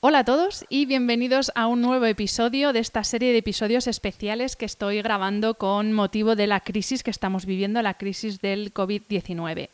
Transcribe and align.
Hola 0.00 0.20
a 0.20 0.24
todos 0.24 0.66
y 0.68 0.84
bienvenidos 0.84 1.50
a 1.54 1.66
un 1.68 1.80
nuevo 1.80 2.04
episodio 2.04 2.74
de 2.74 2.80
esta 2.80 3.02
serie 3.02 3.32
de 3.32 3.38
episodios 3.38 3.86
especiales 3.86 4.54
que 4.54 4.66
estoy 4.66 5.00
grabando 5.00 5.54
con 5.54 5.94
motivo 5.94 6.36
de 6.36 6.46
la 6.46 6.60
crisis 6.60 7.02
que 7.02 7.10
estamos 7.10 7.46
viviendo, 7.46 7.80
la 7.80 7.94
crisis 7.94 8.42
del 8.42 8.74
COVID-19. 8.74 9.70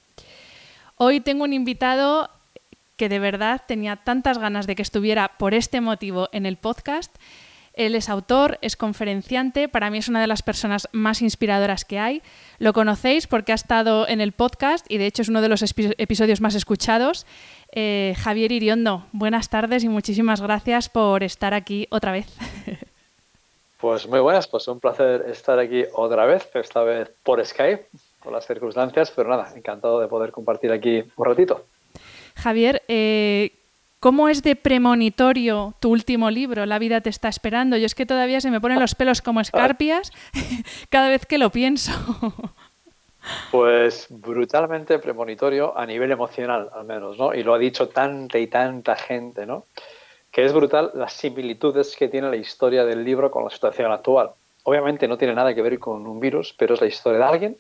Hoy 0.97 1.21
tengo 1.21 1.43
un 1.43 1.53
invitado 1.53 2.31
que 2.97 3.09
de 3.09 3.19
verdad 3.19 3.63
tenía 3.67 3.97
tantas 3.97 4.39
ganas 4.39 4.69
de 4.69 4.77
que 4.77 4.83
estuviera 4.83 5.37
por 5.39 5.55
este 5.55 5.81
motivo 5.81 6.29
en 6.31 6.47
el 6.47 6.57
podcast. 6.57 7.13
Él 7.75 7.95
es 7.95 8.09
autor, 8.09 8.59
es 8.61 8.77
conferenciante, 8.77 9.69
para 9.69 9.91
mí 9.91 9.99
es 9.99 10.09
una 10.09 10.21
de 10.21 10.27
las 10.27 10.43
personas 10.43 10.89
más 10.93 11.23
inspiradoras 11.23 11.85
que 11.85 11.99
hay. 11.99 12.23
Lo 12.59 12.73
conocéis 12.73 13.27
porque 13.27 13.53
ha 13.53 13.55
estado 13.55 14.07
en 14.09 14.21
el 14.21 14.33
podcast 14.33 14.85
y 14.91 14.99
de 14.99 15.07
hecho 15.07 15.23
es 15.23 15.29
uno 15.29 15.41
de 15.41 15.49
los 15.49 15.63
episodios 15.63 16.41
más 16.41 16.55
escuchados. 16.55 17.27
Eh, 17.73 18.15
Javier 18.19 18.53
Iriondo, 18.53 19.07
buenas 19.13 19.49
tardes 19.49 19.85
y 19.85 19.89
muchísimas 19.89 20.41
gracias 20.41 20.89
por 20.89 21.23
estar 21.23 21.55
aquí 21.55 21.87
otra 21.91 22.13
vez. 22.13 22.27
Pues 23.83 24.07
muy 24.07 24.21
buenas, 24.21 24.47
pues 24.47 24.69
un 24.69 24.79
placer 24.79 25.25
estar 25.29 25.59
aquí 25.59 25.85
otra 25.95 26.25
vez, 26.25 26.49
esta 26.55 26.85
vez 26.85 27.11
por 27.25 27.45
Skype, 27.45 27.89
por 28.23 28.33
las 28.33 28.47
circunstancias, 28.47 29.11
pero 29.11 29.29
nada, 29.29 29.53
encantado 29.57 29.99
de 29.99 30.07
poder 30.07 30.31
compartir 30.31 30.71
aquí 30.71 31.03
un 31.17 31.27
ratito. 31.27 31.67
Javier, 32.37 32.83
eh, 32.87 33.51
¿cómo 34.03 34.29
es 34.29 34.43
de 34.43 34.57
premonitorio 34.57 35.75
tu 35.79 35.93
último 35.93 36.29
libro, 36.29 36.67
La 36.67 36.81
vida 36.81 37.01
te 37.01 37.09
está 37.09 37.29
esperando? 37.29 37.77
Yo 37.77 37.87
es 37.87 37.95
que 37.95 38.05
todavía 38.05 38.41
se 38.41 38.51
me 38.51 38.61
ponen 38.61 38.81
los 38.81 38.97
pelos 38.97 39.23
como 39.23 39.41
escarpias 39.41 40.11
cada 40.91 41.09
vez 41.09 41.25
que 41.25 41.39
lo 41.39 41.51
pienso. 41.51 41.93
Pues 43.53 44.09
brutalmente 44.11 44.99
premonitorio 44.99 45.79
a 45.79 45.87
nivel 45.87 46.11
emocional, 46.11 46.69
al 46.75 46.85
menos, 46.85 47.17
¿no? 47.17 47.33
Y 47.33 47.45
lo 47.45 47.55
ha 47.55 47.59
dicho 47.59 47.89
tanta 47.89 48.41
y 48.41 48.49
tanta 48.49 48.97
gente, 48.97 49.47
¿no? 49.47 49.67
Que 50.33 50.45
es 50.45 50.53
brutal 50.53 50.91
las 50.95 51.13
similitudes 51.13 51.95
que 51.95 52.09
tiene 52.09 52.29
la 52.29 52.37
historia 52.37 52.85
del 52.85 53.05
libro 53.05 53.31
con 53.31 53.45
la 53.45 53.51
situación 53.51 53.93
actual. 53.93 54.33
Obviamente 54.65 55.07
no 55.07 55.17
tiene 55.17 55.35
nada 55.35 55.55
que 55.55 55.63
ver 55.63 55.79
con 55.79 56.05
un 56.09 56.19
virus, 56.19 56.53
pero 56.59 56.75
es 56.75 56.81
la 56.81 56.89
historia 56.89 57.21
de 57.21 57.25
alguien 57.25 57.59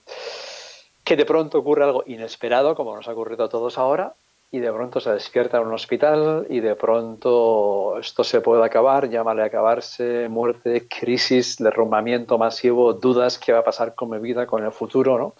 que 1.04 1.14
de 1.14 1.24
pronto 1.24 1.58
ocurre 1.58 1.84
algo 1.84 2.02
inesperado, 2.06 2.74
como 2.74 2.96
nos 2.96 3.06
ha 3.06 3.12
ocurrido 3.12 3.44
a 3.44 3.48
todos 3.48 3.78
ahora, 3.78 4.14
y 4.54 4.60
de 4.60 4.70
pronto 4.70 5.00
se 5.00 5.10
despierta 5.10 5.56
en 5.56 5.66
un 5.66 5.72
hospital 5.72 6.46
y 6.50 6.60
de 6.60 6.76
pronto 6.76 7.98
esto 7.98 8.22
se 8.22 8.42
puede 8.42 8.62
acabar, 8.62 9.08
llámale 9.08 9.40
a 9.42 9.46
acabarse, 9.46 10.28
muerte, 10.28 10.86
crisis, 10.86 11.56
derrumbamiento 11.56 12.36
masivo, 12.36 12.92
dudas, 12.92 13.38
qué 13.38 13.54
va 13.54 13.60
a 13.60 13.64
pasar 13.64 13.94
con 13.94 14.10
mi 14.10 14.18
vida, 14.18 14.46
con 14.46 14.62
el 14.62 14.70
futuro, 14.70 15.16
¿no? 15.18 15.34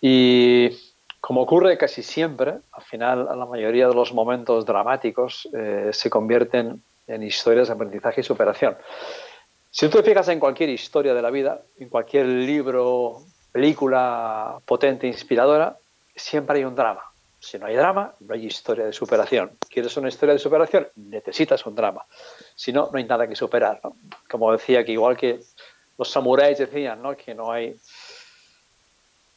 Y 0.00 0.70
como 1.20 1.42
ocurre 1.42 1.76
casi 1.76 2.02
siempre, 2.02 2.54
al 2.72 2.82
final 2.82 3.26
la 3.26 3.44
mayoría 3.44 3.86
de 3.86 3.94
los 3.94 4.14
momentos 4.14 4.64
dramáticos 4.64 5.46
eh, 5.52 5.90
se 5.92 6.08
convierten 6.08 6.82
en 7.06 7.22
historias 7.22 7.68
de 7.68 7.74
aprendizaje 7.74 8.22
y 8.22 8.24
superación. 8.24 8.78
Si 9.70 9.90
tú 9.90 9.98
te 9.98 10.08
fijas 10.08 10.28
en 10.28 10.40
cualquier 10.40 10.70
historia 10.70 11.12
de 11.12 11.20
la 11.20 11.30
vida, 11.30 11.60
en 11.78 11.90
cualquier 11.90 12.24
libro, 12.24 13.18
película 13.52 14.58
potente, 14.64 15.06
inspiradora, 15.06 15.76
siempre 16.16 16.56
hay 16.56 16.64
un 16.64 16.74
drama. 16.74 17.09
Si 17.40 17.58
no 17.58 17.66
hay 17.66 17.74
drama, 17.74 18.14
no 18.20 18.34
hay 18.34 18.46
historia 18.46 18.84
de 18.84 18.92
superación. 18.92 19.52
¿Quieres 19.68 19.96
una 19.96 20.08
historia 20.08 20.34
de 20.34 20.38
superación? 20.38 20.86
Necesitas 20.96 21.64
un 21.66 21.74
drama. 21.74 22.04
Si 22.54 22.72
no, 22.72 22.90
no 22.92 22.98
hay 22.98 23.04
nada 23.04 23.26
que 23.26 23.34
superar. 23.34 23.80
Como 24.30 24.52
decía 24.52 24.84
que 24.84 24.92
igual 24.92 25.16
que 25.16 25.40
los 25.98 26.10
samuráis 26.10 26.58
decían 26.58 27.02
¿no? 27.02 27.16
que 27.16 27.34
no 27.34 27.50
hay 27.50 27.76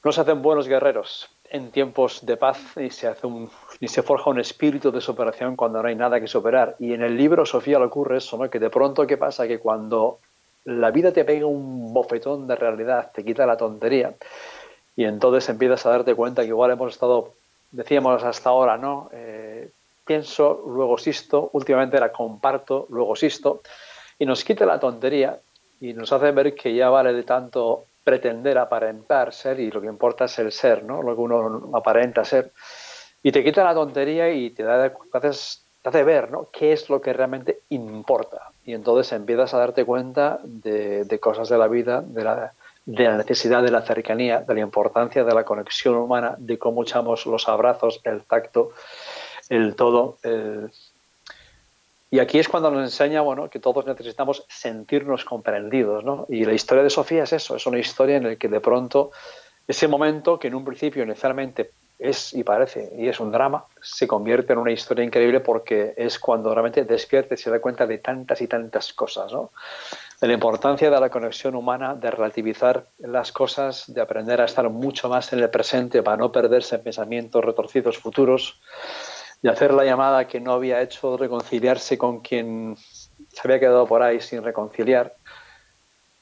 no 0.03 0.12
se 0.12 0.22
hacen 0.22 0.42
buenos 0.42 0.68
guerreros 0.68 1.30
en 1.50 1.72
tiempos 1.72 2.25
de 2.25 2.36
paz 2.36 2.59
y 2.75 2.90
se, 2.90 3.08
hace 3.08 3.25
un, 3.25 3.50
se 3.81 4.03
forja 4.03 4.30
un 4.30 4.40
espíritu 4.40 4.92
de 4.92 5.00
superación 5.00 5.56
cuando 5.56 5.81
no 5.81 5.88
hay 5.88 5.96
nada 5.96 6.19
que 6.19 6.28
superar. 6.28 6.75
Y 6.80 6.94
en 6.94 7.03
el 7.03 7.16
libro 7.16 7.46
Sofía 7.46 7.80
le 7.80 7.86
ocurre 7.86 8.18
eso, 8.18 8.38
¿no? 8.38 8.50
que 8.50 8.59
de 8.59 8.69
pronto, 8.69 9.08
¿qué 9.08 9.18
pasa? 9.18 9.47
Que 9.47 9.59
cuando 9.59 10.19
la 10.66 10.92
vida 10.92 11.13
te 11.13 11.24
pega 11.24 11.46
un 11.46 11.94
bofetón 11.94 12.47
de 12.47 12.56
realidad, 12.56 13.12
te 13.13 13.24
quita 13.24 13.46
la 13.46 13.56
tontería, 13.56 14.13
y 14.96 15.06
entonces 15.06 15.47
empiezas 15.50 15.86
a 15.86 15.90
darte 15.90 16.16
cuenta 16.16 16.44
que 16.44 16.50
igual 16.50 16.72
hemos 16.72 16.94
estado, 16.94 17.34
decíamos 17.73 18.23
hasta 18.23 18.50
ahora, 18.50 18.78
¿no? 18.78 19.09
Eh, 19.11 19.69
pienso, 20.06 20.63
luego 20.67 20.97
sisto, 20.97 21.50
últimamente 21.53 22.00
la 22.00 22.11
comparto, 22.11 22.88
luego 22.89 23.16
sisto, 23.16 23.61
y 24.17 24.25
nos 24.25 24.44
quita 24.44 24.66
la 24.66 24.79
tontería 24.79 25.39
y 25.81 25.94
nos 25.94 26.13
hace 26.13 26.31
ver 26.31 26.56
que 26.56 26.73
ya 26.73 26.89
vale 26.89 27.13
de 27.13 27.23
tanto 27.23 27.85
pretender 28.03 28.57
aparentar 28.57 29.33
ser 29.33 29.59
y 29.59 29.72
lo 29.72 29.81
que 29.81 29.88
importa 29.88 30.25
es 30.25 30.39
el 30.39 30.51
ser, 30.51 30.83
¿no? 30.83 31.01
Lo 31.01 31.16
que 31.16 31.22
uno 31.22 31.72
aparenta 31.73 32.23
ser. 32.23 32.51
Y 33.23 33.31
te 33.31 33.44
quita 33.44 33.63
la 33.63 33.73
tontería 33.73 34.31
y 34.31 34.51
te, 34.51 34.63
da, 34.63 34.89
te, 34.89 35.28
hace 35.28 36.03
ver, 36.03 36.31
¿no? 36.31 36.50
¿Qué 36.51 36.73
es 36.73 36.89
lo 36.89 37.01
que 37.01 37.13
realmente 37.13 37.62
importa? 37.69 38.51
Y 38.66 38.73
entonces 38.73 39.12
empiezas 39.13 39.53
a 39.53 39.57
darte 39.57 39.83
cuenta 39.83 40.39
de 40.44 41.19
cosas 41.19 41.50
de 41.50 41.57
la 41.57 41.67
vida, 41.67 42.01
de 42.01 42.23
la, 42.23 42.53
de 42.85 43.03
la 43.05 43.17
necesidad 43.17 43.63
de 43.63 43.71
la 43.71 43.81
cercanía, 43.81 44.41
de 44.41 44.53
la 44.53 44.59
importancia 44.61 45.23
de 45.23 45.33
la 45.33 45.45
conexión 45.45 45.95
humana, 45.95 46.35
de 46.38 46.57
cómo 46.57 46.83
echamos 46.83 47.25
los 47.25 47.47
abrazos, 47.47 48.01
el 48.03 48.23
tacto, 48.23 48.71
el 49.49 49.75
todo, 49.75 50.17
el, 50.23 50.69
y 52.13 52.19
aquí 52.19 52.38
es 52.38 52.47
cuando 52.47 52.69
nos 52.69 52.83
enseña 52.83 53.21
bueno, 53.21 53.49
que 53.49 53.57
todos 53.57 53.88
necesitamos 53.88 54.45
sentirnos 54.47 55.25
comprendidos. 55.25 56.03
¿no? 56.03 56.27
Y 56.29 56.45
la 56.45 56.53
historia 56.53 56.83
de 56.83 56.91
Sofía 56.91 57.23
es 57.23 57.33
eso, 57.33 57.55
es 57.55 57.66
una 57.66 57.79
historia 57.79 58.17
en 58.17 58.25
la 58.25 58.35
que 58.35 58.47
de 58.47 58.59
pronto 58.59 59.09
ese 59.67 59.88
momento 59.88 60.38
que 60.38 60.50
en 60.50 60.53
un 60.53 60.63
principio 60.63 61.01
inicialmente 61.01 61.71
es 61.97 62.31
y 62.35 62.44
parece 62.44 62.94
y 63.00 63.07
es 63.07 63.19
un 63.19 63.31
drama, 63.31 63.65
se 63.81 64.05
convierte 64.05 64.53
en 64.53 64.59
una 64.59 64.71
historia 64.71 65.03
increíble 65.03 65.39
porque 65.39 65.95
es 65.97 66.19
cuando 66.19 66.53
realmente 66.53 66.85
despierta 66.85 67.33
y 67.33 67.38
se 67.38 67.50
da 67.50 67.59
cuenta 67.59 67.88
de 67.88 67.97
tantas 67.97 68.39
y 68.41 68.47
tantas 68.47 68.94
cosas, 68.94 69.31
¿no? 69.33 69.50
De 70.23 70.28
la 70.28 70.35
importancia 70.35 70.89
de 70.89 70.97
la 71.01 71.09
conexión 71.09 71.53
humana, 71.53 71.95
de 71.95 72.09
relativizar 72.09 72.88
las 73.00 73.34
cosas, 73.34 73.94
de 73.94 74.00
aprender 74.00 74.39
a 74.39 74.45
estar 74.45 74.69
mucho 74.69 75.09
más 75.09 75.34
en 75.34 75.39
el 75.39 75.50
presente 75.50 76.01
para 76.01 76.16
no 76.16 76.31
perderse 76.31 76.77
en 76.77 76.83
pensamientos 76.83 77.44
retorcidos 77.44 77.98
futuros 77.98 78.62
y 79.42 79.50
hacer 79.50 79.74
la 79.74 79.83
llamada 79.83 80.25
que 80.25 80.39
no 80.39 80.53
había 80.53 80.81
hecho, 80.81 81.18
reconciliarse 81.18 81.98
con 81.98 82.21
quien 82.21 82.77
se 82.77 83.42
había 83.44 83.59
quedado 83.59 83.86
por 83.86 84.01
ahí 84.01 84.21
sin 84.21 84.42
reconciliar. 84.42 85.13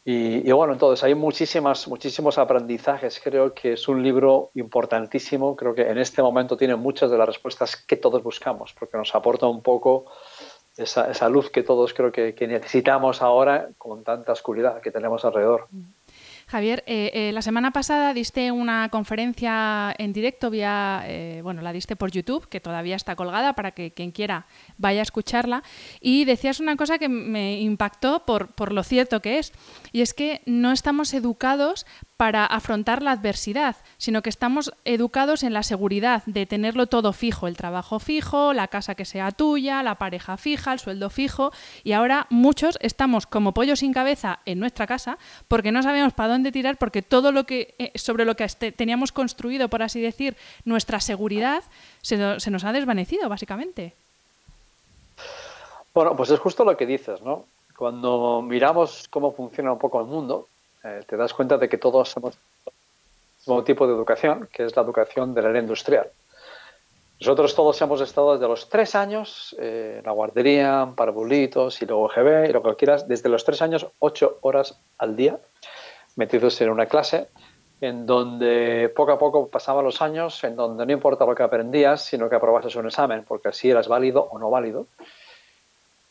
Y, 0.03 0.51
bueno, 0.51 0.73
entonces 0.73 1.03
hay 1.03 1.13
muchísimas, 1.13 1.87
muchísimos 1.87 2.39
aprendizajes. 2.39 3.21
Creo 3.23 3.53
que 3.53 3.73
es 3.73 3.87
un 3.87 4.01
libro 4.01 4.49
importantísimo. 4.55 5.55
Creo 5.55 5.75
que 5.75 5.83
en 5.83 5.99
este 5.99 6.23
momento 6.23 6.57
tiene 6.57 6.75
muchas 6.75 7.11
de 7.11 7.19
las 7.19 7.27
respuestas 7.27 7.75
que 7.75 7.97
todos 7.97 8.23
buscamos, 8.23 8.73
porque 8.73 8.97
nos 8.97 9.13
aporta 9.13 9.45
un 9.45 9.61
poco 9.61 10.05
esa, 10.81 11.29
luz 11.29 11.49
que 11.49 11.63
todos 11.63 11.93
creo 11.93 12.11
que, 12.11 12.35
que 12.35 12.47
necesitamos 12.47 13.21
ahora 13.21 13.69
con 13.77 14.03
tanta 14.03 14.31
oscuridad 14.31 14.81
que 14.81 14.91
tenemos 14.91 15.23
alrededor. 15.25 15.67
Javier, 16.51 16.83
eh, 16.85 17.11
eh, 17.13 17.31
la 17.31 17.41
semana 17.41 17.71
pasada 17.71 18.13
diste 18.13 18.51
una 18.51 18.89
conferencia 18.89 19.95
en 19.97 20.11
directo 20.11 20.49
vía, 20.49 21.01
eh, 21.05 21.39
bueno, 21.41 21.61
la 21.61 21.71
diste 21.71 21.95
por 21.95 22.11
YouTube, 22.11 22.49
que 22.49 22.59
todavía 22.59 22.97
está 22.97 23.15
colgada 23.15 23.53
para 23.53 23.71
que 23.71 23.91
quien 23.91 24.11
quiera 24.11 24.47
vaya 24.77 24.99
a 24.99 25.03
escucharla, 25.03 25.63
y 26.01 26.25
decías 26.25 26.59
una 26.59 26.75
cosa 26.75 26.97
que 26.97 27.07
me 27.07 27.61
impactó 27.61 28.25
por, 28.25 28.49
por 28.49 28.73
lo 28.73 28.83
cierto 28.83 29.21
que 29.21 29.39
es, 29.39 29.53
y 29.93 30.01
es 30.01 30.13
que 30.13 30.41
no 30.45 30.73
estamos 30.73 31.13
educados 31.13 31.85
para 32.21 32.45
afrontar 32.45 33.01
la 33.01 33.13
adversidad, 33.13 33.77
sino 33.97 34.21
que 34.21 34.29
estamos 34.29 34.71
educados 34.85 35.41
en 35.41 35.55
la 35.55 35.63
seguridad 35.63 36.21
de 36.27 36.45
tenerlo 36.45 36.85
todo 36.85 37.13
fijo, 37.13 37.47
el 37.47 37.57
trabajo 37.57 37.97
fijo, 37.97 38.53
la 38.53 38.67
casa 38.67 38.93
que 38.93 39.05
sea 39.05 39.31
tuya, 39.31 39.81
la 39.81 39.95
pareja 39.95 40.37
fija, 40.37 40.71
el 40.71 40.77
sueldo 40.77 41.09
fijo, 41.09 41.51
y 41.83 41.93
ahora 41.93 42.27
muchos 42.29 42.77
estamos 42.79 43.25
como 43.25 43.55
pollo 43.55 43.75
sin 43.75 43.91
cabeza 43.91 44.37
en 44.45 44.59
nuestra 44.59 44.85
casa 44.85 45.17
porque 45.47 45.71
no 45.71 45.81
sabemos 45.81 46.13
para 46.13 46.29
dónde 46.33 46.51
tirar, 46.51 46.77
porque 46.77 47.01
todo 47.01 47.31
lo 47.31 47.45
que 47.45 47.73
eh, 47.79 47.91
sobre 47.95 48.23
lo 48.23 48.35
que 48.35 48.47
teníamos 48.71 49.11
construido, 49.11 49.67
por 49.67 49.81
así 49.81 49.99
decir, 49.99 50.37
nuestra 50.63 50.99
seguridad, 50.99 51.63
se, 52.03 52.39
se 52.39 52.51
nos 52.51 52.63
ha 52.65 52.71
desvanecido, 52.71 53.29
básicamente. 53.29 53.95
Bueno, 55.91 56.15
pues 56.15 56.29
es 56.29 56.39
justo 56.39 56.63
lo 56.65 56.77
que 56.77 56.85
dices, 56.85 57.19
¿no? 57.23 57.45
Cuando 57.75 58.43
miramos 58.43 59.07
cómo 59.09 59.31
funciona 59.31 59.73
un 59.73 59.79
poco 59.79 59.99
el 59.99 60.05
mundo, 60.05 60.49
eh, 60.83 61.01
te 61.07 61.17
das 61.17 61.33
cuenta 61.33 61.57
de 61.57 61.69
que 61.69 61.77
todos 61.77 62.09
somos 62.09 62.35
el 62.65 62.73
mismo 63.37 63.63
tipo 63.63 63.87
de 63.87 63.93
educación, 63.93 64.49
que 64.51 64.65
es 64.65 64.75
la 64.75 64.81
educación 64.81 65.33
de 65.33 65.41
la 65.41 65.49
era 65.49 65.59
industrial. 65.59 66.09
Nosotros 67.19 67.53
todos 67.53 67.79
hemos 67.81 68.01
estado 68.01 68.33
desde 68.33 68.47
los 68.47 68.67
tres 68.67 68.95
años 68.95 69.55
eh, 69.59 69.97
en 69.99 70.05
la 70.05 70.11
guardería, 70.11 70.91
parvulitos 70.95 71.79
y 71.81 71.85
luego 71.85 72.07
GB 72.07 72.49
y 72.49 72.51
lo 72.51 72.63
que 72.63 72.75
quieras, 72.75 73.07
desde 73.07 73.29
los 73.29 73.45
tres 73.45 73.61
años, 73.61 73.85
ocho 73.99 74.39
horas 74.41 74.79
al 74.97 75.15
día, 75.15 75.37
metidos 76.15 76.59
en 76.61 76.71
una 76.71 76.87
clase, 76.87 77.27
en 77.79 78.07
donde 78.07 78.91
poco 78.95 79.11
a 79.11 79.19
poco 79.19 79.49
pasaban 79.49 79.85
los 79.85 80.01
años, 80.01 80.43
en 80.43 80.55
donde 80.55 80.83
no 80.85 80.91
importa 80.93 81.25
lo 81.25 81.35
que 81.35 81.43
aprendías, 81.43 82.01
sino 82.01 82.27
que 82.27 82.35
aprobases 82.35 82.75
un 82.75 82.87
examen, 82.87 83.23
porque 83.27 83.49
así 83.49 83.69
eras 83.69 83.87
válido 83.87 84.23
o 84.23 84.39
no 84.39 84.49
válido 84.49 84.87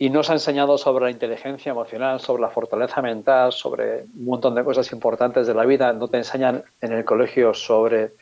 y 0.03 0.09
nos 0.09 0.31
ha 0.31 0.33
enseñado 0.33 0.79
sobre 0.79 1.05
la 1.05 1.11
inteligencia 1.11 1.73
emocional, 1.73 2.21
sobre 2.21 2.41
la 2.41 2.49
fortaleza 2.49 3.03
mental, 3.03 3.53
sobre 3.53 4.05
un 4.05 4.25
montón 4.25 4.55
de 4.55 4.65
cosas 4.65 4.91
importantes 4.93 5.47
de 5.47 5.53
la 5.53 5.67
vida. 5.67 5.93
No 5.93 6.09
te 6.09 6.17
enseñan 6.17 6.65
en 6.81 6.93
el 6.95 7.05
colegio 7.05 7.53
sobre 7.53 8.15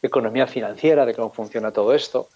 economía 0.00 0.46
financiera, 0.46 1.04
de 1.04 1.14
cómo 1.14 1.30
funciona 1.30 1.72
todo 1.72 1.92
esto, 1.92 2.30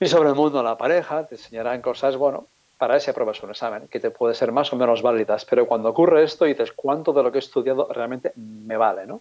ni 0.00 0.08
sobre 0.08 0.30
el 0.30 0.34
mundo 0.34 0.56
de 0.56 0.64
la 0.64 0.78
pareja. 0.78 1.26
Te 1.26 1.34
enseñarán 1.34 1.82
cosas, 1.82 2.16
bueno, 2.16 2.46
para 2.78 2.96
ese 2.96 3.12
pruebas 3.12 3.42
un 3.42 3.50
examen, 3.50 3.86
que 3.86 4.00
te 4.00 4.10
puede 4.10 4.34
ser 4.34 4.50
más 4.50 4.72
o 4.72 4.76
menos 4.76 5.02
válidas. 5.02 5.44
Pero 5.44 5.66
cuando 5.66 5.90
ocurre 5.90 6.24
esto, 6.24 6.46
dices, 6.46 6.72
¿cuánto 6.72 7.12
de 7.12 7.22
lo 7.22 7.30
que 7.30 7.36
he 7.36 7.40
estudiado 7.40 7.86
realmente 7.92 8.32
me 8.34 8.78
vale? 8.78 9.06
¿no? 9.06 9.20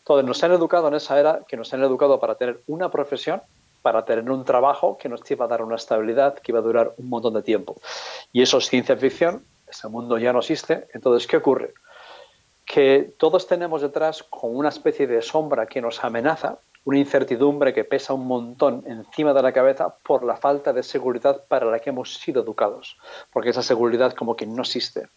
Entonces, 0.00 0.26
nos 0.26 0.44
han 0.44 0.52
educado 0.52 0.88
en 0.88 0.94
esa 0.94 1.18
era, 1.18 1.40
que 1.48 1.56
nos 1.56 1.72
han 1.72 1.82
educado 1.82 2.20
para 2.20 2.34
tener 2.34 2.60
una 2.66 2.90
profesión 2.90 3.40
para 3.82 4.04
tener 4.04 4.30
un 4.30 4.44
trabajo 4.44 4.96
que 4.98 5.08
nos 5.08 5.28
iba 5.30 5.44
a 5.44 5.48
dar 5.48 5.62
una 5.62 5.76
estabilidad 5.76 6.34
que 6.34 6.52
iba 6.52 6.58
a 6.58 6.62
durar 6.62 6.94
un 6.96 7.08
montón 7.08 7.34
de 7.34 7.42
tiempo. 7.42 7.80
Y 8.32 8.42
eso 8.42 8.58
es 8.58 8.68
ciencia 8.68 8.96
ficción, 8.96 9.44
ese 9.66 9.88
mundo 9.88 10.18
ya 10.18 10.32
no 10.32 10.40
existe. 10.40 10.88
Entonces, 10.92 11.26
¿qué 11.26 11.38
ocurre? 11.38 11.74
Que 12.64 13.14
todos 13.18 13.46
tenemos 13.46 13.82
detrás 13.82 14.22
con 14.22 14.54
una 14.54 14.68
especie 14.68 15.06
de 15.06 15.22
sombra 15.22 15.66
que 15.66 15.80
nos 15.80 16.04
amenaza, 16.04 16.58
una 16.84 16.98
incertidumbre 16.98 17.74
que 17.74 17.84
pesa 17.84 18.14
un 18.14 18.26
montón 18.26 18.84
encima 18.86 19.32
de 19.32 19.42
la 19.42 19.52
cabeza 19.52 19.94
por 20.02 20.24
la 20.24 20.36
falta 20.36 20.72
de 20.72 20.82
seguridad 20.82 21.44
para 21.46 21.66
la 21.66 21.78
que 21.78 21.90
hemos 21.90 22.14
sido 22.14 22.42
educados, 22.42 22.98
porque 23.32 23.50
esa 23.50 23.62
seguridad 23.62 24.14
como 24.14 24.36
que 24.36 24.46
no 24.46 24.62
existe. 24.62 25.08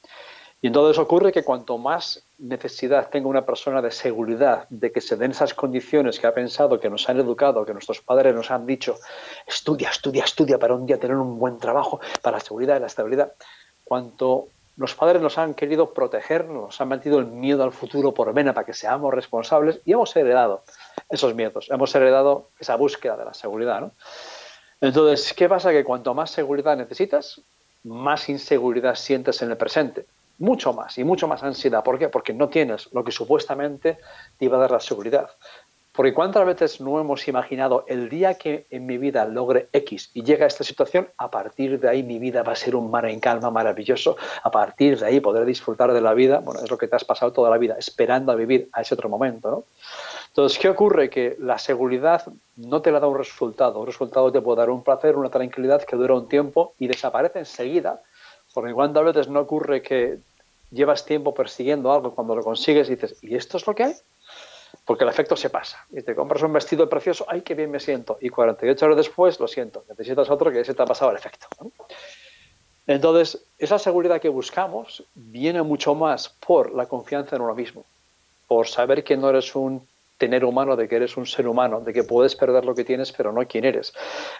Y 0.63 0.68
entonces 0.68 0.98
ocurre 0.98 1.33
que 1.33 1.44
cuanto 1.44 1.77
más 1.77 2.24
necesidad 2.38 3.10
tenga 3.10 3.27
una 3.27 3.45
persona 3.45 3.81
de 3.81 3.92
seguridad, 3.92 4.65
de 4.69 4.94
que 4.94 5.01
se 5.01 5.18
den 5.18 5.31
esas 5.31 5.54
condiciones 5.54 6.21
que 6.21 6.25
ha 6.25 6.33
pensado, 6.33 6.80
que 6.80 6.89
nos 6.89 7.10
han 7.10 7.19
educado, 7.19 7.65
que 7.65 7.74
nuestros 7.74 8.00
padres 8.00 8.33
nos 8.33 8.50
han 8.50 8.65
dicho, 8.65 8.95
estudia, 9.45 9.89
estudia, 9.89 10.24
estudia 10.24 10.57
para 10.57 10.74
un 10.74 10.86
día 10.86 10.98
tener 10.98 11.18
un 11.18 11.38
buen 11.38 11.57
trabajo, 11.57 12.00
para 12.21 12.38
la 12.38 12.39
seguridad 12.39 12.77
y 12.77 12.80
la 12.80 12.88
estabilidad, 12.88 13.33
cuanto 13.83 14.48
los 14.77 14.95
padres 14.95 15.21
nos 15.21 15.38
han 15.38 15.54
querido 15.54 15.94
proteger, 15.94 16.45
nos 16.45 16.80
han 16.80 16.88
metido 16.88 17.19
el 17.19 17.25
miedo 17.25 17.62
al 17.65 17.74
futuro 17.74 18.13
por 18.13 18.33
vena 18.33 18.54
para 18.54 18.65
que 18.65 18.74
seamos 18.74 19.13
responsables 19.13 19.81
y 19.83 19.92
hemos 19.92 20.15
heredado 20.15 20.63
esos 21.10 21.36
miedos, 21.36 21.69
hemos 21.71 21.94
heredado 21.94 22.48
esa 22.57 22.77
búsqueda 22.77 23.18
de 23.18 23.25
la 23.25 23.33
seguridad. 23.33 23.92
Entonces, 24.80 25.33
¿qué 25.33 25.50
pasa? 25.50 25.71
Que 25.71 25.83
cuanto 25.83 26.13
más 26.13 26.31
seguridad 26.31 26.77
necesitas, 26.77 27.42
más 27.83 28.30
inseguridad 28.30 28.95
sientes 28.95 29.42
en 29.42 29.51
el 29.51 29.57
presente 29.57 30.06
mucho 30.40 30.74
más 30.74 30.98
y 30.98 31.04
mucho 31.04 31.28
más 31.28 31.44
ansiedad. 31.44 31.84
¿Por 31.84 32.00
qué? 32.00 32.10
Porque 32.10 32.34
no 32.34 32.50
tienes 32.50 32.90
lo 32.94 33.04
que 33.04 33.12
supuestamente 33.12 33.98
te 34.38 34.46
iba 34.46 34.58
a 34.58 34.62
dar 34.62 34.72
la 34.72 34.80
seguridad. 34.80 35.30
Porque 35.94 36.12
cuántas 36.12 36.44
veces 36.44 36.82
no 36.82 37.00
hemos 37.00 37.28
imaginado 37.28 37.86
el 37.88 38.10
día 38.10 38.34
que 38.34 38.66
en 38.72 38.88
mi 38.88 38.98
vida 38.98 39.26
logre 39.26 39.70
X 39.74 40.10
y 40.16 40.24
llega 40.24 40.46
a 40.46 40.48
esta 40.48 40.64
situación, 40.64 41.08
a 41.18 41.30
partir 41.30 41.80
de 41.80 41.88
ahí 41.88 42.02
mi 42.02 42.18
vida 42.18 42.42
va 42.42 42.54
a 42.54 42.56
ser 42.56 42.76
un 42.76 42.90
mar 42.90 43.06
en 43.06 43.20
calma 43.20 43.52
maravilloso, 43.52 44.18
a 44.42 44.50
partir 44.50 45.00
de 45.00 45.06
ahí 45.06 45.20
poder 45.20 45.46
disfrutar 45.46 45.94
de 45.94 46.02
la 46.02 46.16
vida, 46.16 46.40
bueno, 46.40 46.62
es 46.64 46.72
lo 46.72 46.80
que 46.80 46.88
te 46.88 46.96
has 46.96 47.06
pasado 47.06 47.32
toda 47.32 47.52
la 47.52 47.60
vida 47.60 47.76
esperando 47.78 48.32
a 48.32 48.36
vivir 48.36 48.70
a 48.74 48.82
ese 48.82 48.96
otro 48.96 49.08
momento, 49.08 49.52
¿no? 49.52 49.64
Entonces, 50.30 50.58
¿qué 50.58 50.68
ocurre? 50.68 51.12
Que 51.12 51.38
la 51.40 51.60
seguridad 51.60 52.24
no 52.56 52.82
te 52.82 52.92
la 52.92 53.00
da 53.00 53.06
un 53.06 53.20
resultado, 53.20 53.80
un 53.80 53.86
resultado 53.86 54.32
te 54.32 54.42
puede 54.42 54.58
dar 54.58 54.72
un 54.72 54.84
placer, 54.84 55.16
una 55.16 55.30
tranquilidad 55.30 55.84
que 55.84 55.96
dura 55.96 56.16
un 56.16 56.28
tiempo 56.28 56.74
y 56.80 56.88
desaparece 56.88 57.38
enseguida 57.38 58.02
porque 58.54 58.74
cuántas 58.74 59.04
veces 59.04 59.28
no 59.28 59.42
ocurre 59.42 59.82
que 59.82 60.20
llevas 60.72 61.06
tiempo 61.06 61.34
persiguiendo 61.34 61.92
algo, 61.92 62.14
cuando 62.14 62.36
lo 62.36 62.44
consigues 62.44 62.88
dices, 62.88 63.16
¿y 63.22 63.36
esto 63.36 63.58
es 63.58 63.68
lo 63.68 63.76
que 63.76 63.84
hay? 63.84 63.96
Porque 64.86 65.04
el 65.04 65.10
efecto 65.10 65.36
se 65.36 65.50
pasa. 65.50 65.86
Y 65.92 66.02
te 66.02 66.16
compras 66.16 66.42
un 66.44 66.54
vestido 66.54 66.90
precioso, 66.90 67.26
¡ay, 67.28 67.42
qué 67.42 67.54
bien 67.54 67.72
me 67.72 67.80
siento! 67.80 68.18
Y 68.22 68.30
48 68.30 68.86
horas 68.86 68.98
después, 68.98 69.40
lo 69.40 69.48
siento, 69.48 69.84
necesitas 69.90 70.30
otro 70.30 70.52
que 70.52 70.66
se 70.66 70.74
te 70.74 70.82
ha 70.82 70.86
pasado 70.86 71.12
el 71.12 71.18
efecto. 71.18 71.48
Entonces, 72.86 73.46
esa 73.58 73.80
seguridad 73.80 74.20
que 74.20 74.30
buscamos 74.30 75.04
viene 75.16 75.62
mucho 75.62 75.96
más 75.96 76.30
por 76.30 76.74
la 76.74 76.86
confianza 76.88 77.36
en 77.36 77.44
uno 77.44 77.56
mismo, 77.56 77.86
por 78.48 78.68
saber 78.68 79.04
que 79.04 79.16
no 79.16 79.30
eres 79.30 79.56
un 79.56 79.88
tener 80.24 80.46
humano, 80.46 80.78
de 80.78 80.88
que 80.88 80.96
eres 80.96 81.18
un 81.18 81.25
ser 81.25 81.50
humano, 81.50 81.81
de 81.81 81.92
que 81.92 82.06
puedes 82.06 82.34
perder 82.34 82.64
lo 82.64 82.74
que 82.74 82.86
tienes, 82.86 83.12
pero 83.12 83.34
no 83.34 83.46
quién 83.46 83.66
eres. 83.66 83.92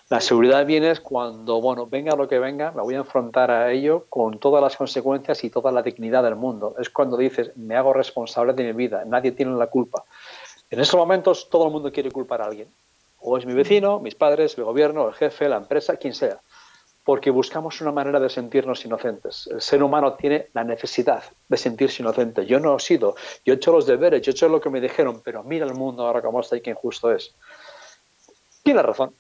La 0.07 0.21
seguridad 0.21 0.65
viene 0.65 0.95
cuando, 1.03 1.59
bueno, 1.59 1.88
venga 1.88 2.15
lo 2.15 2.25
que 2.25 2.39
venga, 2.39 2.71
me 2.71 2.81
voy 2.81 2.95
a 2.95 3.00
enfrentar 3.00 3.51
a 3.51 3.69
ello 3.69 4.06
con 4.07 4.39
todas 4.39 4.63
las 4.63 4.77
consecuencias 4.77 5.44
y 5.44 5.50
toda 5.50 5.74
la 5.74 5.81
dignidad 5.81 6.24
del 6.24 6.38
mundo. 6.38 6.74
Es 6.80 6.89
cuando 6.89 7.18
dices, 7.18 7.51
me 7.57 7.75
hago 7.75 7.91
responsable 7.91 8.53
de 8.53 8.63
mi 8.63 8.71
vida, 8.71 9.03
nadie 9.06 9.33
tiene 9.33 9.57
la 9.57 9.68
culpa. 9.68 10.06
En 10.69 10.80
esos 10.80 10.95
momentos 10.95 11.50
todo 11.50 11.65
el 11.65 11.74
mundo 11.74 11.91
quiere 11.91 12.09
culpar 12.09 12.41
a 12.41 12.45
alguien. 12.45 12.69
O 13.19 13.38
es 13.38 13.45
mi 13.45 13.53
vecino, 13.53 14.00
mis 14.00 14.15
padres, 14.15 14.57
el 14.57 14.63
gobierno, 14.63 15.06
el 15.09 15.13
jefe, 15.15 15.50
la 15.50 15.57
empresa, 15.57 15.97
quien 15.97 16.13
sea 16.13 16.39
porque 17.03 17.31
buscamos 17.31 17.81
una 17.81 17.91
manera 17.91 18.19
de 18.19 18.29
sentirnos 18.29 18.85
inocentes. 18.85 19.47
El 19.47 19.61
ser 19.61 19.83
humano 19.83 20.13
tiene 20.13 20.47
la 20.53 20.63
necesidad 20.63 21.23
de 21.50 21.57
sentirse 21.57 22.01
inocente. 22.01 22.45
Yo 22.45 22.59
no 22.59 22.77
he 22.77 22.79
sido, 22.79 23.15
yo 23.45 23.53
he 23.53 23.57
hecho 23.57 23.71
los 23.71 23.85
deberes, 23.85 24.21
yo 24.21 24.31
he 24.31 24.33
hecho 24.33 24.47
lo 24.47 24.61
que 24.61 24.69
me 24.69 24.79
dijeron, 24.79 25.21
pero 25.23 25.44
mira 25.44 25.65
el 25.65 25.73
mundo 25.73 26.05
ahora 26.05 26.21
cómo 26.21 26.39
está 26.39 26.55
y 26.55 26.61
qué 26.61 26.71
injusto 26.71 27.11
es. 27.11 27.33
Tiene 28.63 28.81
razón, 28.81 29.13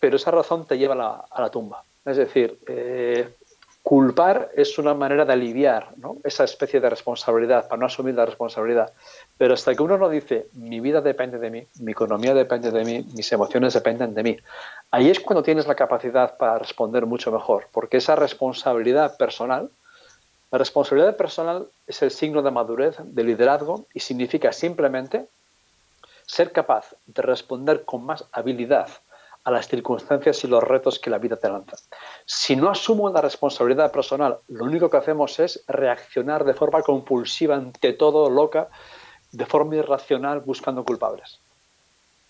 pero 0.00 0.16
esa 0.16 0.30
razón 0.30 0.66
te 0.66 0.78
lleva 0.78 1.26
a 1.30 1.40
la, 1.42 1.50
tumba. 1.50 1.84
Es 2.04 2.16
decir, 2.16 2.58
eh, 2.66 3.34
culpar 3.82 4.50
es 4.56 4.78
una 4.78 4.94
manera 4.94 5.26
de 5.26 5.34
aliviar 5.34 5.90
esa 6.24 6.44
especie 6.44 6.80
de 6.80 6.88
responsabilidad, 6.88 7.68
para 7.68 7.78
no 7.78 7.86
asumir 7.86 8.14
la 8.14 8.24
responsabilidad. 8.24 8.92
Pero 9.38 9.54
hasta 9.54 9.74
que 9.74 9.82
uno 9.82 9.98
no 9.98 10.08
dice, 10.08 10.48
mi 10.54 10.80
vida 10.80 11.00
depende 11.00 11.38
de 11.38 11.50
mí, 11.50 11.66
mi 11.80 11.92
economía 11.92 12.32
depende 12.32 12.70
de 12.70 12.84
mí, 12.84 13.06
mis 13.14 13.30
emociones 13.32 13.74
dependen 13.74 14.14
de 14.14 14.22
mí, 14.22 14.36
ahí 14.90 15.10
es 15.10 15.20
cuando 15.20 15.42
tienes 15.42 15.66
la 15.66 15.74
capacidad 15.74 16.36
para 16.38 16.58
responder 16.58 17.04
mucho 17.04 17.30
mejor, 17.30 17.68
porque 17.72 17.98
esa 17.98 18.16
responsabilidad 18.16 19.16
personal, 19.18 19.70
la 20.50 20.58
responsabilidad 20.58 21.16
personal 21.16 21.66
es 21.86 22.00
el 22.02 22.10
signo 22.10 22.40
de 22.40 22.50
madurez, 22.50 22.96
de 22.98 23.24
liderazgo 23.24 23.84
y 23.92 24.00
significa 24.00 24.52
simplemente 24.52 25.26
ser 26.24 26.52
capaz 26.52 26.94
de 27.06 27.22
responder 27.22 27.84
con 27.84 28.04
más 28.04 28.24
habilidad 28.32 28.88
a 29.46 29.50
las 29.52 29.68
circunstancias 29.68 30.42
y 30.42 30.48
los 30.48 30.62
retos 30.62 30.98
que 30.98 31.08
la 31.08 31.18
vida 31.18 31.36
te 31.36 31.48
lanza. 31.48 31.76
Si 32.24 32.56
no 32.56 32.68
asumo 32.68 33.08
la 33.10 33.20
responsabilidad 33.20 33.92
personal, 33.92 34.38
lo 34.48 34.64
único 34.64 34.90
que 34.90 34.96
hacemos 34.96 35.38
es 35.38 35.62
reaccionar 35.68 36.44
de 36.44 36.54
forma 36.54 36.82
compulsiva 36.82 37.54
ante 37.54 37.92
todo, 37.92 38.28
loca, 38.28 38.68
de 39.36 39.46
forma 39.46 39.76
irracional 39.76 40.40
buscando 40.40 40.84
culpables. 40.84 41.38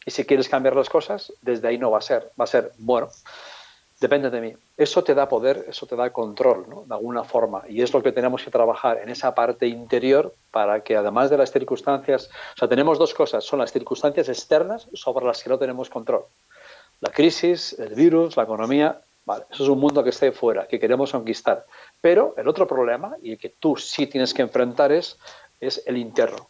Y 0.05 0.11
si 0.11 0.25
quieres 0.25 0.49
cambiar 0.49 0.75
las 0.75 0.89
cosas, 0.89 1.33
desde 1.41 1.69
ahí 1.69 1.79
no 1.79 1.91
va 1.91 1.99
a 1.99 2.03
ser. 2.03 2.31
Va 2.39 2.45
a 2.45 2.49
ser, 2.49 2.73
bueno, 2.79 3.09
depende 4.01 4.29
de 4.29 4.41
mí. 4.41 4.55
Eso 4.77 5.05
te 5.05 5.15
da 5.15 5.29
poder, 5.29 5.67
eso 5.69 5.87
te 5.87 5.95
da 5.95 6.13
control, 6.13 6.69
¿no? 6.69 6.85
De 6.85 6.95
alguna 6.95 7.23
forma. 7.23 7.63
Y 7.69 7.81
es 7.83 7.93
lo 7.93 8.03
que 8.03 8.13
tenemos 8.13 8.43
que 8.43 8.51
trabajar 8.51 8.99
en 8.99 9.09
esa 9.09 9.35
parte 9.35 9.67
interior 9.67 10.35
para 10.51 10.83
que 10.83 10.97
además 10.97 11.31
de 11.31 11.39
las 11.39 11.53
circunstancias, 11.53 12.29
o 12.55 12.59
sea, 12.59 12.69
tenemos 12.69 12.99
dos 12.99 13.15
cosas, 13.15 13.45
son 13.45 13.61
las 13.61 13.73
circunstancias 13.73 14.29
externas 14.29 14.89
sobre 14.93 15.25
las 15.25 15.43
que 15.43 15.51
no 15.51 15.59
tenemos 15.59 15.89
control. 15.89 16.25
La 17.01 17.11
crisis, 17.11 17.79
el 17.79 17.95
virus, 17.95 18.37
la 18.37 18.45
economía, 18.45 19.01
vale, 19.25 19.45
eso 19.51 19.63
es 19.63 19.69
un 19.69 19.79
mundo 19.79 20.03
que 20.03 20.11
ahí 20.11 20.33
fuera, 20.33 20.67
que 20.67 20.81
queremos 20.81 21.13
conquistar. 21.13 21.67
Pero 22.01 22.35
el 22.37 22.49
otro 22.49 22.67
problema, 22.67 23.17
y 23.23 23.33
el 23.33 23.39
que 23.39 23.51
tú 23.51 23.77
sí 23.77 24.07
tienes 24.07 24.35
que 24.35 24.43
enfrentar, 24.43 24.91
es, 24.91 25.19
es 25.61 25.83
el 25.87 25.99
interno. 25.99 26.49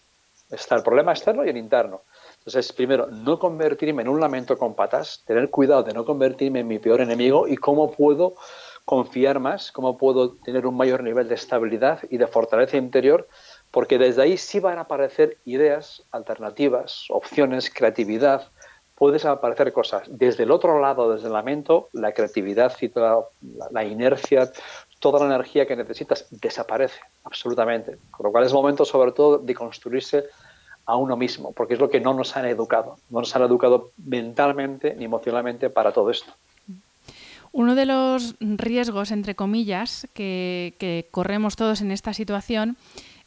Está 0.50 0.76
el 0.76 0.82
problema 0.82 1.12
externo 1.12 1.44
y 1.44 1.48
el 1.48 1.56
interno. 1.56 2.02
Entonces, 2.38 2.72
primero, 2.72 3.06
no 3.08 3.38
convertirme 3.38 4.02
en 4.02 4.08
un 4.08 4.20
lamento 4.20 4.56
con 4.56 4.74
patas, 4.74 5.22
tener 5.26 5.50
cuidado 5.50 5.82
de 5.82 5.92
no 5.92 6.04
convertirme 6.04 6.60
en 6.60 6.68
mi 6.68 6.78
peor 6.78 7.00
enemigo 7.00 7.48
y 7.48 7.56
cómo 7.56 7.90
puedo 7.90 8.34
confiar 8.84 9.40
más, 9.40 9.72
cómo 9.72 9.98
puedo 9.98 10.34
tener 10.36 10.64
un 10.64 10.76
mayor 10.76 11.02
nivel 11.02 11.28
de 11.28 11.34
estabilidad 11.34 12.00
y 12.08 12.18
de 12.18 12.28
fortaleza 12.28 12.76
interior 12.76 13.26
porque 13.76 13.98
desde 13.98 14.22
ahí 14.22 14.38
sí 14.38 14.58
van 14.58 14.78
a 14.78 14.82
aparecer 14.82 15.36
ideas, 15.44 16.02
alternativas, 16.10 17.04
opciones, 17.10 17.70
creatividad, 17.70 18.48
puedes 18.94 19.24
aparecer 19.26 19.72
cosas. 19.72 20.04
Desde 20.08 20.44
el 20.44 20.50
otro 20.50 20.80
lado, 20.80 21.12
desde 21.12 21.26
el 21.26 21.34
lamento, 21.34 21.90
la 21.92 22.12
creatividad 22.12 22.72
la, 23.70 23.84
inercia, 23.84 24.50
toda 24.98 25.20
la 25.20 25.34
energía 25.34 25.66
que 25.66 25.76
necesitas 25.76 26.26
desaparece 26.30 27.00
absolutamente. 27.24 27.98
Con 28.10 28.24
lo 28.24 28.32
cual 28.32 28.44
es 28.44 28.52
momento 28.52 28.84
sobre 28.84 29.12
todo 29.12 29.38
de 29.38 29.54
construirse 29.54 30.24
a 30.86 30.96
uno 30.96 31.16
mismo, 31.16 31.52
porque 31.52 31.74
es 31.74 31.80
lo 31.80 31.90
que 31.90 32.00
no 32.00 32.14
nos 32.14 32.36
han 32.36 32.46
educado. 32.46 32.96
No 33.10 33.20
nos 33.20 33.34
han 33.34 33.42
educado 33.42 33.90
mentalmente 33.98 34.94
ni 34.94 35.04
emocionalmente 35.04 35.68
para 35.68 35.92
todo 35.92 36.10
esto. 36.10 36.32
Uno 37.52 37.74
de 37.74 37.86
los 37.86 38.34
riesgos, 38.40 39.10
entre 39.10 39.34
comillas, 39.34 40.06
que, 40.14 41.08
corremos 41.10 41.56
todos 41.56 41.80
en 41.80 41.90
esta 41.90 42.12
situación 42.12 42.76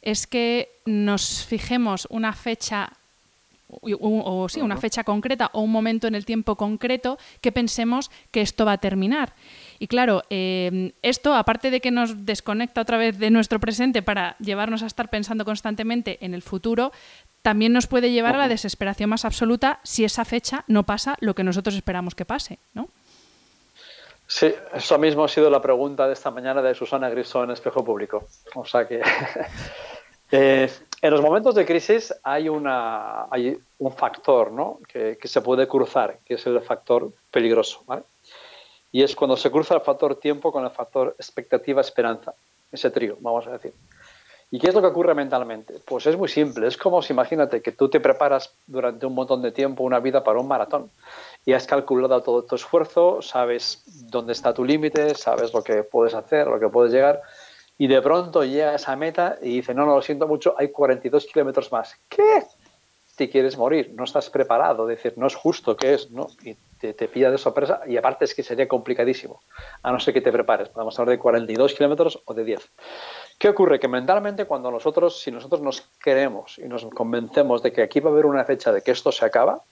es 0.02 0.26
que 0.26 0.70
nos 0.86 1.44
fijemos 1.44 2.06
una 2.10 2.32
fecha 2.32 2.92
o, 3.68 4.48
sí, 4.48 4.60
una 4.60 4.76
fecha 4.76 5.04
concreta 5.04 5.50
o 5.52 5.60
un 5.60 5.70
momento 5.70 6.08
en 6.08 6.14
el 6.14 6.24
tiempo 6.24 6.56
concreto 6.56 7.18
que 7.40 7.52
pensemos 7.52 8.10
que 8.30 8.40
esto 8.40 8.64
va 8.64 8.72
a 8.72 8.78
terminar. 8.78 9.32
Y 9.82 9.88
claro, 9.88 10.22
eh, 10.28 10.92
esto, 11.00 11.34
aparte 11.34 11.70
de 11.70 11.80
que 11.80 11.90
nos 11.90 12.26
desconecta 12.26 12.82
otra 12.82 12.98
vez 12.98 13.18
de 13.18 13.30
nuestro 13.30 13.58
presente 13.58 14.02
para 14.02 14.36
llevarnos 14.38 14.82
a 14.82 14.86
estar 14.86 15.08
pensando 15.08 15.46
constantemente 15.46 16.18
en 16.20 16.34
el 16.34 16.42
futuro, 16.42 16.92
también 17.40 17.72
nos 17.72 17.86
puede 17.86 18.12
llevar 18.12 18.34
a 18.34 18.38
la 18.38 18.48
desesperación 18.48 19.08
más 19.08 19.24
absoluta 19.24 19.80
si 19.82 20.04
esa 20.04 20.26
fecha 20.26 20.64
no 20.66 20.84
pasa 20.84 21.16
lo 21.20 21.34
que 21.34 21.44
nosotros 21.44 21.74
esperamos 21.74 22.14
que 22.14 22.26
pase, 22.26 22.58
¿no? 22.74 22.90
Sí, 24.26 24.54
eso 24.74 24.98
mismo 24.98 25.24
ha 25.24 25.28
sido 25.28 25.48
la 25.48 25.62
pregunta 25.62 26.06
de 26.06 26.12
esta 26.12 26.30
mañana 26.30 26.60
de 26.60 26.74
Susana 26.74 27.08
Griso 27.08 27.42
en 27.42 27.50
Espejo 27.50 27.82
Público. 27.82 28.26
O 28.54 28.66
sea 28.66 28.86
que 28.86 29.00
eh, 30.30 30.70
en 31.00 31.10
los 31.10 31.22
momentos 31.22 31.54
de 31.54 31.64
crisis 31.64 32.14
hay, 32.22 32.50
una, 32.50 33.28
hay 33.30 33.58
un 33.78 33.92
factor 33.92 34.52
¿no? 34.52 34.78
que, 34.86 35.16
que, 35.16 35.26
se 35.26 35.40
puede 35.40 35.66
cruzar, 35.66 36.18
que 36.26 36.34
es 36.34 36.46
el 36.46 36.60
factor 36.60 37.10
peligroso. 37.30 37.82
¿vale? 37.86 38.02
Y 38.92 39.02
es 39.02 39.14
cuando 39.14 39.36
se 39.36 39.50
cruza 39.50 39.74
el 39.74 39.80
factor 39.80 40.16
tiempo 40.16 40.50
con 40.50 40.64
el 40.64 40.70
factor 40.70 41.14
expectativa-esperanza, 41.18 42.34
ese 42.72 42.90
trío, 42.90 43.16
vamos 43.20 43.46
a 43.46 43.52
decir. 43.52 43.72
¿Y 44.52 44.58
qué 44.58 44.68
es 44.68 44.74
lo 44.74 44.80
que 44.80 44.88
ocurre 44.88 45.14
mentalmente? 45.14 45.74
Pues 45.84 46.06
es 46.06 46.16
muy 46.16 46.28
simple. 46.28 46.66
Es 46.66 46.76
como 46.76 47.02
si 47.02 47.12
imagínate 47.12 47.62
que 47.62 47.70
tú 47.70 47.88
te 47.88 48.00
preparas 48.00 48.52
durante 48.66 49.06
un 49.06 49.14
montón 49.14 49.42
de 49.42 49.52
tiempo 49.52 49.84
una 49.84 50.00
vida 50.00 50.24
para 50.24 50.40
un 50.40 50.48
maratón 50.48 50.90
y 51.46 51.52
has 51.52 51.66
calculado 51.66 52.20
todo 52.20 52.42
tu 52.42 52.56
esfuerzo, 52.56 53.22
sabes 53.22 53.84
dónde 53.86 54.32
está 54.32 54.52
tu 54.52 54.64
límite, 54.64 55.14
sabes 55.14 55.54
lo 55.54 55.62
que 55.62 55.84
puedes 55.84 56.14
hacer, 56.14 56.48
lo 56.48 56.58
que 56.58 56.68
puedes 56.68 56.92
llegar 56.92 57.22
y 57.80 57.86
de 57.86 58.02
pronto 58.02 58.44
llega 58.44 58.74
esa 58.74 58.94
meta 58.94 59.38
y 59.40 59.56
dice, 59.56 59.72
no, 59.72 59.86
no, 59.86 59.94
lo 59.94 60.02
siento 60.02 60.28
mucho, 60.28 60.54
hay 60.58 60.68
42 60.68 61.24
kilómetros 61.24 61.72
más. 61.72 61.96
¿Qué? 62.10 62.42
Te 63.16 63.30
quieres 63.30 63.56
morir, 63.56 63.94
no 63.94 64.04
estás 64.04 64.28
preparado, 64.28 64.86
decir, 64.86 65.14
no 65.16 65.26
es 65.26 65.34
justo, 65.34 65.74
¿qué 65.74 65.94
es? 65.94 66.10
¿No? 66.10 66.26
Te, 66.80 66.94
te 66.94 67.08
pilla 67.08 67.30
de 67.30 67.38
sorpresa 67.38 67.82
y 67.86 67.96
aparte 67.96 68.24
es 68.24 68.34
que 68.34 68.42
sería 68.42 68.66
complicadísimo, 68.66 69.42
a 69.82 69.92
no 69.92 70.00
ser 70.00 70.14
que 70.14 70.20
te 70.20 70.32
prepares. 70.32 70.68
Podemos 70.70 70.98
hablar 70.98 71.16
de 71.16 71.18
42 71.18 71.74
kilómetros 71.74 72.20
o 72.24 72.34
de 72.34 72.44
10. 72.44 72.70
¿Qué 73.38 73.48
ocurre? 73.48 73.78
Que 73.78 73.88
mentalmente 73.88 74.46
cuando 74.46 74.70
nosotros, 74.70 75.20
si 75.20 75.30
nosotros 75.30 75.60
nos 75.60 75.82
creemos 75.98 76.58
y 76.58 76.68
nos 76.68 76.84
convencemos 76.86 77.62
de 77.62 77.72
que 77.72 77.82
aquí 77.82 78.00
va 78.00 78.10
a 78.10 78.12
haber 78.12 78.26
una 78.26 78.44
fecha 78.44 78.72
de 78.72 78.82
que 78.82 78.90
esto 78.90 79.12
se 79.12 79.24
acaba, 79.24 79.62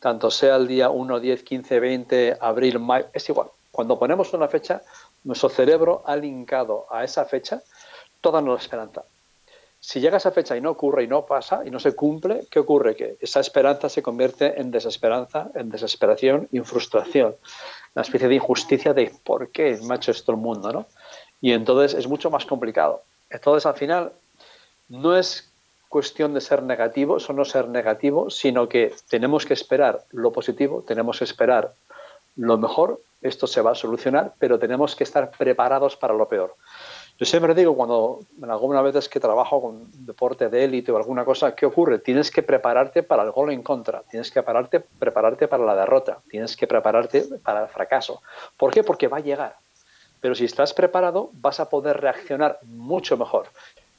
tanto 0.00 0.30
sea 0.30 0.56
el 0.56 0.66
día 0.66 0.90
1, 0.90 1.20
10, 1.20 1.42
15, 1.42 1.80
20, 1.80 2.36
abril, 2.40 2.78
mayo, 2.78 3.06
es 3.12 3.28
igual. 3.28 3.48
Cuando 3.70 3.98
ponemos 3.98 4.32
una 4.32 4.48
fecha, 4.48 4.82
nuestro 5.24 5.48
cerebro 5.48 6.02
ha 6.06 6.16
linkado 6.16 6.86
a 6.90 7.04
esa 7.04 7.24
fecha 7.24 7.62
toda 8.20 8.40
nuestra 8.40 8.64
esperanza 8.64 9.04
si 9.86 10.00
llega 10.00 10.16
esa 10.16 10.32
fecha 10.32 10.56
y 10.56 10.60
no 10.60 10.72
ocurre 10.72 11.04
y 11.04 11.06
no 11.06 11.26
pasa 11.26 11.62
y 11.64 11.70
no 11.70 11.78
se 11.78 11.94
cumple, 11.94 12.48
¿qué 12.50 12.58
ocurre? 12.58 12.96
Que 12.96 13.18
esa 13.20 13.38
esperanza 13.38 13.88
se 13.88 14.02
convierte 14.02 14.60
en 14.60 14.72
desesperanza, 14.72 15.52
en 15.54 15.70
desesperación 15.70 16.48
y 16.50 16.58
en 16.58 16.64
frustración. 16.64 17.36
Una 17.94 18.02
especie 18.02 18.26
de 18.26 18.34
injusticia 18.34 18.92
de 18.94 19.12
¿por 19.22 19.52
qué 19.52 19.78
hecho 19.94 20.10
esto 20.10 20.32
el 20.32 20.38
mundo? 20.38 20.72
¿no? 20.72 20.86
Y 21.40 21.52
entonces 21.52 21.96
es 21.96 22.08
mucho 22.08 22.30
más 22.30 22.44
complicado. 22.46 23.04
Entonces 23.30 23.64
al 23.64 23.76
final 23.76 24.10
no 24.88 25.16
es 25.16 25.48
cuestión 25.88 26.34
de 26.34 26.40
ser 26.40 26.64
negativo, 26.64 27.18
eso 27.18 27.32
no 27.32 27.44
ser 27.44 27.68
negativo, 27.68 28.28
sino 28.28 28.68
que 28.68 28.92
tenemos 29.08 29.46
que 29.46 29.54
esperar 29.54 30.02
lo 30.10 30.32
positivo, 30.32 30.82
tenemos 30.84 31.18
que 31.18 31.24
esperar 31.24 31.74
lo 32.34 32.58
mejor, 32.58 33.00
esto 33.22 33.46
se 33.46 33.62
va 33.62 33.70
a 33.70 33.76
solucionar, 33.76 34.34
pero 34.40 34.58
tenemos 34.58 34.96
que 34.96 35.04
estar 35.04 35.30
preparados 35.30 35.94
para 35.94 36.12
lo 36.12 36.28
peor. 36.28 36.56
Yo 37.18 37.24
siempre 37.24 37.54
digo, 37.54 37.74
cuando 37.74 38.20
en 38.42 38.50
algunas 38.50 38.84
veces 38.84 39.08
que 39.08 39.18
trabajo 39.18 39.62
con 39.62 39.88
deporte 40.04 40.50
de 40.50 40.64
élite 40.64 40.92
o 40.92 40.98
alguna 40.98 41.24
cosa, 41.24 41.54
¿qué 41.54 41.64
ocurre? 41.64 41.98
Tienes 41.98 42.30
que 42.30 42.42
prepararte 42.42 43.02
para 43.02 43.22
el 43.22 43.30
gol 43.30 43.52
en 43.52 43.62
contra, 43.62 44.02
tienes 44.10 44.30
que 44.30 44.42
prepararte, 44.42 44.80
prepararte 44.80 45.48
para 45.48 45.64
la 45.64 45.74
derrota, 45.74 46.18
tienes 46.28 46.54
que 46.56 46.66
prepararte 46.66 47.22
para 47.42 47.62
el 47.62 47.68
fracaso. 47.68 48.20
¿Por 48.58 48.70
qué? 48.70 48.84
Porque 48.84 49.08
va 49.08 49.16
a 49.16 49.20
llegar. 49.20 49.56
Pero 50.20 50.34
si 50.34 50.44
estás 50.44 50.74
preparado, 50.74 51.30
vas 51.32 51.58
a 51.58 51.70
poder 51.70 52.00
reaccionar 52.00 52.58
mucho 52.64 53.16
mejor. 53.16 53.46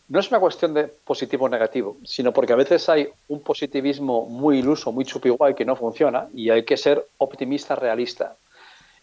No 0.09 0.19
es 0.19 0.29
una 0.29 0.39
cuestión 0.39 0.75
de 0.75 0.87
positivo 0.87 1.45
o 1.45 1.49
negativo, 1.49 1.97
sino 2.05 2.31
porque 2.31 2.53
a 2.53 2.55
veces 2.55 2.87
hay 2.87 3.09
un 3.29 3.41
positivismo 3.41 4.27
muy 4.27 4.59
iluso, 4.59 4.91
muy 4.91 5.05
chupiguay 5.05 5.55
que 5.55 5.65
no 5.65 5.75
funciona 5.75 6.27
y 6.33 6.51
hay 6.51 6.63
que 6.63 6.77
ser 6.77 7.05
optimista, 7.17 7.75
realista. 7.75 8.35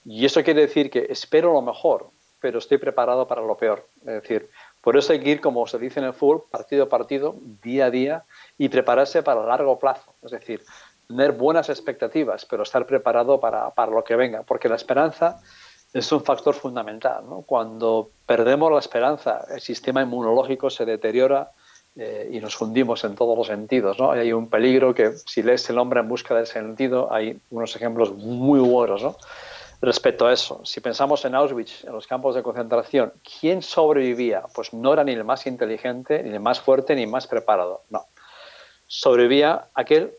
Y 0.04 0.24
eso 0.24 0.42
quiere 0.44 0.62
decir 0.62 0.88
que 0.88 1.06
espero 1.10 1.52
lo 1.52 1.62
mejor, 1.62 2.10
pero 2.44 2.58
estoy 2.58 2.76
preparado 2.76 3.26
para 3.26 3.40
lo 3.40 3.56
peor. 3.56 3.88
Es 4.00 4.20
decir, 4.20 4.50
por 4.82 4.98
eso 4.98 5.14
hay 5.14 5.20
que 5.20 5.30
ir, 5.30 5.40
como 5.40 5.66
se 5.66 5.78
dice 5.78 5.98
en 5.98 6.04
el 6.04 6.12
fútbol, 6.12 6.42
partido 6.50 6.84
a 6.84 6.88
partido, 6.90 7.36
día 7.62 7.86
a 7.86 7.90
día, 7.90 8.24
y 8.58 8.68
prepararse 8.68 9.22
para 9.22 9.46
largo 9.46 9.78
plazo. 9.78 10.12
Es 10.22 10.30
decir, 10.32 10.62
tener 11.08 11.32
buenas 11.32 11.70
expectativas, 11.70 12.44
pero 12.44 12.64
estar 12.64 12.84
preparado 12.84 13.40
para, 13.40 13.70
para 13.70 13.92
lo 13.92 14.04
que 14.04 14.14
venga, 14.14 14.42
porque 14.42 14.68
la 14.68 14.74
esperanza 14.74 15.40
es 15.94 16.12
un 16.12 16.22
factor 16.22 16.54
fundamental. 16.54 17.24
Cuando 17.46 18.10
perdemos 18.26 18.70
la 18.70 18.80
esperanza, 18.80 19.46
el 19.50 19.62
sistema 19.62 20.02
inmunológico 20.02 20.68
se 20.68 20.84
deteriora 20.84 21.50
eh, 21.96 22.28
y 22.30 22.40
nos 22.40 22.60
hundimos 22.60 23.04
en 23.04 23.14
todos 23.14 23.38
los 23.38 23.46
sentidos. 23.46 23.98
¿no? 23.98 24.10
Hay 24.10 24.34
un 24.34 24.50
peligro 24.50 24.94
que, 24.94 25.12
si 25.24 25.42
lees 25.42 25.70
El 25.70 25.78
hombre 25.78 26.00
en 26.00 26.10
busca 26.10 26.34
del 26.34 26.46
sentido, 26.46 27.10
hay 27.10 27.40
unos 27.50 27.74
ejemplos 27.74 28.12
muy 28.12 28.60
buenos. 28.60 29.02
¿no? 29.02 29.16
Respecto 29.84 30.26
a 30.26 30.32
eso, 30.32 30.62
si 30.64 30.80
pensamos 30.80 31.26
en 31.26 31.34
Auschwitz, 31.34 31.84
en 31.84 31.92
los 31.92 32.06
campos 32.06 32.34
de 32.34 32.42
concentración, 32.42 33.12
¿quién 33.22 33.60
sobrevivía? 33.60 34.44
Pues 34.54 34.72
no 34.72 34.94
era 34.94 35.04
ni 35.04 35.12
el 35.12 35.24
más 35.24 35.46
inteligente, 35.46 36.22
ni 36.22 36.30
el 36.30 36.40
más 36.40 36.58
fuerte, 36.58 36.94
ni 36.94 37.02
el 37.02 37.10
más 37.10 37.26
preparado. 37.26 37.82
No. 37.90 38.06
Sobrevivía 38.86 39.66
aquel 39.74 40.14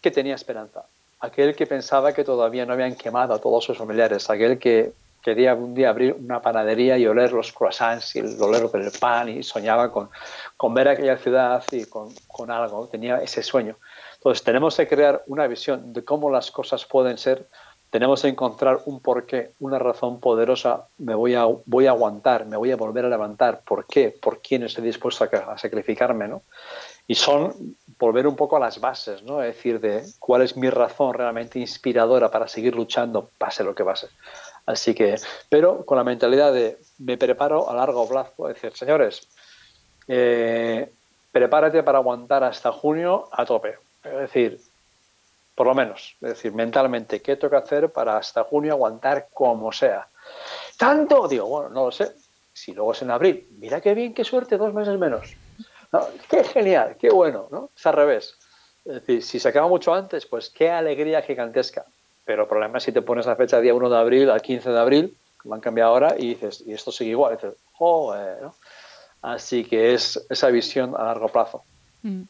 que 0.00 0.10
tenía 0.10 0.34
esperanza, 0.34 0.86
aquel 1.20 1.54
que 1.54 1.66
pensaba 1.66 2.14
que 2.14 2.24
todavía 2.24 2.64
no 2.64 2.72
habían 2.72 2.94
quemado 2.94 3.34
a 3.34 3.38
todos 3.38 3.64
sus 3.64 3.76
familiares, 3.76 4.30
aquel 4.30 4.58
que 4.58 4.94
quería 5.22 5.54
un 5.54 5.74
día 5.74 5.90
abrir 5.90 6.14
una 6.14 6.40
panadería 6.40 6.96
y 6.96 7.06
oler 7.06 7.32
los 7.32 7.52
croissants 7.52 8.16
y 8.16 8.20
el 8.20 8.40
olor 8.40 8.72
del 8.72 8.90
pan 8.98 9.28
y 9.28 9.42
soñaba 9.42 9.92
con, 9.92 10.08
con 10.56 10.72
ver 10.72 10.88
aquella 10.88 11.18
ciudad 11.18 11.62
y 11.70 11.84
con, 11.84 12.14
con 12.28 12.50
algo, 12.50 12.88
tenía 12.88 13.18
ese 13.18 13.42
sueño. 13.42 13.76
Entonces 14.14 14.42
tenemos 14.42 14.74
que 14.74 14.88
crear 14.88 15.22
una 15.26 15.46
visión 15.46 15.92
de 15.92 16.02
cómo 16.02 16.30
las 16.30 16.50
cosas 16.50 16.86
pueden 16.86 17.18
ser 17.18 17.46
tenemos 17.96 18.20
que 18.20 18.28
encontrar 18.28 18.80
un 18.84 19.00
porqué, 19.00 19.52
una 19.58 19.78
razón 19.78 20.20
poderosa. 20.20 20.86
Me 20.98 21.14
voy 21.14 21.34
a, 21.34 21.46
voy 21.64 21.86
a 21.86 21.92
aguantar, 21.92 22.44
me 22.44 22.58
voy 22.58 22.70
a 22.70 22.76
volver 22.76 23.06
a 23.06 23.08
levantar. 23.08 23.62
¿Por 23.66 23.86
qué? 23.86 24.10
¿Por 24.10 24.42
quién 24.42 24.64
estoy 24.64 24.84
dispuesto 24.84 25.24
a, 25.24 25.56
sacrificarme? 25.56 26.28
¿no? 26.28 26.42
Y 27.06 27.14
son 27.14 27.54
volver 27.98 28.26
un 28.26 28.36
poco 28.36 28.58
a 28.58 28.60
las 28.60 28.82
bases, 28.82 29.22
¿no? 29.22 29.42
Es 29.42 29.56
decir, 29.56 29.80
de 29.80 30.04
cuál 30.18 30.42
es 30.42 30.58
mi 30.58 30.68
razón 30.68 31.14
realmente 31.14 31.58
inspiradora 31.58 32.30
para 32.30 32.48
seguir 32.48 32.76
luchando, 32.76 33.30
pase 33.38 33.64
lo 33.64 33.74
que 33.74 33.82
pase. 33.82 34.08
Así 34.66 34.94
que, 34.94 35.14
pero 35.48 35.86
con 35.86 35.96
la 35.96 36.04
mentalidad 36.04 36.52
de 36.52 36.76
me 36.98 37.16
preparo 37.16 37.70
a 37.70 37.74
largo 37.74 38.06
plazo, 38.06 38.50
es 38.50 38.56
decir, 38.56 38.76
señores, 38.76 39.26
eh, 40.06 40.92
prepárate 41.32 41.82
para 41.82 41.96
aguantar 41.96 42.44
hasta 42.44 42.72
junio 42.72 43.24
a 43.32 43.46
tope. 43.46 43.76
Es 44.04 44.18
decir, 44.20 44.60
por 45.56 45.66
lo 45.66 45.74
menos, 45.74 46.16
es 46.20 46.28
decir, 46.28 46.52
mentalmente, 46.52 47.22
¿qué 47.22 47.36
tengo 47.36 47.52
que 47.52 47.56
hacer 47.56 47.90
para 47.90 48.18
hasta 48.18 48.44
junio 48.44 48.74
aguantar 48.74 49.28
como 49.32 49.72
sea? 49.72 50.06
¿Tanto? 50.76 51.26
Digo, 51.26 51.46
bueno, 51.46 51.70
no 51.70 51.86
lo 51.86 51.92
sé. 51.92 52.12
Si 52.52 52.74
luego 52.74 52.92
es 52.92 53.00
en 53.00 53.10
abril, 53.10 53.48
mira 53.58 53.80
qué 53.80 53.94
bien, 53.94 54.12
qué 54.12 54.22
suerte, 54.22 54.58
dos 54.58 54.74
meses 54.74 54.98
menos. 54.98 55.34
qué 56.28 56.44
genial, 56.44 56.96
qué 56.98 57.08
bueno, 57.08 57.48
¿no? 57.50 57.70
Es 57.74 57.86
al 57.86 57.94
revés. 57.94 58.36
Es 58.84 58.94
decir, 58.94 59.22
si 59.22 59.40
se 59.40 59.48
acaba 59.48 59.66
mucho 59.66 59.94
antes, 59.94 60.26
pues 60.26 60.50
qué 60.50 60.70
alegría 60.70 61.22
gigantesca. 61.22 61.86
Pero 62.26 62.42
el 62.42 62.48
problema 62.48 62.76
es 62.76 62.84
si 62.84 62.92
te 62.92 63.00
pones 63.00 63.24
la 63.24 63.36
fecha 63.36 63.60
día 63.60 63.72
1 63.72 63.88
de 63.88 63.96
abril 63.96 64.30
al 64.30 64.42
15 64.42 64.70
de 64.70 64.78
abril, 64.78 65.16
que 65.42 65.48
han 65.52 65.60
cambiado 65.60 65.90
ahora, 65.90 66.16
y 66.18 66.34
dices, 66.34 66.62
y 66.66 66.74
esto 66.74 66.92
sigue 66.92 67.10
igual. 67.10 67.38
Así 69.22 69.64
que 69.64 69.94
es 69.94 70.22
esa 70.28 70.48
visión 70.48 70.94
a 70.96 71.04
largo 71.04 71.28
plazo. 71.28 71.64
Mm. 72.02 72.22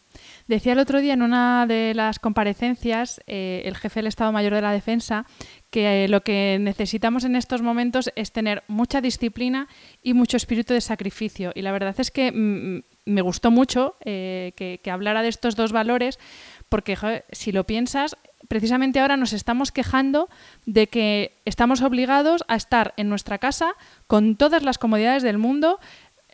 Decía 0.47 0.75
el 0.75 0.79
otro 0.79 1.01
día 1.01 1.15
en 1.15 1.23
una 1.23 1.67
de 1.67 1.93
las 1.95 2.21
comparecencias 2.21 3.21
eh, 3.27 3.63
el 3.65 3.75
jefe 3.77 3.99
del 3.99 4.07
Estado 4.07 4.31
Mayor 4.31 4.55
de 4.55 4.61
la 4.61 4.71
Defensa 4.71 5.27
que 5.71 6.05
eh, 6.05 6.09
lo 6.09 6.23
que 6.23 6.59
necesitamos 6.61 7.25
en 7.25 7.35
estos 7.35 7.63
momentos 7.63 8.11
es 8.15 8.31
tener 8.31 8.63
mucha 8.69 9.01
disciplina 9.01 9.67
y 10.03 10.15
mucho 10.15 10.37
espíritu 10.37 10.73
de 10.73 10.81
sacrificio. 10.81 11.51
Y 11.55 11.63
la 11.63 11.73
verdad 11.73 11.97
es 11.99 12.13
que 12.13 12.31
mm, 12.31 12.37
mm, 12.77 12.83
me 13.07 13.23
gustó 13.23 13.51
mucho 13.51 13.97
eh, 14.05 14.53
que, 14.57 14.91
hablara 14.91 15.23
de 15.23 15.29
estos 15.29 15.57
dos 15.57 15.73
valores 15.73 16.21
porque 16.69 16.97
si 17.33 17.51
lo 17.51 17.65
piensas, 17.65 18.17
precisamente 18.47 19.01
ahora 19.01 19.17
nos 19.17 19.33
estamos 19.33 19.73
quejando 19.73 20.29
de 20.65 20.87
que 20.87 21.41
estamos 21.45 21.83
obligados 21.83 22.45
a 22.47 22.55
estar 22.55 22.95
en 22.97 23.09
nuestra 23.09 23.39
casa 23.39 23.75
con 24.07 24.37
todas 24.37 24.63
las 24.63 24.79
comodidades 24.79 25.25
del 25.25 25.39
mundo, 25.39 25.81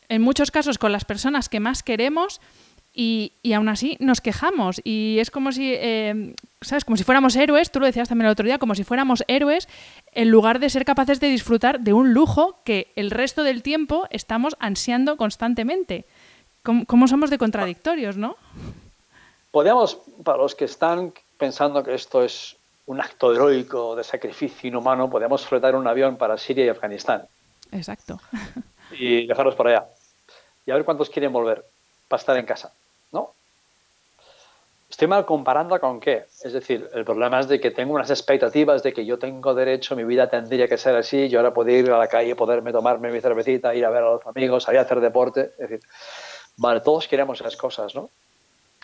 en 0.08 0.20
muchos 0.20 0.50
casos 0.50 0.76
con 0.76 0.92
las 0.92 1.06
personas 1.06 1.48
que 1.48 1.60
más 1.60 1.82
queremos. 1.82 2.40
Y, 2.94 3.32
aún 3.54 3.68
así 3.70 3.96
nos 4.00 4.20
quejamos 4.20 4.80
y 4.84 5.16
es 5.18 5.30
como 5.30 5.50
si, 5.52 5.72
eh, 5.74 6.34
¿sabes? 6.60 6.84
Como 6.84 6.96
si 6.98 7.04
fuéramos 7.04 7.34
héroes, 7.36 7.70
tú 7.70 7.80
lo 7.80 7.86
decías 7.86 8.08
también 8.08 8.26
el 8.26 8.32
otro 8.32 8.44
día, 8.44 8.58
como 8.58 8.74
si 8.74 8.84
fuéramos 8.84 9.24
héroes 9.28 9.66
en 10.12 10.28
lugar 10.28 10.58
de 10.58 10.68
ser 10.68 10.84
capaces 10.84 11.18
de 11.18 11.28
disfrutar 11.28 11.80
de 11.80 11.94
un 11.94 12.12
lujo 12.12 12.58
que 12.64 12.92
el 12.96 13.10
resto 13.10 13.44
del 13.44 13.62
tiempo 13.62 14.06
estamos 14.10 14.56
ansiando 14.58 15.16
constantemente. 15.16 16.04
¿Cómo, 16.62 17.08
somos 17.08 17.30
de 17.30 17.38
contradictorios, 17.38 18.16
no? 18.16 18.36
Podríamos, 19.50 19.98
para 20.22 20.38
los 20.38 20.54
que 20.54 20.66
están 20.66 21.12
pensando 21.38 21.82
que 21.82 21.94
esto 21.94 22.22
es 22.22 22.56
un 22.86 23.00
acto 23.00 23.32
heroico 23.32 23.96
de 23.96 24.04
sacrificio 24.04 24.68
inhumano, 24.68 25.10
podemos 25.10 25.44
flotar 25.46 25.74
un 25.74 25.86
avión 25.86 26.16
para 26.16 26.38
Siria 26.38 26.66
y 26.66 26.68
Afganistán. 26.68 27.24
Exacto. 27.72 28.20
Y 28.92 29.26
dejarlos 29.26 29.54
por 29.54 29.68
allá. 29.68 29.86
Y 30.66 30.70
a 30.70 30.74
ver 30.74 30.84
cuántos 30.84 31.10
quieren 31.10 31.32
volver 31.32 31.64
para 32.06 32.20
estar 32.20 32.36
en 32.36 32.46
casa, 32.46 32.72
¿no? 33.12 33.32
Estoy 34.90 35.08
mal 35.08 35.24
comparando 35.24 35.78
con 35.80 36.00
qué. 36.00 36.26
Es 36.42 36.52
decir, 36.52 36.88
el 36.92 37.04
problema 37.04 37.40
es 37.40 37.48
de 37.48 37.60
que 37.60 37.70
tengo 37.70 37.94
unas 37.94 38.10
expectativas 38.10 38.82
de 38.82 38.92
que 38.92 39.06
yo 39.06 39.18
tengo 39.18 39.54
derecho, 39.54 39.96
mi 39.96 40.04
vida 40.04 40.28
tendría 40.28 40.68
que 40.68 40.76
ser 40.76 40.94
así, 40.96 41.28
yo 41.28 41.38
ahora 41.38 41.54
puedo 41.54 41.70
ir 41.70 41.90
a 41.90 41.98
la 41.98 42.08
calle, 42.08 42.36
poderme 42.36 42.72
tomarme 42.72 43.10
mi 43.10 43.20
cervecita, 43.20 43.74
ir 43.74 43.86
a 43.86 43.90
ver 43.90 44.02
a 44.02 44.12
los 44.12 44.26
amigos, 44.26 44.64
salir 44.64 44.80
a 44.80 44.82
hacer 44.82 45.00
deporte. 45.00 45.52
Es 45.58 45.70
decir, 45.70 45.80
vale, 46.58 46.80
todos 46.80 47.08
queremos 47.08 47.40
esas 47.40 47.56
cosas, 47.56 47.94
¿no? 47.94 48.10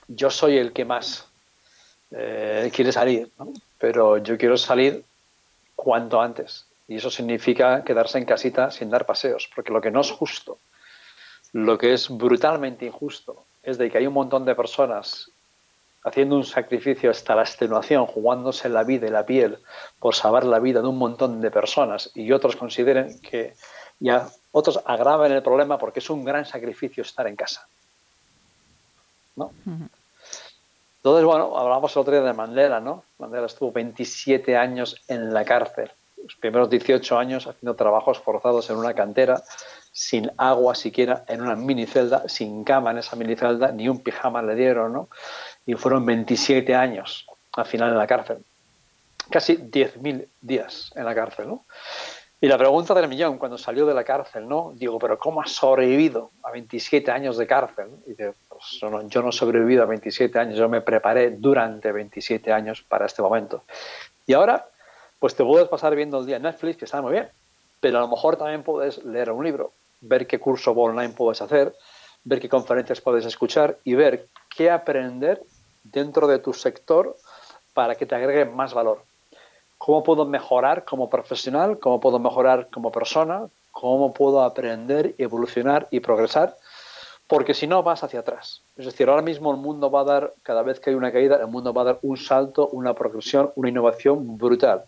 Yo 0.06 0.30
soy 0.30 0.56
el 0.56 0.72
que 0.72 0.86
más 0.86 1.26
eh, 2.10 2.70
quiere 2.74 2.90
salir, 2.90 3.30
¿no? 3.38 3.52
pero 3.78 4.16
yo 4.18 4.38
quiero 4.38 4.56
salir 4.56 5.04
cuanto 5.76 6.20
antes. 6.20 6.66
Y 6.88 6.96
eso 6.96 7.10
significa 7.10 7.84
quedarse 7.84 8.18
en 8.18 8.24
casita 8.24 8.70
sin 8.70 8.88
dar 8.90 9.04
paseos, 9.04 9.50
porque 9.54 9.72
lo 9.72 9.80
que 9.80 9.90
no 9.90 10.00
es 10.00 10.10
justo, 10.10 10.58
lo 11.52 11.76
que 11.76 11.92
es 11.92 12.08
brutalmente 12.08 12.86
injusto, 12.86 13.44
es 13.68 13.76
de 13.78 13.90
que 13.90 13.98
hay 13.98 14.06
un 14.06 14.14
montón 14.14 14.44
de 14.44 14.54
personas 14.54 15.30
haciendo 16.02 16.36
un 16.36 16.44
sacrificio 16.44 17.10
hasta 17.10 17.34
la 17.34 17.42
extenuación, 17.42 18.06
jugándose 18.06 18.68
la 18.68 18.82
vida 18.82 19.06
y 19.06 19.10
la 19.10 19.26
piel 19.26 19.58
por 19.98 20.14
salvar 20.14 20.44
la 20.44 20.58
vida 20.58 20.80
de 20.80 20.88
un 20.88 20.96
montón 20.96 21.40
de 21.40 21.50
personas 21.50 22.10
y 22.14 22.32
otros 22.32 22.56
consideren 22.56 23.20
que 23.20 23.54
ya 24.00 24.28
otros 24.52 24.80
agraven 24.84 25.32
el 25.32 25.42
problema 25.42 25.76
porque 25.76 25.98
es 25.98 26.08
un 26.08 26.24
gran 26.24 26.46
sacrificio 26.46 27.02
estar 27.02 27.26
en 27.26 27.36
casa. 27.36 27.66
¿No? 29.36 29.52
Entonces, 30.98 31.24
bueno, 31.24 31.56
hablamos 31.58 31.94
el 31.94 32.00
otro 32.00 32.12
día 32.12 32.22
de 32.22 32.32
Mandela, 32.32 32.80
¿no? 32.80 33.04
Mandela 33.18 33.46
estuvo 33.46 33.70
27 33.70 34.56
años 34.56 34.96
en 35.08 35.32
la 35.32 35.44
cárcel, 35.44 35.90
los 36.24 36.34
primeros 36.36 36.70
18 36.70 37.18
años 37.18 37.46
haciendo 37.46 37.74
trabajos 37.74 38.18
forzados 38.18 38.70
en 38.70 38.76
una 38.76 38.94
cantera, 38.94 39.42
sin 39.98 40.30
agua 40.36 40.76
siquiera, 40.76 41.24
en 41.26 41.42
una 41.42 41.56
minicelda, 41.56 42.28
sin 42.28 42.62
cama 42.62 42.92
en 42.92 42.98
esa 42.98 43.16
minicelda, 43.16 43.72
ni 43.72 43.88
un 43.88 43.98
pijama 43.98 44.40
le 44.42 44.54
dieron, 44.54 44.92
¿no? 44.92 45.08
Y 45.66 45.74
fueron 45.74 46.06
27 46.06 46.72
años 46.72 47.26
al 47.54 47.66
final 47.66 47.90
en 47.90 47.98
la 47.98 48.06
cárcel. 48.06 48.38
Casi 49.28 49.56
10.000 49.56 50.28
días 50.40 50.92
en 50.94 51.04
la 51.04 51.16
cárcel, 51.16 51.48
¿no? 51.48 51.64
Y 52.40 52.46
la 52.46 52.56
pregunta 52.56 52.94
del 52.94 53.08
millón, 53.08 53.38
cuando 53.38 53.58
salió 53.58 53.86
de 53.86 53.92
la 53.92 54.04
cárcel, 54.04 54.48
¿no? 54.48 54.72
Digo, 54.76 55.00
pero 55.00 55.18
¿cómo 55.18 55.42
has 55.42 55.50
sobrevivido 55.50 56.30
a 56.44 56.52
27 56.52 57.10
años 57.10 57.36
de 57.36 57.48
cárcel? 57.48 57.88
Y 58.06 58.14
digo, 58.14 58.34
pues 58.48 58.78
yo 59.08 59.20
no 59.20 59.30
he 59.30 59.32
sobrevivido 59.32 59.82
a 59.82 59.86
27 59.86 60.38
años, 60.38 60.56
yo 60.56 60.68
me 60.68 60.80
preparé 60.80 61.32
durante 61.32 61.90
27 61.90 62.52
años 62.52 62.84
para 62.86 63.06
este 63.06 63.20
momento. 63.20 63.64
Y 64.28 64.34
ahora, 64.34 64.64
pues 65.18 65.34
te 65.34 65.42
puedes 65.42 65.66
pasar 65.66 65.96
viendo 65.96 66.20
el 66.20 66.26
día 66.26 66.36
en 66.36 66.42
Netflix, 66.42 66.76
que 66.76 66.84
está 66.84 67.02
muy 67.02 67.14
bien, 67.14 67.28
pero 67.80 67.98
a 67.98 68.02
lo 68.02 68.08
mejor 68.08 68.36
también 68.36 68.62
puedes 68.62 69.04
leer 69.04 69.32
un 69.32 69.44
libro, 69.44 69.72
ver 70.00 70.26
qué 70.26 70.38
curso 70.38 70.72
online 70.72 71.14
puedes 71.14 71.42
hacer, 71.42 71.74
ver 72.24 72.40
qué 72.40 72.48
conferencias 72.48 73.00
puedes 73.00 73.24
escuchar 73.24 73.78
y 73.84 73.94
ver 73.94 74.28
qué 74.54 74.70
aprender 74.70 75.42
dentro 75.84 76.26
de 76.26 76.38
tu 76.38 76.52
sector 76.52 77.16
para 77.74 77.94
que 77.94 78.06
te 78.06 78.14
agregue 78.14 78.44
más 78.44 78.74
valor 78.74 79.02
cómo 79.78 80.02
puedo 80.02 80.26
mejorar 80.26 80.84
como 80.84 81.08
profesional, 81.08 81.78
cómo 81.78 82.00
puedo 82.00 82.18
mejorar 82.18 82.68
como 82.70 82.92
persona, 82.92 83.46
cómo 83.70 84.12
puedo 84.12 84.42
aprender, 84.42 85.14
evolucionar 85.18 85.86
y 85.90 86.00
progresar, 86.00 86.56
porque 87.28 87.54
si 87.54 87.66
no 87.66 87.82
vas 87.82 88.02
hacia 88.02 88.20
atrás. 88.20 88.62
Es 88.76 88.86
decir, 88.86 89.08
ahora 89.08 89.22
mismo 89.22 89.50
el 89.52 89.58
mundo 89.58 89.90
va 89.90 90.00
a 90.00 90.04
dar, 90.04 90.34
cada 90.42 90.62
vez 90.62 90.80
que 90.80 90.90
hay 90.90 90.96
una 90.96 91.12
caída, 91.12 91.36
el 91.36 91.46
mundo 91.46 91.72
va 91.72 91.82
a 91.82 91.84
dar 91.84 91.98
un 92.02 92.16
salto, 92.16 92.68
una 92.68 92.94
progresión, 92.94 93.52
una 93.54 93.68
innovación 93.68 94.36
brutal. 94.36 94.84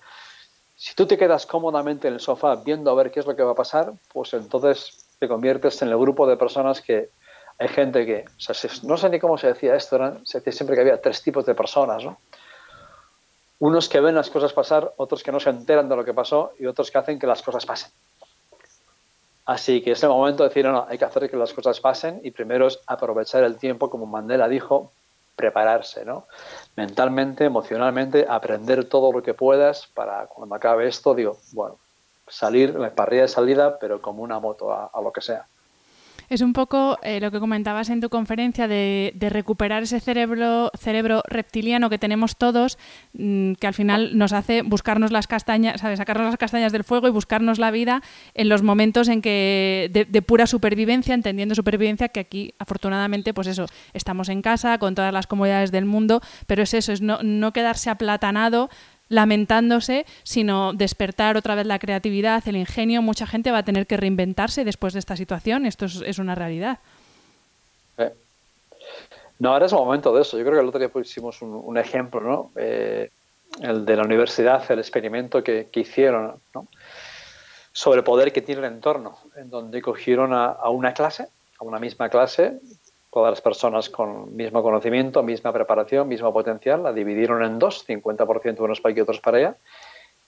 Si 0.82 0.94
tú 0.94 1.04
te 1.04 1.18
quedas 1.18 1.44
cómodamente 1.44 2.08
en 2.08 2.14
el 2.14 2.20
sofá 2.20 2.56
viendo 2.56 2.90
a 2.90 2.94
ver 2.94 3.10
qué 3.10 3.20
es 3.20 3.26
lo 3.26 3.36
que 3.36 3.42
va 3.42 3.52
a 3.52 3.54
pasar, 3.54 3.92
pues 4.14 4.32
entonces 4.32 5.04
te 5.18 5.28
conviertes 5.28 5.82
en 5.82 5.88
el 5.88 5.98
grupo 5.98 6.26
de 6.26 6.38
personas 6.38 6.80
que 6.80 7.10
hay 7.58 7.68
gente 7.68 8.06
que, 8.06 8.24
no 8.84 8.96
sé 8.96 9.10
ni 9.10 9.18
cómo 9.18 9.36
se 9.36 9.48
decía 9.48 9.76
esto, 9.76 9.98
se 10.24 10.38
decía 10.38 10.54
siempre 10.54 10.74
que 10.74 10.80
había 10.80 10.98
tres 10.98 11.22
tipos 11.22 11.44
de 11.44 11.54
personas, 11.54 12.02
¿no? 12.02 12.16
unos 13.58 13.90
que 13.90 14.00
ven 14.00 14.14
las 14.14 14.30
cosas 14.30 14.54
pasar, 14.54 14.94
otros 14.96 15.22
que 15.22 15.30
no 15.30 15.38
se 15.38 15.50
enteran 15.50 15.86
de 15.86 15.96
lo 15.96 16.02
que 16.02 16.14
pasó 16.14 16.52
y 16.58 16.64
otros 16.64 16.90
que 16.90 16.96
hacen 16.96 17.18
que 17.18 17.26
las 17.26 17.42
cosas 17.42 17.66
pasen. 17.66 17.92
Así 19.44 19.82
que 19.82 19.90
es 19.90 20.02
el 20.02 20.08
momento 20.08 20.44
de 20.44 20.48
decir, 20.48 20.64
no, 20.64 20.86
hay 20.88 20.96
que 20.96 21.04
hacer 21.04 21.28
que 21.28 21.36
las 21.36 21.52
cosas 21.52 21.78
pasen 21.78 22.22
y 22.24 22.30
primero 22.30 22.68
es 22.68 22.80
aprovechar 22.86 23.44
el 23.44 23.58
tiempo, 23.58 23.90
como 23.90 24.06
Mandela 24.06 24.48
dijo, 24.48 24.92
prepararse, 25.36 26.04
¿no? 26.04 26.26
Mentalmente, 26.76 27.44
emocionalmente, 27.44 28.26
aprender 28.28 28.84
todo 28.84 29.12
lo 29.12 29.22
que 29.22 29.34
puedas 29.34 29.86
para 29.86 30.26
cuando 30.26 30.54
acabe 30.54 30.86
esto, 30.88 31.14
digo, 31.14 31.38
bueno, 31.52 31.78
salir, 32.28 32.74
la 32.74 32.94
parrilla 32.94 33.22
de 33.22 33.28
salida, 33.28 33.78
pero 33.78 34.00
como 34.00 34.22
una 34.22 34.38
moto 34.38 34.72
a 34.72 35.00
lo 35.02 35.12
que 35.12 35.20
sea. 35.20 35.46
Es 36.30 36.42
un 36.42 36.52
poco 36.52 36.96
eh, 37.02 37.18
lo 37.18 37.32
que 37.32 37.40
comentabas 37.40 37.90
en 37.90 38.00
tu 38.00 38.08
conferencia 38.08 38.68
de, 38.68 39.12
recuperar 39.18 39.82
ese 39.82 39.98
cerebro, 39.98 40.70
cerebro 40.78 41.24
reptiliano 41.26 41.90
que 41.90 41.98
tenemos 41.98 42.36
todos, 42.36 42.78
mm, 43.14 43.54
que 43.54 43.66
al 43.66 43.74
final 43.74 44.16
nos 44.16 44.32
hace 44.32 44.62
buscarnos 44.62 45.10
las 45.10 45.26
castañas, 45.26 45.80
¿sabes? 45.80 45.98
sacarnos 45.98 46.26
las 46.26 46.36
castañas 46.36 46.70
del 46.70 46.84
fuego 46.84 47.08
y 47.08 47.10
buscarnos 47.10 47.58
la 47.58 47.72
vida 47.72 48.00
en 48.34 48.48
los 48.48 48.62
momentos 48.62 49.08
en 49.08 49.22
que 49.22 49.90
de, 49.92 50.22
pura 50.22 50.46
supervivencia, 50.46 51.14
entendiendo 51.14 51.56
supervivencia, 51.56 52.10
que 52.10 52.20
aquí 52.20 52.54
afortunadamente, 52.60 53.34
pues 53.34 53.48
eso, 53.48 53.66
estamos 53.92 54.28
en 54.28 54.40
casa 54.40 54.78
con 54.78 54.94
todas 54.94 55.12
las 55.12 55.26
comodidades 55.26 55.72
del 55.72 55.84
mundo, 55.84 56.20
pero 56.46 56.62
es 56.62 56.74
eso, 56.74 56.92
es 56.92 57.00
no, 57.00 57.18
no 57.24 57.52
quedarse 57.52 57.90
aplatanado 57.90 58.70
lamentándose, 59.10 60.06
sino 60.22 60.72
despertar 60.72 61.36
otra 61.36 61.54
vez 61.54 61.66
la 61.66 61.78
creatividad, 61.78 62.42
el 62.48 62.56
ingenio. 62.56 63.02
Mucha 63.02 63.26
gente 63.26 63.50
va 63.50 63.58
a 63.58 63.64
tener 63.64 63.86
que 63.86 63.98
reinventarse 63.98 64.64
después 64.64 64.94
de 64.94 65.00
esta 65.00 65.16
situación. 65.16 65.66
Esto 65.66 65.84
es, 65.84 66.18
una 66.18 66.34
realidad. 66.34 66.78
No, 69.38 69.52
ahora 69.52 69.66
es 69.66 69.72
el 69.72 69.78
momento 69.78 70.14
de 70.14 70.22
eso. 70.22 70.38
Yo 70.38 70.44
creo 70.44 70.54
que 70.54 70.60
el 70.60 70.68
otro 70.68 70.78
día 70.78 70.88
pusimos 70.88 71.42
un, 71.42 71.76
ejemplo, 71.76 72.20
¿no? 72.20 72.50
Eh, 72.56 73.10
el 73.62 73.84
de 73.84 73.96
la 73.96 74.04
universidad, 74.04 74.62
el 74.70 74.78
experimento 74.78 75.42
que, 75.42 75.68
hicieron, 75.74 76.36
¿no? 76.54 76.68
sobre 77.72 77.98
el 77.98 78.04
poder 78.04 78.32
que 78.32 78.42
tiene 78.42 78.66
el 78.66 78.72
entorno, 78.72 79.18
en 79.36 79.50
donde 79.50 79.80
cogieron 79.80 80.34
a 80.34 80.68
una 80.68 80.92
clase, 80.92 81.28
a 81.58 81.64
una 81.64 81.78
misma 81.78 82.08
clase, 82.08 82.60
todas 83.12 83.30
las 83.30 83.40
personas 83.40 83.90
con 83.90 84.36
mismo 84.36 84.62
conocimiento, 84.62 85.22
misma 85.22 85.52
preparación, 85.52 86.08
mismo 86.08 86.32
potencial, 86.32 86.82
la 86.82 86.92
dividieron 86.92 87.42
en 87.42 87.58
dos, 87.58 87.86
50% 87.86 88.60
unos 88.60 88.80
para 88.80 88.92
aquí 88.92 89.00
y 89.00 89.02
otros 89.02 89.20
para 89.20 89.38
allá, 89.38 89.56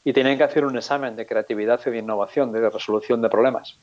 y 0.04 0.12
tenían 0.12 0.36
que 0.36 0.44
hacer 0.44 0.64
un 0.64 0.76
examen 0.76 1.14
de 1.14 1.26
creatividad 1.26 1.80
y 1.86 1.90
de 1.90 1.98
innovación, 1.98 2.50
de 2.52 2.68
resolución 2.68 3.22
de 3.22 3.28
problemas. 3.28 3.76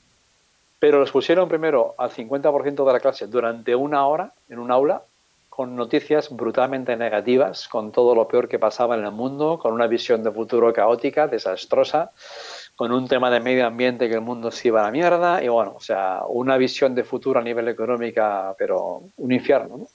Pero 0.80 1.00
los 1.00 1.12
pusieron 1.12 1.48
primero 1.48 1.96
al 1.98 2.12
50% 2.12 2.86
de 2.86 2.94
la 2.94 3.00
clase 3.00 3.28
durante 3.28 3.76
una 3.76 4.06
hora 4.06 4.34
en 4.50 4.60
un 4.60 4.72
aula 4.72 5.04
con 5.50 5.76
noticias 5.76 6.30
brutalmente 6.30 6.96
negativas, 6.96 7.68
con 7.68 7.92
todo 7.92 8.16
lo 8.16 8.30
peor 8.30 8.48
que 8.48 8.60
pasaba 8.60 8.96
en 8.96 9.04
el 9.04 9.12
mundo, 9.12 9.60
con 9.60 9.74
una 9.74 9.88
visión 9.88 10.24
de 10.24 10.32
futuro 10.32 10.72
caótica, 10.72 11.28
desastrosa, 11.28 12.12
con 12.80 12.94
un 12.94 13.10
tema 13.10 13.30
de 13.30 13.42
medio 13.42 13.68
ambiente 13.68 14.08
que 14.08 14.16
el 14.16 14.22
mundo 14.22 14.52
se 14.52 14.70
iba 14.70 14.80
a 14.80 14.86
la 14.86 14.90
mierda 14.90 15.44
y 15.44 15.50
bueno, 15.50 15.74
o 15.76 15.82
sea, 15.82 16.22
una 16.30 16.56
visión 16.56 16.96
de 16.96 17.04
futuro 17.04 17.38
a 17.38 17.44
nivel 17.44 17.68
económica, 17.68 18.56
pero 18.58 19.04
un 19.18 19.32
infierno. 19.34 19.80
¿no? 19.80 19.88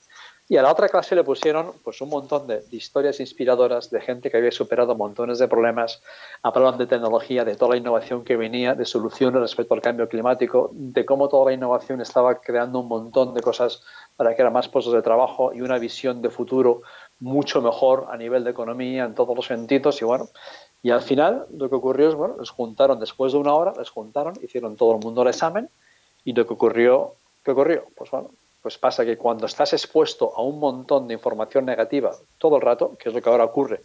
Y 0.47 0.57
a 0.57 0.61
la 0.61 0.71
otra 0.71 0.87
clase 0.87 1.15
le 1.15 1.23
pusieron 1.23 1.71
pues 1.83 1.99
un 2.01 2.09
montón 2.09 2.45
de, 2.45 2.61
historias 2.69 3.19
inspiradoras 3.19 3.89
de 3.89 4.01
gente 4.01 4.29
que 4.29 4.37
había 4.37 4.51
superado 4.51 4.93
montones 4.93 5.39
de 5.39 5.47
problemas, 5.47 6.03
hablaban 6.43 6.77
de 6.77 6.85
tecnología, 6.85 7.43
de 7.43 7.55
toda 7.55 7.71
la 7.71 7.77
innovación 7.77 8.23
que 8.23 8.37
venía, 8.37 8.75
de 8.75 8.85
soluciones 8.85 9.41
respecto 9.41 9.73
al 9.73 9.81
cambio 9.81 10.07
climático, 10.07 10.69
de 10.71 11.03
cómo 11.07 11.27
toda 11.27 11.45
la 11.45 11.53
innovación 11.53 12.01
estaba 12.01 12.39
creando 12.39 12.81
un 12.81 12.87
montón 12.87 13.33
de 13.33 13.41
cosas 13.41 13.81
para 14.15 14.35
que 14.35 14.43
eran 14.43 14.53
más 14.53 14.69
puestos 14.69 14.93
de 14.93 15.01
trabajo 15.01 15.51
y 15.55 15.61
una 15.61 15.79
visión 15.79 16.21
de 16.21 16.29
futuro 16.29 16.83
mucho 17.19 17.63
mejor 17.63 18.05
a 18.11 18.17
nivel 18.17 18.43
de 18.43 18.51
economía 18.51 19.05
en 19.05 19.15
todos 19.15 19.35
los 19.35 19.47
sentidos. 19.47 19.99
Y 20.03 20.05
bueno, 20.05 20.27
y 20.83 20.91
al 20.91 21.01
final 21.01 21.47
lo 21.51 21.69
que 21.69 21.75
ocurrió 21.75 22.09
es, 22.09 22.15
bueno, 22.15 22.35
les 22.39 22.49
juntaron 22.49 22.99
después 22.99 23.33
de 23.33 23.39
una 23.39 23.53
hora, 23.53 23.73
les 23.77 23.89
juntaron, 23.89 24.35
hicieron 24.41 24.75
todo 24.75 24.93
el 24.93 24.99
mundo 24.99 25.23
el 25.23 25.29
examen 25.29 25.69
y 26.23 26.33
lo 26.33 26.45
que 26.45 26.53
ocurrió, 26.53 27.15
¿qué 27.43 27.51
ocurrió? 27.51 27.85
Pues 27.95 28.11
bueno, 28.11 28.31
pues 28.61 28.77
pasa 28.77 29.05
que 29.05 29.17
cuando 29.17 29.45
estás 29.45 29.73
expuesto 29.73 30.33
a 30.35 30.41
un 30.41 30.59
montón 30.59 31.07
de 31.07 31.13
información 31.13 31.65
negativa 31.65 32.11
todo 32.37 32.55
el 32.55 32.61
rato, 32.61 32.95
que 32.97 33.09
es 33.09 33.15
lo 33.15 33.21
que 33.21 33.29
ahora 33.29 33.45
ocurre, 33.45 33.81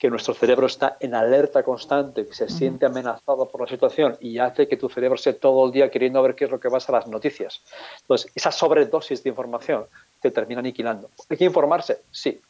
que 0.00 0.08
nuestro 0.08 0.32
cerebro 0.32 0.66
está 0.66 0.96
en 0.98 1.14
alerta 1.14 1.62
constante, 1.62 2.24
que 2.26 2.32
se 2.32 2.48
siente 2.48 2.86
amenazado 2.86 3.46
por 3.48 3.60
la 3.60 3.66
situación 3.66 4.16
y 4.18 4.38
hace 4.38 4.66
que 4.66 4.78
tu 4.78 4.88
cerebro 4.88 5.16
esté 5.16 5.34
todo 5.34 5.66
el 5.66 5.72
día 5.72 5.90
queriendo 5.90 6.22
ver 6.22 6.34
qué 6.34 6.46
es 6.46 6.50
lo 6.50 6.58
que 6.58 6.70
pasa 6.70 6.90
a 6.90 6.96
las 7.00 7.06
noticias. 7.06 7.60
Entonces, 8.00 8.32
esa 8.34 8.50
sobredosis 8.50 9.22
de 9.22 9.28
información 9.28 9.86
te 10.20 10.30
termina 10.30 10.60
aniquilando. 10.60 11.10
¿Hay 11.28 11.36
que 11.36 11.44
informarse? 11.44 12.00
Sí, 12.10 12.40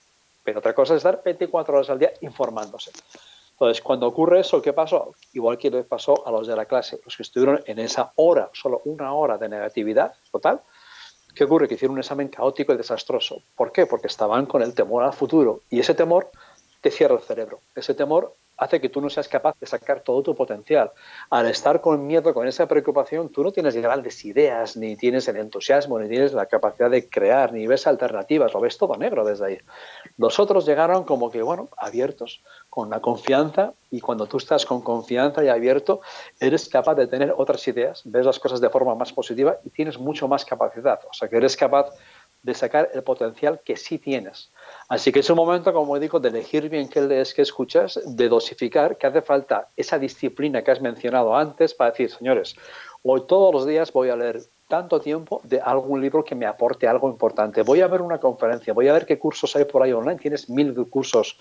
pero 0.45 0.61
otra 0.61 0.75
cosa 0.75 0.95
es 0.95 0.99
estar 0.99 1.21
24 1.25 1.75
horas 1.75 1.91
al 1.91 1.99
día 1.99 2.13
informándose. 2.21 2.93
Entonces, 3.61 3.83
cuando 3.83 4.07
ocurre 4.07 4.41
eso, 4.41 4.63
¿qué 4.63 4.73
pasó? 4.73 5.15
Igual 5.35 5.59
que 5.59 5.71
le 5.71 5.85
pasó 5.85 6.27
a 6.27 6.31
los 6.31 6.47
de 6.47 6.57
la 6.57 6.65
clase, 6.65 6.99
los 7.05 7.15
que 7.15 7.23
estuvieron 7.23 7.63
en 7.67 7.79
esa 7.79 8.11
hora, 8.17 8.49
solo 8.55 8.81
una 8.87 9.13
hora 9.13 9.37
de 9.37 9.51
negatividad 9.51 10.15
total, 10.33 10.63
¿Qué 11.35 11.45
ocurre? 11.45 11.69
Que 11.69 11.75
hicieron 11.75 11.95
un 11.95 12.01
examen 12.01 12.29
caótico 12.29 12.73
y 12.73 12.77
desastroso. 12.77 13.43
¿Por 13.55 13.71
qué? 13.71 13.87
Porque 13.87 14.09
estaban 14.09 14.47
con 14.47 14.63
el 14.63 14.75
temor 14.75 15.05
al 15.05 15.13
futuro. 15.13 15.61
Y 15.71 15.79
ese 15.79 15.95
temor 15.95 16.31
te 16.81 16.91
cierra 16.91 17.15
el 17.15 17.21
cerebro. 17.21 17.61
Ese 17.75 17.95
temor 17.95 18.35
hace 18.61 18.81
que 18.81 18.91
tú 18.91 19.01
no 19.01 19.09
seas 19.09 19.27
capaz 19.27 19.59
de 19.59 19.67
sacar 19.67 20.01
todo 20.01 20.23
tu 20.23 20.35
potencial. 20.35 20.93
Al 21.31 21.47
estar 21.47 21.81
con 21.81 22.07
miedo, 22.07 22.35
con 22.35 22.47
esa 22.47 22.69
preocupación, 22.69 23.31
tú 23.31 23.43
no 23.43 23.53
tienes 23.53 23.75
grandes 23.75 24.23
ideas, 24.25 24.77
ni 24.77 24.97
tienes 24.97 25.27
el 25.29 25.39
entusiasmo, 25.39 25.99
ni 25.99 26.09
tienes 26.09 26.35
la 26.35 26.45
capacidad 26.45 26.91
de 26.91 27.09
crear, 27.09 27.55
ni 27.55 27.67
ves 27.67 27.87
alternativas, 27.87 28.53
lo 28.53 28.61
ves 28.61 28.77
todo 28.77 28.97
negro 28.97 29.25
desde 29.25 29.47
ahí. 29.47 29.59
Los 30.19 30.39
otros 30.39 30.67
llegaron 30.67 31.05
como 31.05 31.31
que, 31.31 31.41
bueno, 31.41 31.71
abiertos, 31.79 32.43
con 32.69 32.91
la 32.91 33.01
confianza, 33.01 33.73
y 33.91 34.01
cuando 34.01 34.27
tú 34.27 34.37
estás 34.37 34.67
con 34.67 34.83
confianza 34.83 35.43
y 35.43 35.49
abierto, 35.49 36.03
eres 36.39 36.69
capaz 36.69 36.95
de 36.95 37.07
tener 37.07 37.35
otras 37.37 37.67
ideas, 37.67 38.03
ves 38.05 38.27
las 38.27 38.39
cosas 38.39 38.61
de 38.61 38.69
forma 38.69 38.95
más 38.95 39.13
positiva 39.13 39.57
y 39.65 39.71
tienes 39.71 39.99
mucho 39.99 40.29
más 40.29 40.45
capacidad. 40.45 41.01
O 41.11 41.15
sea, 41.15 41.29
que 41.29 41.37
eres 41.39 41.57
capaz 41.57 41.91
de 42.43 42.55
sacar 42.55 42.91
el 42.95 43.03
potencial 43.03 43.61
que 43.65 43.77
sí 43.77 43.99
tienes. 43.99 44.51
Así 44.89 45.13
que 45.13 45.21
es 45.21 45.31
un 45.31 45.37
momento, 45.37 45.73
como 45.73 45.99
digo, 45.99 46.21
de 46.21 46.31
elegir 46.31 46.69
bien 46.69 46.89
qué 46.89 47.03
lees, 47.03 47.35
qué 47.35 47.43
escuchas, 47.43 48.01
de 48.05 48.29
dosificar, 48.29 48.97
que 48.97 49.07
hace 49.07 49.23
falta 49.23 49.69
esa 49.77 49.99
disciplina 49.99 50.63
que 50.63 50.71
has 50.71 50.81
mencionado 50.81 51.37
antes 51.37 51.75
para 51.75 51.91
decir, 51.91 52.11
señores, 52.11 52.57
hoy 53.03 53.27
todos 53.27 53.53
los 53.53 53.67
días 53.67 53.93
voy 53.93 54.09
a 54.09 54.17
leer 54.17 54.41
tanto 54.69 55.01
tiempo 55.01 55.41
de 55.45 55.61
algún 55.61 56.01
libro 56.01 56.25
que 56.25 56.35
me 56.35 56.47
aporte 56.47 56.87
algo 56.87 57.11
importante. 57.11 57.63
Voy 57.63 57.81
a 57.81 57.89
ver 57.89 58.01
una 58.01 58.19
conferencia, 58.19 58.73
voy 58.73 58.89
a 58.89 58.93
ver 58.93 59.05
qué 59.05 59.19
cursos 59.19 59.55
hay 59.57 59.65
por 59.65 59.83
ahí 59.83 59.93
online. 59.93 60.17
Tienes 60.17 60.49
mil 60.49 60.75
cursos 60.89 61.37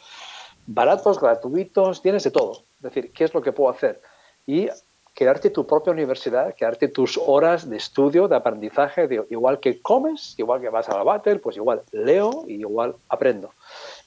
baratos, 0.65 1.19
gratuitos, 1.19 2.01
tienes 2.01 2.23
de 2.23 2.31
todo. 2.31 2.63
Es 2.77 2.81
decir, 2.81 3.13
¿qué 3.13 3.23
es 3.23 3.33
lo 3.33 3.41
que 3.41 3.51
puedo 3.51 3.69
hacer? 3.69 4.01
Y 4.45 4.67
crearte 5.13 5.49
tu 5.49 5.67
propia 5.67 5.91
universidad, 5.91 6.55
crearte 6.57 6.87
tus 6.87 7.17
horas 7.17 7.69
de 7.69 7.77
estudio, 7.77 8.27
de 8.27 8.35
aprendizaje, 8.35 9.07
igual 9.29 9.59
que 9.59 9.81
comes, 9.81 10.35
igual 10.37 10.61
que 10.61 10.69
vas 10.69 10.87
a 10.89 10.95
la 10.97 11.03
battle, 11.03 11.39
pues 11.39 11.57
igual 11.57 11.81
leo 11.91 12.45
y 12.47 12.53
igual 12.53 12.95
aprendo. 13.09 13.53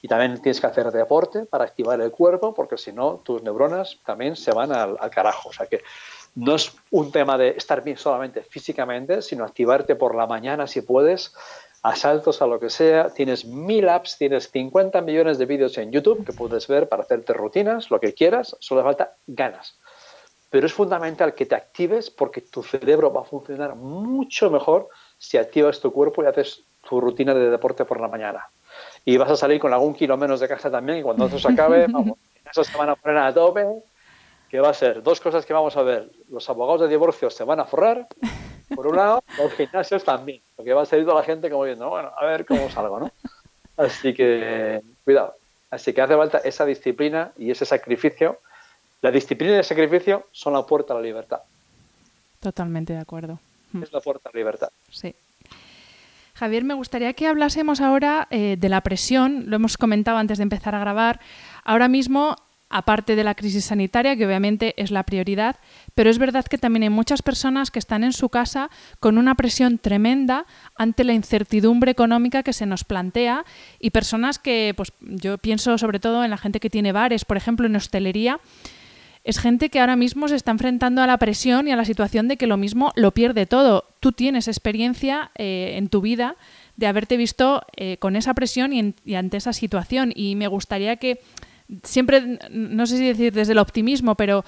Y 0.01 0.07
también 0.07 0.41
tienes 0.41 0.59
que 0.59 0.67
hacer 0.67 0.91
deporte 0.91 1.45
para 1.45 1.65
activar 1.65 2.01
el 2.01 2.11
cuerpo, 2.11 2.53
porque 2.53 2.77
si 2.77 2.91
no, 2.91 3.21
tus 3.23 3.43
neuronas 3.43 3.99
también 4.05 4.35
se 4.35 4.51
van 4.51 4.71
al, 4.71 4.97
carajo. 5.11 5.49
O 5.49 5.53
sea 5.53 5.67
que 5.67 5.81
no 6.35 6.55
es 6.55 6.73
un 6.89 7.11
tema 7.11 7.37
de 7.37 7.49
estar 7.49 7.83
bien 7.83 7.97
solamente 7.97 8.41
físicamente, 8.41 9.21
sino 9.21 9.43
activarte 9.43 9.95
por 9.95 10.15
la 10.15 10.25
mañana 10.25 10.65
si 10.65 10.81
puedes, 10.81 11.33
a 11.83 11.95
saltos 11.95 12.41
a 12.41 12.47
lo 12.47 12.59
que 12.59 12.69
sea. 12.69 13.09
Tienes 13.09 13.45
mil 13.45 13.87
apps, 13.87 14.17
tienes 14.17 14.49
50 14.49 15.01
millones 15.01 15.37
de 15.37 15.45
vídeos 15.45 15.77
en 15.77 15.91
YouTube 15.91 16.25
que 16.25 16.33
puedes 16.33 16.67
ver 16.67 16.89
para 16.89 17.03
hacerte 17.03 17.33
rutinas, 17.33 17.91
lo 17.91 17.99
que 17.99 18.13
quieras, 18.13 18.55
solo 18.59 18.83
falta 18.83 19.15
ganas 19.27 19.77
pero 20.53 20.67
es 20.67 20.73
fundamental 20.73 21.33
que 21.33 21.47
te 21.47 21.55
actives 21.55 22.11
porque 22.11 22.41
tu 22.41 22.61
cerebro 22.61 23.11
va 23.11 23.21
a 23.21 23.23
funcionar 23.23 23.73
mucho 23.73 24.51
mejor 24.51 24.87
si 25.17 25.35
activas 25.35 25.79
tu 25.79 25.91
cuerpo 25.91 26.21
y 26.21 26.27
haces 26.27 26.61
tu 26.87 27.01
rutina 27.01 27.33
de 27.33 27.49
deporte 27.49 27.85
por 27.85 27.99
la 27.99 28.07
mañana. 28.07 28.47
Y 29.03 29.17
vas 29.17 29.31
a 29.31 29.35
salir 29.35 29.59
con 29.59 29.73
algún 29.73 29.95
kilo 29.95 30.15
menos 30.15 30.39
de 30.39 30.47
casa 30.47 30.69
también 30.69 30.99
y 30.99 31.01
cuando 31.01 31.25
eso 31.25 31.39
se 31.39 31.51
acabe, 31.51 31.87
vamos, 31.89 32.19
eso 32.51 32.63
se 32.63 32.77
van 32.77 32.89
a 32.89 32.95
poner 32.95 33.17
a 33.17 33.33
tope, 33.33 33.65
que 34.47 34.59
va 34.59 34.69
a 34.69 34.75
ser 34.75 35.01
dos 35.01 35.19
cosas 35.19 35.43
que 35.43 35.53
vamos 35.53 35.75
a 35.75 35.81
ver. 35.81 36.11
Los 36.29 36.47
abogados 36.51 36.81
de 36.81 36.87
divorcio 36.87 37.31
se 37.31 37.43
van 37.43 37.59
a 37.59 37.65
forrar, 37.65 38.07
por 38.75 38.85
un 38.85 38.95
lado, 38.95 39.23
los 39.39 39.51
gimnasios 39.53 40.03
también, 40.03 40.39
porque 40.55 40.71
va 40.71 40.83
a 40.83 40.85
salir 40.85 41.03
toda 41.03 41.21
la 41.21 41.25
gente 41.25 41.49
como 41.49 41.63
viendo, 41.63 41.89
bueno, 41.89 42.11
a 42.15 42.25
ver 42.27 42.45
cómo 42.45 42.69
salgo, 42.69 42.99
¿no? 42.99 43.11
Así 43.75 44.13
que, 44.13 44.83
cuidado. 45.03 45.33
Así 45.71 45.93
que 45.93 46.01
hace 46.03 46.15
falta 46.15 46.37
esa 46.37 46.63
disciplina 46.63 47.31
y 47.39 47.49
ese 47.49 47.65
sacrificio 47.65 48.37
la 49.03 49.11
disciplina 49.11 49.55
y 49.55 49.57
el 49.57 49.63
sacrificio 49.65 50.27
son 50.31 50.53
la 50.53 50.65
puerta 50.65 50.93
a 50.93 50.95
la 50.95 51.03
libertad. 51.03 51.39
Totalmente 52.39 52.93
de 52.93 52.99
acuerdo. 52.99 53.37
Es 53.81 53.91
la 53.91 53.99
puerta 53.99 54.29
a 54.29 54.31
la 54.33 54.39
libertad. 54.39 54.69
Sí. 54.89 55.13
Javier, 56.35 56.63
me 56.63 56.73
gustaría 56.73 57.13
que 57.13 57.27
hablásemos 57.27 57.81
ahora 57.81 58.27
eh, 58.31 58.55
de 58.57 58.69
la 58.69 58.81
presión. 58.81 59.43
Lo 59.47 59.57
hemos 59.57 59.77
comentado 59.77 60.17
antes 60.17 60.37
de 60.37 60.43
empezar 60.43 60.73
a 60.73 60.79
grabar. 60.79 61.19
Ahora 61.65 61.89
mismo, 61.89 62.37
aparte 62.69 63.17
de 63.17 63.25
la 63.25 63.35
crisis 63.35 63.65
sanitaria, 63.65 64.15
que 64.15 64.25
obviamente 64.25 64.73
es 64.81 64.89
la 64.89 65.03
prioridad, 65.03 65.57
pero 65.95 66.09
es 66.09 66.17
verdad 66.17 66.45
que 66.45 66.57
también 66.57 66.83
hay 66.83 66.89
muchas 66.89 67.21
personas 67.21 67.71
que 67.71 67.79
están 67.79 68.05
en 68.05 68.13
su 68.13 68.29
casa 68.29 68.69
con 69.01 69.17
una 69.17 69.35
presión 69.35 69.79
tremenda 69.79 70.45
ante 70.75 71.03
la 71.03 71.11
incertidumbre 71.11 71.91
económica 71.91 72.41
que 72.41 72.53
se 72.53 72.65
nos 72.65 72.85
plantea 72.85 73.43
y 73.79 73.89
personas 73.89 74.39
que, 74.39 74.73
pues 74.77 74.93
yo 75.01 75.37
pienso 75.37 75.77
sobre 75.77 75.99
todo 75.99 76.23
en 76.23 76.29
la 76.29 76.37
gente 76.37 76.61
que 76.61 76.69
tiene 76.69 76.93
bares, 76.93 77.25
por 77.25 77.35
ejemplo, 77.35 77.67
en 77.67 77.75
hostelería 77.75 78.39
es 79.23 79.39
gente 79.39 79.69
que 79.69 79.79
ahora 79.79 79.95
mismo 79.95 80.27
se 80.27 80.35
está 80.35 80.51
enfrentando 80.51 81.01
a 81.01 81.07
la 81.07 81.17
presión 81.17 81.67
y 81.67 81.71
a 81.71 81.77
la 81.77 81.85
situación 81.85 82.27
de 82.27 82.35
que 82.35 82.47
lo 82.47 82.57
mismo 82.57 82.91
lo 82.95 83.11
pierde 83.11 83.45
todo. 83.45 83.85
Tú 84.01 84.11
tienes 84.11 84.49
experiencia 84.49 85.31
eh, 85.35 85.75
en 85.77 85.87
tu 85.87 86.01
vida 86.01 86.35
de 86.75 86.87
haberte 86.87 87.15
visto 87.15 87.63
eh, 87.77 87.97
con 87.97 88.17
esa 88.17 88.33
presión 88.33 88.73
y, 88.73 89.15
ante 89.15 89.37
esa 89.37 89.53
situación. 89.53 90.11
Y 90.13 90.35
me 90.35 90.47
gustaría 90.47 90.97
que 90.97 91.21
siempre, 91.83 92.39
no 92.51 92.85
sé 92.85 92.97
si 92.97 93.05
decir 93.05 93.31
desde 93.31 93.53
el 93.53 93.59
optimismo, 93.59 94.15
pero 94.15 94.43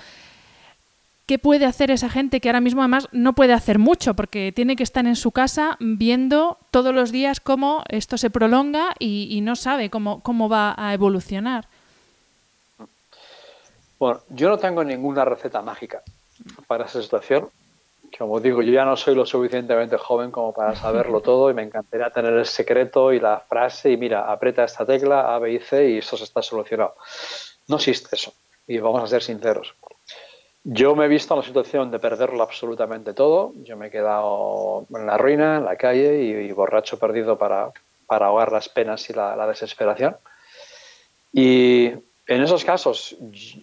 ¿qué 1.26 1.40
puede 1.40 1.66
hacer 1.66 1.90
esa 1.90 2.10
gente 2.10 2.42
que 2.42 2.50
ahora 2.50 2.60
mismo 2.60 2.82
además 2.82 3.08
no 3.14 3.32
puede 3.32 3.54
hacer 3.54 3.80
mucho 3.80 4.14
porque 4.14 4.52
tiene 4.54 4.76
que 4.76 4.84
estar 4.84 5.08
en 5.08 5.16
su 5.16 5.32
casa 5.32 5.78
viendo 5.80 6.58
todos 6.72 6.94
los 6.94 7.14
días 7.14 7.40
cómo 7.40 7.86
esto 7.88 8.18
se 8.18 8.30
prolonga 8.30 8.94
y, 9.00 9.30
y 9.32 9.40
no 9.40 9.56
sabe 9.56 9.90
cómo, 9.90 10.20
cómo 10.20 10.50
va 10.50 10.76
a 10.78 10.94
evolucionar? 10.94 11.70
Bueno, 14.06 14.22
yo 14.30 14.50
no 14.50 14.60
tengo 14.60 14.84
ninguna 14.84 15.26
receta 15.26 15.64
mágica 15.64 16.04
para 16.68 16.86
esa 16.86 17.02
situación. 17.02 17.50
Como 18.20 18.40
digo, 18.40 18.62
yo 18.62 18.72
ya 18.72 18.86
no 18.86 18.96
soy 18.96 19.16
lo 19.16 19.26
suficientemente 19.26 19.98
joven 19.98 20.30
como 20.30 20.54
para 20.54 20.76
saberlo 20.76 21.22
todo 21.22 21.50
y 21.50 21.56
me 21.56 21.64
encantaría 21.64 22.12
tener 22.12 22.34
el 22.34 22.46
secreto 22.46 23.12
y 23.12 23.20
la 23.20 23.40
frase 23.40 23.90
y 23.90 23.98
mira, 23.98 24.32
aprieta 24.32 24.64
esta 24.64 24.86
tecla 24.86 25.34
A, 25.34 25.40
B 25.40 25.54
y 25.54 25.60
C 25.60 25.90
y 25.90 25.98
eso 25.98 26.18
se 26.18 26.24
está 26.24 26.44
solucionado. 26.44 26.94
No 27.68 27.78
existe 27.78 28.16
eso 28.16 28.32
y 28.68 28.78
vamos 28.78 29.02
a 29.02 29.08
ser 29.08 29.24
sinceros. 29.24 29.74
Yo 30.64 30.96
me 30.96 31.06
he 31.06 31.08
visto 31.08 31.34
en 31.34 31.40
la 31.40 31.46
situación 31.48 31.90
de 31.90 31.98
perderlo 31.98 32.44
absolutamente 32.44 33.16
todo. 33.16 33.54
Yo 33.64 33.76
me 33.76 33.88
he 33.88 33.90
quedado 33.90 34.86
en 34.96 35.08
la 35.08 35.18
ruina, 35.18 35.58
en 35.58 35.66
la 35.66 35.78
calle 35.78 36.22
y, 36.22 36.52
borracho 36.52 37.00
perdido 37.00 37.40
para, 37.40 37.72
para, 38.06 38.28
ahogar 38.28 38.52
las 38.52 38.70
penas 38.70 39.10
y 39.10 39.14
la, 39.14 39.36
la 39.36 39.48
desesperación. 39.48 40.16
Y 41.34 41.92
en 42.28 42.42
esos 42.42 42.66
casos, 42.66 43.16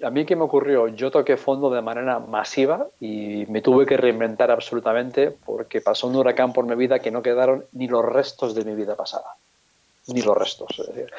a 0.02 0.10
mí 0.10 0.24
qué 0.24 0.36
me 0.36 0.44
ocurrió, 0.44 0.86
yo 0.88 1.10
toqué 1.10 1.36
fondo 1.36 1.68
de 1.70 1.82
manera 1.82 2.20
masiva 2.20 2.86
y 3.00 3.44
me 3.48 3.60
tuve 3.60 3.86
que 3.86 3.96
reinventar 3.96 4.50
absolutamente 4.50 5.30
porque 5.30 5.80
pasó 5.80 6.06
un 6.06 6.16
huracán 6.16 6.52
por 6.52 6.64
mi 6.64 6.76
vida 6.76 7.00
que 7.00 7.10
no 7.10 7.22
quedaron 7.22 7.66
ni 7.72 7.88
los 7.88 8.04
restos 8.04 8.54
de 8.54 8.64
mi 8.64 8.74
vida 8.74 8.94
pasada, 8.94 9.34
ni 10.06 10.22
los 10.22 10.36
restos, 10.36 10.78
es 10.78 10.86
decir, 10.86 11.12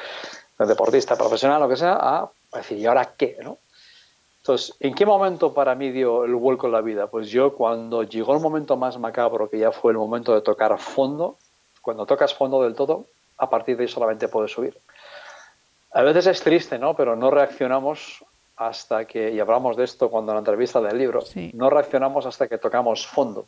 deportista 0.58 1.16
profesional, 1.16 1.60
lo 1.60 1.68
que 1.68 1.76
sea, 1.76 1.98
a 2.00 2.30
decir, 2.54 2.78
¿y 2.78 2.86
ahora 2.86 3.12
qué? 3.16 3.36
¿no? 3.42 3.58
Entonces, 4.44 4.76
¿en 4.80 4.94
qué 4.94 5.06
momento 5.06 5.54
para 5.54 5.74
mí 5.74 5.90
dio 5.90 6.24
el 6.24 6.34
vuelco 6.34 6.66
en 6.66 6.72
la 6.72 6.80
vida? 6.80 7.06
Pues 7.06 7.28
yo 7.28 7.54
cuando 7.54 8.02
llegó 8.02 8.34
el 8.34 8.40
momento 8.40 8.76
más 8.76 8.98
macabro, 8.98 9.48
que 9.48 9.58
ya 9.58 9.72
fue 9.72 9.92
el 9.92 9.98
momento 9.98 10.34
de 10.34 10.42
tocar 10.42 10.78
fondo, 10.78 11.38
cuando 11.80 12.06
tocas 12.06 12.34
fondo 12.34 12.62
del 12.62 12.74
todo, 12.74 13.06
a 13.38 13.48
partir 13.48 13.76
de 13.76 13.84
ahí 13.84 13.88
solamente 13.88 14.28
puedes 14.28 14.52
subir. 14.52 14.78
A 15.94 16.02
veces 16.02 16.26
es 16.26 16.42
triste, 16.42 16.78
¿no? 16.78 16.94
Pero 16.94 17.14
no 17.14 17.30
reaccionamos 17.30 18.24
hasta 18.56 19.04
que, 19.04 19.30
y 19.30 19.38
hablamos 19.38 19.76
de 19.76 19.84
esto 19.84 20.10
cuando 20.10 20.32
en 20.32 20.36
la 20.36 20.40
entrevista 20.40 20.80
del 20.80 20.98
libro, 20.98 21.20
no 21.52 21.70
reaccionamos 21.70 22.26
hasta 22.26 22.48
que 22.48 22.58
tocamos 22.58 23.06
fondo. 23.06 23.46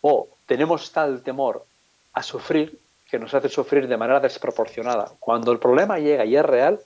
O 0.00 0.28
tenemos 0.46 0.92
tal 0.92 1.22
temor 1.22 1.64
a 2.12 2.22
sufrir 2.22 2.78
que 3.10 3.18
nos 3.18 3.34
hace 3.34 3.48
sufrir 3.48 3.88
de 3.88 3.96
manera 3.96 4.20
desproporcionada. 4.20 5.10
Cuando 5.18 5.50
el 5.50 5.58
problema 5.58 5.98
llega 5.98 6.24
y 6.24 6.36
es 6.36 6.44
real, 6.44 6.80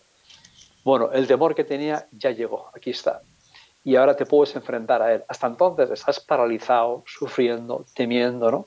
bueno, 0.84 1.10
el 1.12 1.26
temor 1.26 1.54
que 1.54 1.64
tenía 1.64 2.06
ya 2.12 2.30
llegó, 2.30 2.70
aquí 2.74 2.90
está. 2.90 3.20
Y 3.84 3.96
ahora 3.96 4.16
te 4.16 4.24
puedes 4.24 4.56
enfrentar 4.56 5.02
a 5.02 5.12
él. 5.14 5.24
Hasta 5.28 5.46
entonces 5.46 5.90
estás 5.90 6.18
paralizado, 6.20 7.04
sufriendo, 7.06 7.84
temiendo, 7.94 8.50
¿no? 8.50 8.66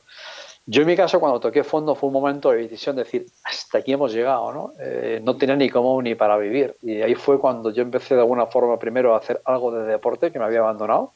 Yo 0.69 0.81
en 0.81 0.87
mi 0.87 0.97
caso 0.97 1.21
cuando 1.21 1.39
toqué 1.39 1.63
fondo 1.63 1.95
fue 1.95 2.07
un 2.07 2.13
momento 2.13 2.51
de 2.51 2.57
decisión 2.57 2.97
de 2.97 3.05
decir, 3.05 3.25
hasta 3.45 3.77
aquí 3.77 3.93
hemos 3.93 4.11
llegado, 4.11 4.51
¿no? 4.51 4.73
Eh, 4.81 5.21
no 5.23 5.37
tenía 5.37 5.55
ni 5.55 5.69
cómo 5.69 6.01
ni 6.01 6.13
para 6.13 6.37
vivir. 6.37 6.75
Y 6.81 7.01
ahí 7.01 7.15
fue 7.15 7.39
cuando 7.39 7.71
yo 7.71 7.81
empecé 7.81 8.15
de 8.15 8.21
alguna 8.21 8.47
forma 8.47 8.77
primero 8.77 9.15
a 9.15 9.19
hacer 9.19 9.41
algo 9.45 9.71
de 9.71 9.85
deporte 9.85 10.29
que 10.29 10.39
me 10.39 10.43
había 10.43 10.59
abandonado. 10.59 11.13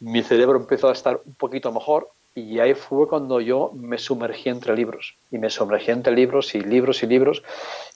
Mi 0.00 0.22
cerebro 0.22 0.56
empezó 0.56 0.88
a 0.88 0.92
estar 0.92 1.20
un 1.22 1.34
poquito 1.34 1.70
mejor 1.70 2.10
y 2.36 2.60
ahí 2.60 2.74
fue 2.74 3.08
cuando 3.08 3.40
yo 3.40 3.70
me 3.72 3.96
sumergí 3.96 4.50
entre 4.50 4.76
libros. 4.76 5.16
Y 5.30 5.38
me 5.38 5.48
sumergí 5.48 5.90
entre 5.90 6.14
libros 6.14 6.54
y 6.54 6.60
libros 6.60 7.02
y 7.02 7.06
libros. 7.06 7.42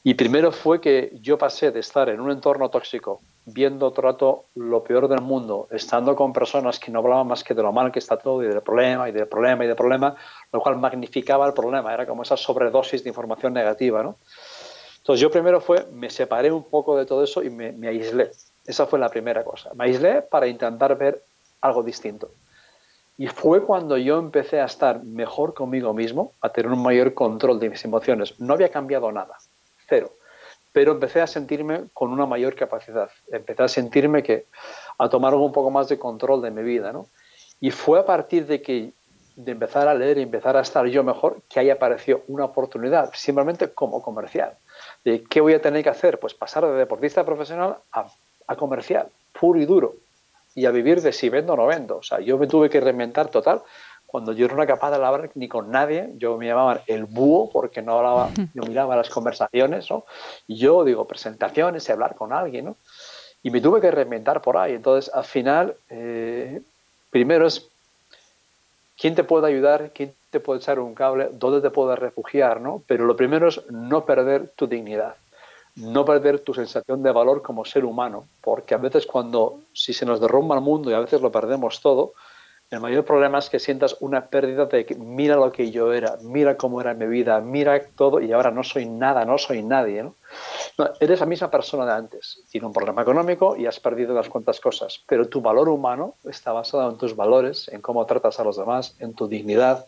Y 0.02 0.14
primero 0.14 0.50
fue 0.50 0.80
que 0.80 1.12
yo 1.20 1.36
pasé 1.36 1.70
de 1.70 1.80
estar 1.80 2.08
en 2.08 2.20
un 2.20 2.30
entorno 2.30 2.70
tóxico, 2.70 3.20
viendo 3.44 3.90
todo 3.90 4.46
lo 4.54 4.82
peor 4.82 5.08
del 5.08 5.20
mundo, 5.20 5.68
estando 5.70 6.16
con 6.16 6.32
personas 6.32 6.78
que 6.78 6.90
no 6.90 7.00
hablaban 7.00 7.26
más 7.26 7.44
que 7.44 7.52
de 7.52 7.62
lo 7.62 7.70
mal 7.70 7.92
que 7.92 7.98
está 7.98 8.16
todo 8.16 8.42
y 8.42 8.46
del 8.46 8.62
problema 8.62 9.10
y 9.10 9.12
del 9.12 9.28
problema 9.28 9.64
y 9.64 9.66
del 9.66 9.76
problema, 9.76 10.16
lo 10.50 10.60
cual 10.62 10.78
magnificaba 10.78 11.46
el 11.46 11.52
problema. 11.52 11.92
Era 11.92 12.06
como 12.06 12.22
esa 12.22 12.38
sobredosis 12.38 13.04
de 13.04 13.10
información 13.10 13.52
negativa, 13.52 14.02
¿no? 14.02 14.16
Entonces 14.96 15.20
yo 15.20 15.30
primero 15.30 15.60
fue, 15.60 15.86
me 15.92 16.08
separé 16.08 16.50
un 16.50 16.64
poco 16.64 16.96
de 16.96 17.04
todo 17.04 17.22
eso 17.24 17.42
y 17.42 17.50
me 17.50 17.88
aislé. 17.88 18.30
Esa 18.66 18.86
fue 18.86 18.98
la 18.98 19.10
primera 19.10 19.44
cosa. 19.44 19.70
Me 19.74 19.84
aislé 19.84 20.22
para 20.22 20.46
intentar 20.46 20.96
ver 20.96 21.22
algo 21.60 21.82
distinto. 21.82 22.30
Y 23.20 23.26
fue 23.26 23.62
cuando 23.62 23.98
yo 23.98 24.18
empecé 24.18 24.62
a 24.62 24.64
estar 24.64 25.04
mejor 25.04 25.52
conmigo 25.52 25.92
mismo, 25.92 26.32
a 26.40 26.48
tener 26.48 26.72
un 26.72 26.82
mayor 26.82 27.12
control 27.12 27.60
de 27.60 27.68
mis 27.68 27.84
emociones. 27.84 28.40
No 28.40 28.54
había 28.54 28.70
cambiado 28.70 29.12
nada, 29.12 29.36
cero. 29.86 30.14
Pero 30.72 30.92
empecé 30.92 31.20
a 31.20 31.26
sentirme 31.26 31.82
con 31.92 32.12
una 32.12 32.24
mayor 32.24 32.54
capacidad. 32.54 33.10
Empecé 33.30 33.62
a 33.62 33.68
sentirme 33.68 34.22
que, 34.22 34.46
a 34.96 35.10
tomar 35.10 35.34
un 35.34 35.52
poco 35.52 35.70
más 35.70 35.90
de 35.90 35.98
control 35.98 36.40
de 36.40 36.50
mi 36.50 36.62
vida, 36.62 36.94
¿no? 36.94 37.08
Y 37.60 37.70
fue 37.72 38.00
a 38.00 38.06
partir 38.06 38.46
de 38.46 38.62
que 38.62 38.94
de 39.36 39.52
empezar 39.52 39.86
a 39.86 39.92
leer 39.92 40.16
y 40.16 40.22
empezar 40.22 40.56
a 40.56 40.62
estar 40.62 40.86
yo 40.86 41.04
mejor, 41.04 41.42
que 41.50 41.60
ahí 41.60 41.68
apareció 41.68 42.22
una 42.26 42.46
oportunidad, 42.46 43.12
simplemente 43.12 43.70
como 43.70 44.00
comercial. 44.00 44.54
De 45.04 45.24
qué 45.24 45.42
voy 45.42 45.52
a 45.52 45.60
tener 45.60 45.82
que 45.82 45.90
hacer, 45.90 46.18
pues 46.18 46.32
pasar 46.32 46.64
de 46.64 46.72
deportista 46.72 47.22
profesional 47.26 47.76
a, 47.92 48.06
a 48.46 48.56
comercial, 48.56 49.08
puro 49.38 49.60
y 49.60 49.66
duro 49.66 49.92
y 50.54 50.66
a 50.66 50.70
vivir 50.70 51.00
de 51.00 51.12
si 51.12 51.28
vendo 51.28 51.52
o 51.52 51.56
no 51.56 51.66
vendo. 51.66 51.98
O 51.98 52.02
sea, 52.02 52.20
yo 52.20 52.38
me 52.38 52.46
tuve 52.46 52.70
que 52.70 52.80
reinventar 52.80 53.28
total. 53.28 53.62
Cuando 54.06 54.32
yo 54.32 54.48
no 54.48 54.54
era 54.54 54.66
capaz 54.66 54.90
de 54.90 54.96
hablar 54.96 55.30
ni 55.34 55.48
con 55.48 55.70
nadie, 55.70 56.10
yo 56.16 56.36
me 56.36 56.46
llamaban 56.46 56.80
el 56.86 57.04
búho 57.04 57.50
porque 57.50 57.80
no 57.80 57.98
hablaba, 57.98 58.30
yo 58.54 58.62
miraba 58.62 58.96
las 58.96 59.08
conversaciones, 59.08 59.88
¿no? 59.90 60.04
Y 60.48 60.56
yo 60.56 60.84
digo 60.84 61.06
presentaciones 61.06 61.88
y 61.88 61.92
hablar 61.92 62.16
con 62.16 62.32
alguien, 62.32 62.66
¿no? 62.66 62.76
Y 63.42 63.50
me 63.50 63.60
tuve 63.60 63.80
que 63.80 63.90
reinventar 63.90 64.42
por 64.42 64.56
ahí. 64.56 64.74
Entonces, 64.74 65.12
al 65.14 65.24
final, 65.24 65.74
eh, 65.88 66.60
primero 67.10 67.46
es 67.46 67.68
quién 68.98 69.14
te 69.14 69.24
puede 69.24 69.46
ayudar, 69.46 69.92
quién 69.94 70.12
te 70.30 70.40
puede 70.40 70.58
echar 70.58 70.78
un 70.78 70.94
cable, 70.94 71.30
dónde 71.32 71.60
te 71.60 71.70
puedes 71.70 71.98
refugiar, 71.98 72.60
¿no? 72.60 72.82
Pero 72.86 73.06
lo 73.06 73.16
primero 73.16 73.48
es 73.48 73.60
no 73.70 74.04
perder 74.04 74.50
tu 74.56 74.66
dignidad 74.66 75.14
no 75.80 76.04
perder 76.04 76.40
tu 76.40 76.54
sensación 76.54 77.02
de 77.02 77.12
valor 77.12 77.42
como 77.42 77.64
ser 77.64 77.84
humano, 77.84 78.26
porque 78.40 78.74
a 78.74 78.78
veces 78.78 79.06
cuando, 79.06 79.60
si 79.72 79.92
se 79.92 80.06
nos 80.06 80.20
derrumba 80.20 80.54
el 80.54 80.62
mundo 80.62 80.90
y 80.90 80.94
a 80.94 81.00
veces 81.00 81.20
lo 81.20 81.32
perdemos 81.32 81.80
todo, 81.80 82.12
el 82.70 82.78
mayor 82.78 83.04
problema 83.04 83.38
es 83.38 83.50
que 83.50 83.58
sientas 83.58 83.96
una 83.98 84.28
pérdida 84.28 84.66
de 84.66 84.86
que 84.86 84.94
mira 84.94 85.34
lo 85.34 85.50
que 85.50 85.72
yo 85.72 85.92
era, 85.92 86.18
mira 86.22 86.56
cómo 86.56 86.80
era 86.80 86.94
mi 86.94 87.06
vida, 87.06 87.40
mira 87.40 87.82
todo 87.96 88.20
y 88.20 88.30
ahora 88.30 88.52
no 88.52 88.62
soy 88.62 88.86
nada, 88.86 89.24
no 89.24 89.38
soy 89.38 89.64
nadie. 89.64 90.08
eres 91.00 91.18
la 91.18 91.26
misma 91.26 91.50
persona 91.50 91.84
de 91.84 91.92
antes. 91.92 92.44
Tienes 92.48 92.68
un 92.68 92.72
problema 92.72 93.02
económico 93.02 93.56
y 93.56 93.66
has 93.66 93.80
perdido 93.80 94.12
unas 94.12 94.28
cuantas 94.28 94.60
cosas, 94.60 95.02
pero 95.08 95.28
tu 95.28 95.40
valor 95.40 95.68
humano 95.68 96.14
está 96.22 96.52
basado 96.52 96.88
en 96.88 96.96
tus 96.96 97.16
valores, 97.16 97.66
en 97.68 97.80
cómo 97.80 98.06
tratas 98.06 98.38
a 98.38 98.44
los 98.44 98.56
demás, 98.56 98.94
en 99.00 99.14
tu 99.14 99.26
dignidad, 99.26 99.84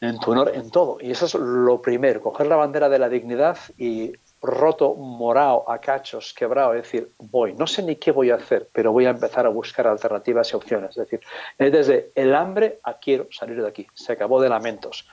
en 0.00 0.18
tu 0.20 0.32
honor, 0.32 0.52
en 0.54 0.70
todo. 0.70 0.96
Y 1.02 1.10
eso 1.10 1.26
es 1.26 1.34
lo 1.34 1.82
primero, 1.82 2.22
coger 2.22 2.46
la 2.46 2.56
bandera 2.56 2.88
de 2.88 2.98
la 2.98 3.10
dignidad 3.10 3.58
y 3.76 4.14
roto, 4.42 4.94
morado, 4.94 5.70
a 5.70 5.80
cachos, 5.80 6.32
quebrado, 6.32 6.74
es 6.74 6.82
decir, 6.82 7.10
voy, 7.18 7.52
no 7.52 7.66
sé 7.66 7.82
ni 7.82 7.96
qué 7.96 8.10
voy 8.10 8.30
a 8.30 8.36
hacer, 8.36 8.68
pero 8.72 8.92
voy 8.92 9.06
a 9.06 9.10
empezar 9.10 9.46
a 9.46 9.50
buscar 9.50 9.86
alternativas 9.86 10.52
y 10.52 10.56
opciones. 10.56 10.90
Es 10.90 10.96
decir, 10.96 11.20
es 11.58 11.72
desde 11.72 12.10
el 12.14 12.34
hambre 12.34 12.80
a 12.82 12.94
quiero 12.94 13.28
salir 13.30 13.60
de 13.60 13.68
aquí, 13.68 13.86
se 13.94 14.12
acabó 14.12 14.40
de 14.40 14.48
lamentos. 14.48 15.06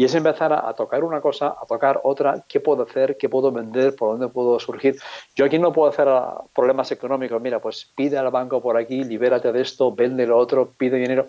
Y 0.00 0.04
es 0.04 0.14
empezar 0.14 0.50
a, 0.50 0.72
tocar 0.72 1.04
una 1.04 1.20
cosa, 1.20 1.48
a 1.48 1.66
tocar 1.66 2.00
otra, 2.04 2.42
qué 2.48 2.58
puedo 2.58 2.84
hacer, 2.84 3.18
qué 3.18 3.28
puedo 3.28 3.52
vender, 3.52 3.94
por 3.94 4.12
dónde 4.12 4.28
puedo 4.28 4.58
surgir. 4.58 4.96
Yo 5.36 5.44
aquí 5.44 5.58
no 5.58 5.74
puedo 5.74 5.90
hacer 5.90 6.08
ah, 6.08 6.40
problemas 6.54 6.90
económicos, 6.90 7.38
mira, 7.42 7.60
pues 7.60 7.92
pide 7.94 8.16
al 8.16 8.30
banco 8.30 8.62
por 8.62 8.78
aquí, 8.78 9.04
libérate 9.04 9.52
de 9.52 9.60
esto, 9.60 9.94
vende 9.94 10.26
lo 10.26 10.38
otro, 10.38 10.72
pide 10.74 10.96
dinero. 10.96 11.28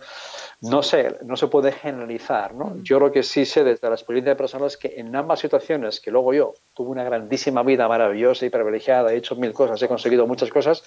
No 0.62 0.84
sé, 0.84 1.18
no 1.26 1.36
se 1.36 1.48
puede 1.48 1.74
generalizar, 1.74 2.54
¿no? 2.54 2.78
Yo 2.82 2.98
lo 2.98 3.12
que 3.12 3.24
sí 3.24 3.44
sé 3.44 3.66
desde 3.66 3.90
la 3.90 3.96
experiencia 3.96 4.32
de 4.32 4.38
personas 4.38 4.72
es 4.72 4.78
que 4.78 4.94
en 5.02 5.14
ambas 5.18 5.42
situaciones, 5.42 6.00
que 6.00 6.10
luego 6.10 6.34
yo 6.34 6.54
tuve 6.74 6.92
una 6.92 7.04
grandísima 7.04 7.64
vida 7.64 7.90
maravillosa 7.90 8.46
y 8.46 8.50
privilegiada, 8.50 9.12
he 9.12 9.18
hecho 9.18 9.36
mil 9.36 9.52
cosas, 9.52 9.82
he 9.82 9.90
conseguido 9.90 10.26
muchas 10.28 10.50
cosas, 10.50 10.82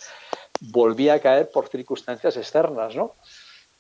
volví 0.59 1.11
a 1.11 1.21
caer 1.21 1.51
por 1.51 1.69
circunstancias 1.69 2.35
externas, 2.39 2.97
¿no? 2.97 3.13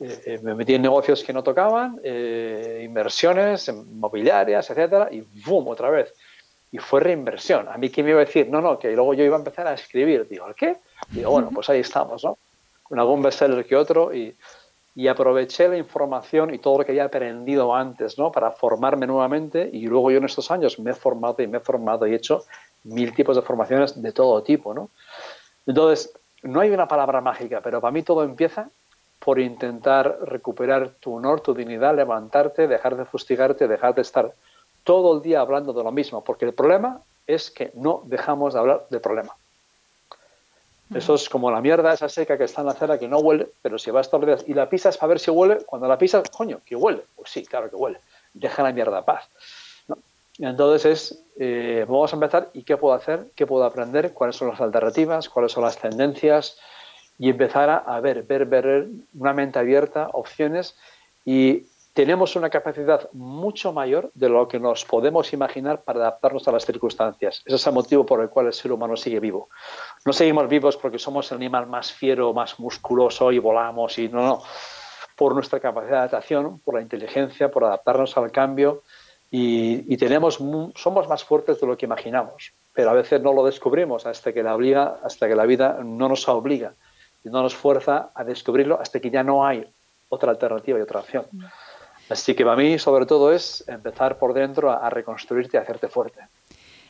Eh, 0.00 0.22
eh, 0.26 0.40
me 0.42 0.54
metí 0.54 0.74
en 0.74 0.83
negocios 0.83 1.22
que 1.22 1.33
no 1.33 1.42
tocaban, 1.42 2.00
eh, 2.02 2.83
inversiones 2.85 3.68
inmobiliarias, 3.68 4.68
etcétera, 4.70 5.09
y 5.11 5.20
¡bum! 5.46 5.68
otra 5.68 5.90
vez. 5.90 6.12
Y 6.72 6.78
fue 6.78 7.00
reinversión. 7.00 7.68
A 7.68 7.78
mí, 7.78 7.90
¿quién 7.90 8.07
me 8.07 8.11
iba 8.11 8.20
a 8.20 8.24
decir? 8.24 8.48
No, 8.48 8.61
no, 8.61 8.78
que 8.78 8.90
luego 8.92 9.14
yo 9.14 9.24
iba 9.24 9.37
a 9.37 9.38
empezar 9.38 9.66
a 9.68 9.74
escribir. 9.74 10.26
Digo, 10.28 10.48
¿el 10.48 10.54
qué? 10.57 10.78
Digo, 11.11 11.30
bueno, 11.30 11.50
pues 11.54 11.70
ahí 11.70 11.80
estamos, 11.80 12.24
¿no? 12.24 12.37
Con 12.83 12.98
algún 12.98 13.22
bestseller 13.22 13.64
que 13.64 13.76
otro 13.76 14.12
y, 14.12 14.37
y 14.96 15.07
aproveché 15.07 15.68
la 15.68 15.76
información 15.76 16.52
y 16.52 16.59
todo 16.59 16.78
lo 16.78 16.85
que 16.85 16.90
había 16.90 17.04
aprendido 17.04 17.72
antes, 17.72 18.18
¿no? 18.18 18.33
Para 18.33 18.50
formarme 18.50 19.07
nuevamente 19.07 19.70
y 19.72 19.87
luego 19.87 20.11
yo 20.11 20.18
en 20.18 20.24
estos 20.24 20.50
años 20.50 20.80
me 20.80 20.90
he 20.90 20.94
formado 20.94 21.40
y 21.42 21.46
me 21.46 21.59
he 21.59 21.61
formado 21.61 22.07
y 22.07 22.12
he 22.12 22.16
hecho 22.16 22.44
mil 22.83 23.14
tipos 23.14 23.37
de 23.37 23.42
formaciones 23.42 24.00
de 24.00 24.12
todo 24.12 24.42
tipo, 24.42 24.74
¿no? 24.74 24.90
Entonces, 25.66 26.12
no 26.42 26.61
hay 26.61 26.70
una 26.70 26.88
palabra 26.88 27.20
mágica, 27.20 27.61
pero 27.62 27.80
para 27.80 27.92
mí 27.92 28.02
todo 28.02 28.22
empieza 28.24 28.68
por 29.24 29.40
intentar 29.40 30.18
recuperar 30.22 30.90
tu 31.00 31.14
honor, 31.14 31.40
tu 31.40 31.54
dignidad, 31.54 31.96
levantarte, 31.96 32.68
dejar 32.68 32.96
de 32.96 33.06
fustigarte, 33.06 33.66
dejar 33.66 33.94
de 33.94 34.02
estar 34.02 34.34
todo 34.84 35.16
el 35.16 35.22
día 35.22 35.40
hablando 35.40 35.72
de 35.72 35.82
lo 35.82 35.90
mismo, 35.90 36.22
porque 36.22 36.44
el 36.44 36.52
problema 36.52 37.00
es 37.26 37.50
que 37.50 37.70
no 37.74 38.02
dejamos 38.04 38.52
de 38.52 38.60
hablar 38.60 38.87
del 38.90 39.00
problema. 39.00 39.34
Eso 40.94 41.14
es 41.14 41.30
como 41.30 41.50
la 41.50 41.62
mierda 41.62 41.94
esa 41.94 42.10
seca 42.10 42.37
que 42.37 42.44
está 42.44 42.60
en 42.60 42.66
la 42.66 42.72
acera 42.72 42.98
que 42.98 43.08
no 43.08 43.18
huele, 43.18 43.48
pero 43.62 43.78
si 43.78 43.90
vas 43.90 44.10
todos 44.10 44.24
los 44.24 44.38
días 44.40 44.48
y 44.48 44.52
la 44.52 44.68
pisas 44.68 44.98
para 44.98 45.08
ver 45.08 45.18
si 45.18 45.30
huele, 45.30 45.64
cuando 45.64 45.88
la 45.88 45.96
pisas, 45.96 46.28
coño, 46.28 46.60
que 46.64 46.76
huele. 46.76 47.02
Pues 47.16 47.30
sí, 47.30 47.46
claro 47.46 47.70
que 47.70 47.76
huele. 47.76 48.00
Deja 48.34 48.62
la 48.62 48.72
mierda 48.72 48.98
a 48.98 49.04
paz. 49.04 49.28
Entonces 50.38 50.84
es, 50.84 51.22
eh, 51.38 51.87
vamos 51.88 52.12
a 52.12 52.16
empezar 52.16 52.50
y 52.52 52.62
qué 52.62 52.76
puedo 52.76 52.94
hacer, 52.94 53.26
qué 53.34 53.46
puedo 53.46 53.64
aprender, 53.64 54.12
cuáles 54.12 54.37
son 54.37 54.48
las 54.48 54.60
alternativas, 54.60 55.28
cuáles 55.28 55.52
son 55.52 55.64
las 55.64 55.78
tendencias, 55.78 56.58
y 57.18 57.31
empezar 57.31 57.85
a, 57.87 58.00
ver, 58.00 58.22
ver, 58.24 58.46
ver, 58.46 58.88
una 59.18 59.33
mente 59.33 59.59
abierta, 59.59 60.09
opciones 60.12 60.77
y 61.24 61.66
tenemos 61.92 62.35
una 62.35 62.50
capacidad 62.50 63.09
mucho 63.12 63.72
mayor 63.72 64.11
de 64.14 64.29
lo 64.29 64.48
que 64.48 64.59
nos 64.59 64.85
podemos 64.85 65.33
imaginar 65.33 65.83
para 65.83 66.00
adaptarnos 66.00 66.46
a 66.48 66.53
las 66.53 66.66
circunstancias. 66.66 67.40
Ese 67.46 67.55
es 67.55 67.66
el 67.68 67.72
motivo 67.72 68.05
por 68.05 68.20
el 68.20 68.29
cual 68.29 68.46
el 68.46 68.53
ser 68.53 68.72
humano 68.72 68.96
sigue 68.96 69.20
vivo. 69.20 69.48
No 70.05 70.12
seguimos 70.12 70.48
vivos 70.48 70.77
porque 70.77 70.98
somos 70.98 71.31
el 71.31 71.37
animal 71.37 71.68
más 71.68 71.92
fiero, 71.92 72.35
más 72.35 72.59
musculoso 72.59 73.31
y 73.31 73.38
volamos 73.38 73.96
y 73.98 74.09
no, 74.09 74.27
no. 74.27 74.42
Por 75.14 75.35
nuestra 75.35 75.61
capacidad 75.61 75.92
de 75.92 75.98
adaptación, 75.98 76.59
por 76.59 76.74
la 76.74 76.83
inteligencia, 76.83 77.48
por 77.48 77.62
adaptarnos 77.62 78.16
al 78.16 78.33
cambio 78.33 78.83
y, 79.31 79.96
tenemos, 79.96 80.40
somos 80.74 81.09
más 81.09 81.22
fuertes 81.22 81.61
de 81.61 81.66
lo 81.66 81.77
que 81.77 81.87
imaginamos. 81.87 82.53
Pero 82.72 82.90
a 82.90 82.94
veces 82.94 83.22
no 83.22 83.33
lo 83.33 83.44
descubrimos 83.44 84.05
hasta 84.05 84.33
que 84.33 84.42
la, 84.42 84.57
obliga, 84.57 84.98
hasta 85.05 85.29
que 85.29 85.37
la 85.37 85.46
vida 85.46 85.79
no 85.85 86.09
nos 86.09 86.29
obliga 86.29 86.74
y 87.24 87.30
no 87.30 87.42
nos 87.42 87.54
fuerza 87.54 88.10
a 88.14 88.22
descubrirlo 88.22 88.80
hasta 88.80 89.00
que 89.00 89.10
ya 89.10 89.22
no 89.22 89.46
hay 89.46 89.66
otra 90.08 90.30
alternativa 90.30 90.78
y 90.78 90.82
otra 90.82 91.00
opción. 91.00 91.24
Así 92.08 92.34
que 92.34 92.44
para 92.44 92.56
mí, 92.56 92.78
sobre 92.78 93.06
todo, 93.06 93.32
es 93.32 93.64
empezar 93.66 94.18
por 94.18 94.34
dentro 94.34 94.70
a, 94.70 94.90
reconstruirte 94.90 95.56
y 95.56 95.58
a 95.58 95.62
hacerte 95.62 95.88
fuerte. 95.88 96.20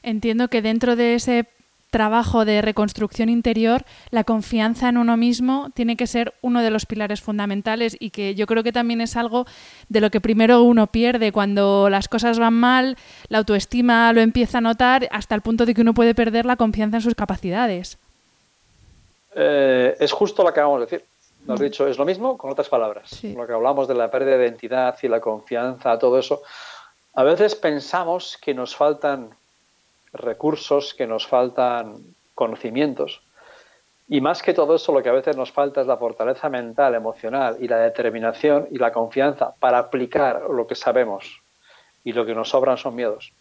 Entiendo 0.02 0.48
que 0.48 0.60
dentro 0.60 0.96
de 0.96 1.14
ese 1.14 1.46
trabajo 1.90 2.44
de 2.44 2.60
reconstrucción 2.60 3.28
interior, 3.28 3.84
la 4.10 4.24
confianza 4.24 4.88
en 4.88 4.98
uno 4.98 5.16
mismo 5.16 5.70
tiene 5.74 5.96
que 5.96 6.08
ser 6.08 6.34
uno 6.42 6.60
de 6.60 6.70
los 6.70 6.86
pilares 6.86 7.20
fundamentales 7.20 7.96
y 8.00 8.10
que 8.10 8.34
yo 8.34 8.46
creo 8.46 8.64
que 8.64 8.72
también 8.72 9.00
es 9.00 9.16
algo 9.16 9.46
de 9.88 10.00
lo 10.00 10.10
que 10.10 10.20
primero 10.20 10.64
uno 10.64 10.88
pierde 10.88 11.30
cuando 11.30 11.88
las 11.88 12.08
cosas 12.08 12.40
van 12.40 12.54
mal, 12.54 12.96
la 13.28 13.38
autoestima 13.38 14.12
lo 14.12 14.20
empieza 14.22 14.58
a 14.58 14.62
notar 14.62 15.08
hasta 15.12 15.36
el 15.36 15.42
punto 15.42 15.66
de 15.66 15.74
que 15.74 15.82
uno 15.82 15.94
puede 15.94 16.16
perder 16.16 16.46
la 16.46 16.56
confianza 16.56 16.96
en 16.96 17.02
sus 17.02 17.14
capacidades. 17.14 17.98
Eh, 19.34 19.96
es 19.98 20.12
justo 20.12 20.42
lo 20.42 20.52
que 20.52 20.60
acabamos 20.60 20.80
de 20.80 20.86
decir. 20.86 21.08
Lo 21.46 21.54
has 21.54 21.60
dicho, 21.60 21.86
es 21.86 21.98
lo 21.98 22.04
mismo 22.04 22.38
con 22.38 22.50
otras 22.50 22.68
palabras. 22.68 23.22
Lo 23.22 23.46
que 23.46 23.52
hablamos 23.52 23.86
de 23.86 23.94
la 23.94 24.10
pérdida 24.10 24.38
de 24.38 24.44
identidad 24.44 24.96
y 25.02 25.08
la 25.08 25.20
confianza, 25.20 25.98
todo 25.98 26.18
eso. 26.18 26.42
A 27.14 27.22
veces 27.22 27.54
pensamos 27.54 28.38
que 28.40 28.54
nos 28.54 28.74
faltan 28.74 29.30
recursos, 30.12 30.94
que 30.94 31.06
nos 31.06 31.26
faltan 31.26 31.98
conocimientos. 32.34 33.20
Y 34.08 34.20
más 34.20 34.42
que 34.42 34.54
todo 34.54 34.74
eso, 34.76 34.92
lo 34.92 35.02
que 35.02 35.08
a 35.08 35.12
veces 35.12 35.36
nos 35.36 35.52
falta 35.52 35.80
es 35.80 35.86
la 35.86 35.96
fortaleza 35.96 36.48
mental, 36.48 36.94
emocional 36.94 37.56
y 37.60 37.68
la 37.68 37.78
determinación 37.78 38.68
y 38.70 38.78
la 38.78 38.92
confianza 38.92 39.54
para 39.58 39.78
aplicar 39.78 40.42
lo 40.50 40.66
que 40.66 40.74
sabemos. 40.74 41.40
Y 42.04 42.12
lo 42.12 42.26
que 42.26 42.34
nos 42.34 42.50
sobran 42.50 42.76
son 42.76 42.94
miedos. 42.94 43.32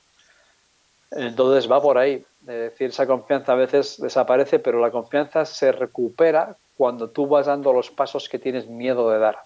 Entonces 1.11 1.69
va 1.69 1.81
por 1.81 1.97
ahí. 1.97 2.25
Es 2.43 2.71
decir, 2.71 2.89
esa 2.89 3.07
confianza 3.07 3.53
a 3.53 3.55
veces 3.55 4.01
desaparece, 4.01 4.59
pero 4.59 4.81
la 4.81 4.91
confianza 4.91 5.45
se 5.45 5.71
recupera 5.71 6.57
cuando 6.77 7.09
tú 7.09 7.25
vas 7.25 7.45
dando 7.45 7.71
los 7.71 7.89
pasos 7.89 8.27
que 8.27 8.37
tienes 8.37 8.67
miedo 8.67 9.09
de 9.09 9.19
dar. 9.19 9.39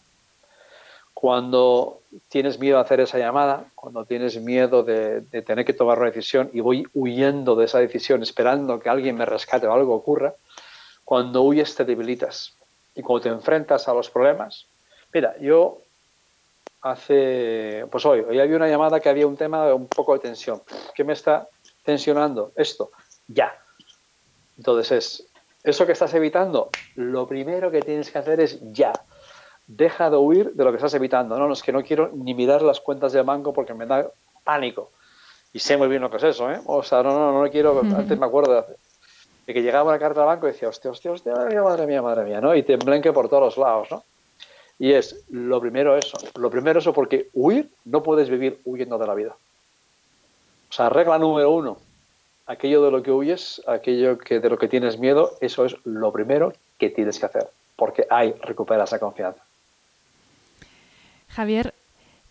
Cuando 1.14 2.00
tienes 2.28 2.60
miedo 2.60 2.78
de 2.78 2.84
hacer 2.84 3.00
esa 3.00 3.20
llamada, 3.20 3.66
cuando 3.76 4.06
tienes 4.06 4.42
miedo 4.42 4.84
de, 4.84 5.22
tener 5.44 5.64
que 5.64 5.74
tomar 5.74 6.00
una 6.00 6.08
decisión 6.08 6.50
y 6.54 6.60
voy 6.60 6.88
huyendo 6.96 7.56
de 7.56 7.66
esa 7.66 7.80
decisión 7.80 8.24
esperando 8.24 8.80
que 8.80 8.90
alguien 8.90 9.16
me 9.16 9.26
rescate 9.26 9.68
o 9.68 9.74
algo 9.74 9.94
ocurra, 9.94 10.34
cuando 11.06 11.44
huyes 11.44 11.76
te 11.76 11.86
debilitas. 11.86 12.54
Y 12.96 13.04
cuando 13.04 13.24
te 13.24 13.30
enfrentas 13.30 13.88
a 13.88 13.94
los 13.94 14.10
problemas, 14.10 14.66
mira, 15.14 15.36
yo 15.40 15.80
hace, 16.82 17.86
pues 17.92 18.06
hoy, 18.08 18.22
hoy 18.22 18.40
había 18.40 18.56
una 18.56 18.68
llamada 18.68 19.00
que 19.00 19.10
había 19.10 19.28
un 19.28 19.38
tema 19.38 19.68
de 19.68 19.74
un 19.74 19.88
poco 19.88 20.14
de 20.14 20.20
tensión. 20.20 20.62
¿Qué 20.96 21.04
me 21.04 21.14
está 21.14 21.48
tensionando? 21.88 22.52
Esto, 22.58 22.92
ya. 23.30 23.58
Entonces 24.58 24.92
es, 24.92 25.28
eso 25.64 25.86
que 25.86 25.94
estás 25.94 26.14
evitando, 26.14 26.70
lo 26.96 27.26
primero 27.28 27.72
que 27.72 27.82
tienes 27.82 28.12
que 28.12 28.18
hacer 28.18 28.42
es 28.42 28.60
ya. 28.74 28.92
Deja 29.68 30.10
de 30.10 30.18
huir 30.18 30.52
de 30.54 30.66
lo 30.66 30.72
que 30.72 30.76
estás 30.76 30.94
evitando. 30.96 31.38
No, 31.40 31.48
no 31.48 31.54
es 31.54 31.64
que 31.64 31.72
no 31.72 31.84
quiero 31.84 32.12
ni 32.14 32.34
mirar 32.34 32.62
las 32.62 32.82
cuentas 32.82 33.14
de 33.14 33.22
banco 33.22 33.54
porque 33.54 33.74
me 33.74 33.86
da 33.86 34.06
pánico. 34.44 34.92
Y 35.54 35.60
sé 35.60 35.78
muy 35.78 35.88
bien 35.88 36.02
lo 36.02 36.12
que 36.12 36.18
es 36.18 36.24
eso, 36.24 36.52
¿eh? 36.52 36.60
O 36.66 36.84
sea, 36.84 37.02
no, 37.04 37.18
no, 37.18 37.42
no, 37.42 37.50
quiero. 37.50 37.80
Antes 37.80 38.20
me 38.20 38.26
acuerdo 38.26 38.66
de, 39.46 39.54
que 39.54 39.62
llegaba 39.62 39.90
una 39.90 40.00
carta 40.00 40.22
al 40.22 40.28
banco 40.28 40.48
y 40.48 40.52
decía, 40.52 40.68
hostia, 40.68 40.92
hostia, 40.92 41.12
hostia, 41.12 41.34
madre 41.64 41.88
mía, 41.88 42.02
madre 42.02 42.26
mía, 42.26 42.42
¿no? 42.42 42.54
Y 42.54 42.64
te 42.64 42.74
emblenque 42.74 43.14
por 43.14 43.30
todos 43.30 43.44
los 43.44 43.58
lados, 43.58 43.88
¿no? 43.92 44.04
Y 44.78 44.92
es 44.92 45.24
lo 45.30 45.62
primero 45.62 45.98
eso. 45.98 46.18
Lo 46.38 46.50
primero 46.50 46.80
eso 46.80 46.92
porque 46.92 47.30
huir 47.34 47.72
no 47.86 48.04
puedes 48.04 48.30
vivir 48.30 48.60
huyendo 48.66 48.98
de 48.98 49.08
la 49.08 49.16
vida. 49.16 49.38
O 50.70 50.74
sea, 50.74 50.90
regla 50.90 51.18
número 51.18 51.52
uno, 51.52 51.78
aquello 52.46 52.84
de 52.84 52.92
lo 52.92 53.04
que 53.04 53.12
huyes, 53.12 53.62
aquello 53.68 54.18
que 54.18 54.40
de 54.40 54.50
lo 54.50 54.58
que 54.58 54.68
tienes 54.68 55.00
miedo, 55.00 55.32
eso 55.42 55.66
es 55.66 55.76
lo 55.84 56.12
primero 56.12 56.54
que 56.78 56.90
tienes 56.90 57.20
que 57.20 57.26
hacer, 57.26 57.48
porque 57.76 58.06
ahí 58.10 58.34
recuperas 58.42 58.92
la 58.92 59.00
confianza. 59.00 59.42
Javier, 61.30 61.74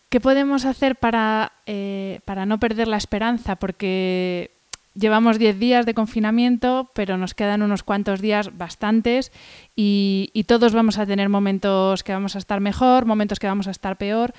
¿qué 0.09 0.21
podemos 0.21 0.65
hacer 0.65 0.97
para, 0.97 1.53
eh, 1.67 2.21
para 2.25 2.47
no 2.47 2.59
perder 2.59 2.89
la 2.89 2.97
esperanza? 2.97 3.57
Porque 3.57 4.51
llevamos 4.97 5.39
10 5.39 5.59
días 5.59 5.87
de 5.87 5.95
confinamiento, 5.95 6.91
pero 6.95 7.17
nos 7.17 7.35
quedan 7.35 7.63
unos 7.63 7.83
cuantos 7.83 8.21
días 8.21 8.57
bastantes 8.57 9.31
y, 9.77 10.31
todos 10.47 10.73
vamos 10.73 10.99
a 10.99 11.07
tener 11.07 11.29
momentos 11.29 12.05
que 12.05 12.13
vamos 12.13 12.37
a 12.37 12.39
estar 12.39 12.61
mejor, 12.61 13.05
momentos 13.05 13.39
que 13.39 13.49
vamos 13.49 13.67
a 13.67 13.73
estar 13.73 13.97
peor 13.97 14.33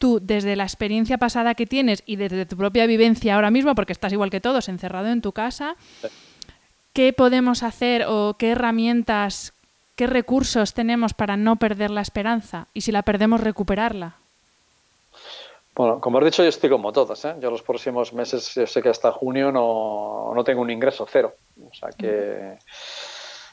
tú 0.00 0.18
desde 0.20 0.56
la 0.56 0.64
experiencia 0.64 1.18
pasada 1.18 1.54
que 1.54 1.66
tienes 1.66 2.02
y 2.06 2.16
desde 2.16 2.46
tu 2.46 2.56
propia 2.56 2.86
vivencia 2.86 3.36
ahora 3.36 3.50
mismo, 3.52 3.76
porque 3.76 3.92
estás 3.92 4.12
igual 4.12 4.30
que 4.30 4.40
todos, 4.40 4.68
encerrado 4.68 5.08
en 5.08 5.20
tu 5.20 5.32
casa, 5.32 5.76
¿qué 6.94 7.12
podemos 7.12 7.62
hacer 7.62 8.06
o 8.08 8.34
qué 8.38 8.52
herramientas, 8.52 9.52
qué 9.94 10.06
recursos 10.06 10.74
tenemos 10.74 11.12
para 11.12 11.36
no 11.36 11.56
perder 11.56 11.90
la 11.90 12.00
esperanza 12.00 12.66
y 12.72 12.80
si 12.80 12.90
la 12.90 13.02
perdemos 13.02 13.42
recuperarla? 13.42 14.16
Bueno, 15.76 16.00
como 16.00 16.18
has 16.18 16.24
dicho, 16.24 16.42
yo 16.42 16.48
estoy 16.48 16.70
como 16.70 16.92
todos. 16.92 17.24
¿eh? 17.24 17.36
Yo 17.38 17.50
los 17.50 17.62
próximos 17.62 18.12
meses, 18.12 18.54
yo 18.54 18.66
sé 18.66 18.82
que 18.82 18.88
hasta 18.88 19.12
junio 19.12 19.52
no, 19.52 20.32
no 20.34 20.44
tengo 20.44 20.62
un 20.62 20.70
ingreso 20.70 21.06
cero. 21.08 21.34
O 21.70 21.74
sea 21.74 21.90
que 21.90 22.58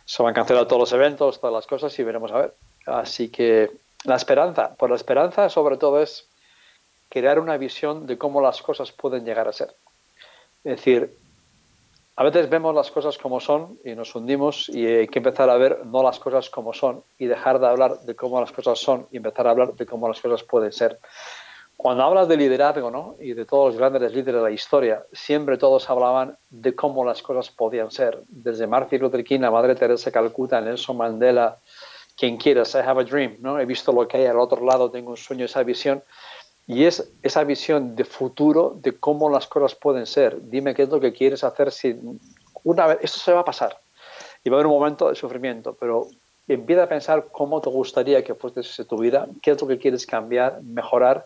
se 0.06 0.24
van 0.24 0.32
a 0.32 0.34
cancelar 0.34 0.66
todos 0.66 0.80
los 0.80 0.94
eventos, 0.94 1.40
todas 1.40 1.54
las 1.54 1.68
cosas 1.68 1.98
y 2.00 2.04
veremos 2.04 2.32
a 2.32 2.38
ver. 2.38 2.54
Así 2.86 3.30
que 3.30 3.70
la 4.06 4.16
esperanza, 4.16 4.74
por 4.76 4.90
la 4.90 4.96
esperanza 4.96 5.50
sobre 5.50 5.78
todo 5.78 6.02
es 6.02 6.28
crear 7.10 7.40
una 7.40 7.58
visión 7.58 8.06
de 8.06 8.18
cómo 8.18 8.42
las 8.42 8.62
cosas 8.62 8.92
pueden 8.92 9.26
llegar 9.26 9.48
a 9.48 9.54
ser. 9.54 9.74
Es 10.64 10.78
decir, 10.78 11.16
a 12.16 12.24
veces 12.24 12.50
vemos 12.50 12.74
las 12.74 12.90
cosas 12.90 13.18
como 13.18 13.40
son 13.40 13.78
y 13.86 13.94
nos 13.94 14.16
hundimos 14.16 14.70
y 14.70 14.86
hay 14.86 15.08
que 15.08 15.20
empezar 15.20 15.50
a 15.50 15.58
ver 15.58 15.86
no 15.86 16.02
las 16.02 16.20
cosas 16.20 16.50
como 16.50 16.74
son 16.74 17.04
y 17.20 17.28
dejar 17.28 17.60
de 17.60 17.68
hablar 17.68 18.00
de 18.00 18.16
cómo 18.16 18.42
las 18.42 18.52
cosas 18.52 18.80
son 18.80 19.08
y 19.12 19.18
empezar 19.18 19.46
a 19.48 19.52
hablar 19.52 19.74
de 19.74 19.86
cómo 19.86 20.08
las 20.08 20.20
cosas 20.20 20.44
pueden 20.44 20.72
ser. 20.72 21.00
Cuando 21.78 22.04
hablas 22.04 22.28
de 22.28 22.36
liderazgo 22.36 22.90
¿no? 22.90 23.16
y 23.20 23.34
de 23.34 23.46
todos 23.46 23.68
los 23.68 23.78
grandes 23.78 24.12
líderes 24.12 24.42
de 24.42 24.42
la 24.42 24.50
historia, 24.50 25.06
siempre 25.14 25.60
todos 25.60 25.88
hablaban 25.92 26.36
de 26.50 26.74
cómo 26.74 27.06
las 27.06 27.22
cosas 27.22 27.52
podían 27.52 27.92
ser. 27.92 28.24
Desde 28.28 28.66
Martin 28.66 29.00
Luther 29.00 29.24
King 29.24 29.44
a 29.44 29.52
Madre 29.52 29.76
Teresa 29.76 30.12
Calcuta, 30.12 30.60
Nelson 30.60 30.98
Mandela, 30.98 31.60
quien 32.18 32.38
quieras, 32.38 32.74
I 32.74 32.80
have 32.80 33.00
a 33.00 33.04
dream, 33.04 33.38
¿no? 33.42 33.60
he 33.60 33.66
visto 33.66 33.92
lo 33.92 34.08
que 34.08 34.18
hay 34.18 34.26
al 34.26 34.40
otro 34.40 34.66
lado, 34.66 34.90
tengo 34.90 35.12
un 35.12 35.18
sueño, 35.18 35.46
esa 35.46 35.62
visión. 35.62 36.04
Y 36.68 36.84
es 36.84 37.10
esa 37.24 37.46
visión 37.46 37.96
de 37.96 38.04
futuro 38.04 38.78
de 38.82 38.98
cómo 38.98 39.30
las 39.30 39.48
cosas 39.48 39.74
pueden 39.74 40.06
ser. 40.06 40.50
Dime 40.50 40.76
qué 40.76 40.84
es 40.84 40.90
lo 40.90 41.00
que 41.00 41.14
quieres 41.14 41.44
hacer 41.44 41.72
si 41.72 41.98
una 42.64 42.88
vez 42.88 43.00
esto 43.02 43.20
se 43.20 43.32
va 43.32 43.40
a 43.40 43.46
pasar 43.46 43.78
y 44.44 44.50
va 44.50 44.58
a 44.58 44.60
haber 44.60 44.68
un 44.68 44.78
momento 44.80 45.10
de 45.10 45.16
sufrimiento, 45.16 45.76
pero 45.80 46.08
empieza 46.48 46.84
a 46.84 46.90
pensar 46.90 47.28
cómo 47.32 47.62
te 47.62 47.70
gustaría 47.70 48.24
que 48.24 48.36
fuese 48.36 48.86
tu 48.86 48.98
vida, 48.98 49.28
qué 49.42 49.52
es 49.52 49.62
lo 49.62 49.68
que 49.68 49.78
quieres 49.78 50.06
cambiar, 50.06 50.62
mejorar. 50.62 51.26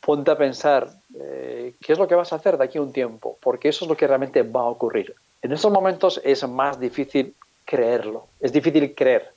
Ponte 0.00 0.30
a 0.30 0.38
pensar 0.38 0.90
eh, 1.18 1.74
qué 1.80 1.92
es 1.92 1.98
lo 1.98 2.06
que 2.06 2.14
vas 2.14 2.32
a 2.32 2.36
hacer 2.36 2.56
de 2.56 2.64
aquí 2.64 2.78
a 2.78 2.82
un 2.82 2.92
tiempo, 2.92 3.38
porque 3.42 3.68
eso 3.68 3.84
es 3.84 3.88
lo 3.88 3.96
que 3.96 4.06
realmente 4.06 4.42
va 4.42 4.60
a 4.60 4.66
ocurrir. 4.66 5.14
En 5.42 5.52
esos 5.52 5.72
momentos 5.72 6.20
es 6.22 6.46
más 6.46 6.78
difícil 6.78 7.34
creerlo, 7.64 8.26
es 8.40 8.52
difícil 8.52 8.94
creer 8.94 9.32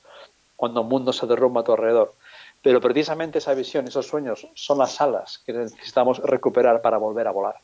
cuando 0.56 0.82
el 0.82 0.88
mundo 0.88 1.14
se 1.14 1.26
derrumba 1.26 1.62
a 1.62 1.64
tu 1.64 1.72
alrededor. 1.72 2.14
Pero 2.62 2.82
precisamente 2.82 3.38
esa 3.38 3.54
visión, 3.54 3.88
esos 3.88 4.08
sueños, 4.08 4.48
son 4.54 4.78
las 4.80 5.00
alas 5.00 5.42
que 5.46 5.54
necesitamos 5.54 6.20
recuperar 6.20 6.82
para 6.82 6.98
volver 6.98 7.28
a 7.28 7.32
volar. 7.32 7.56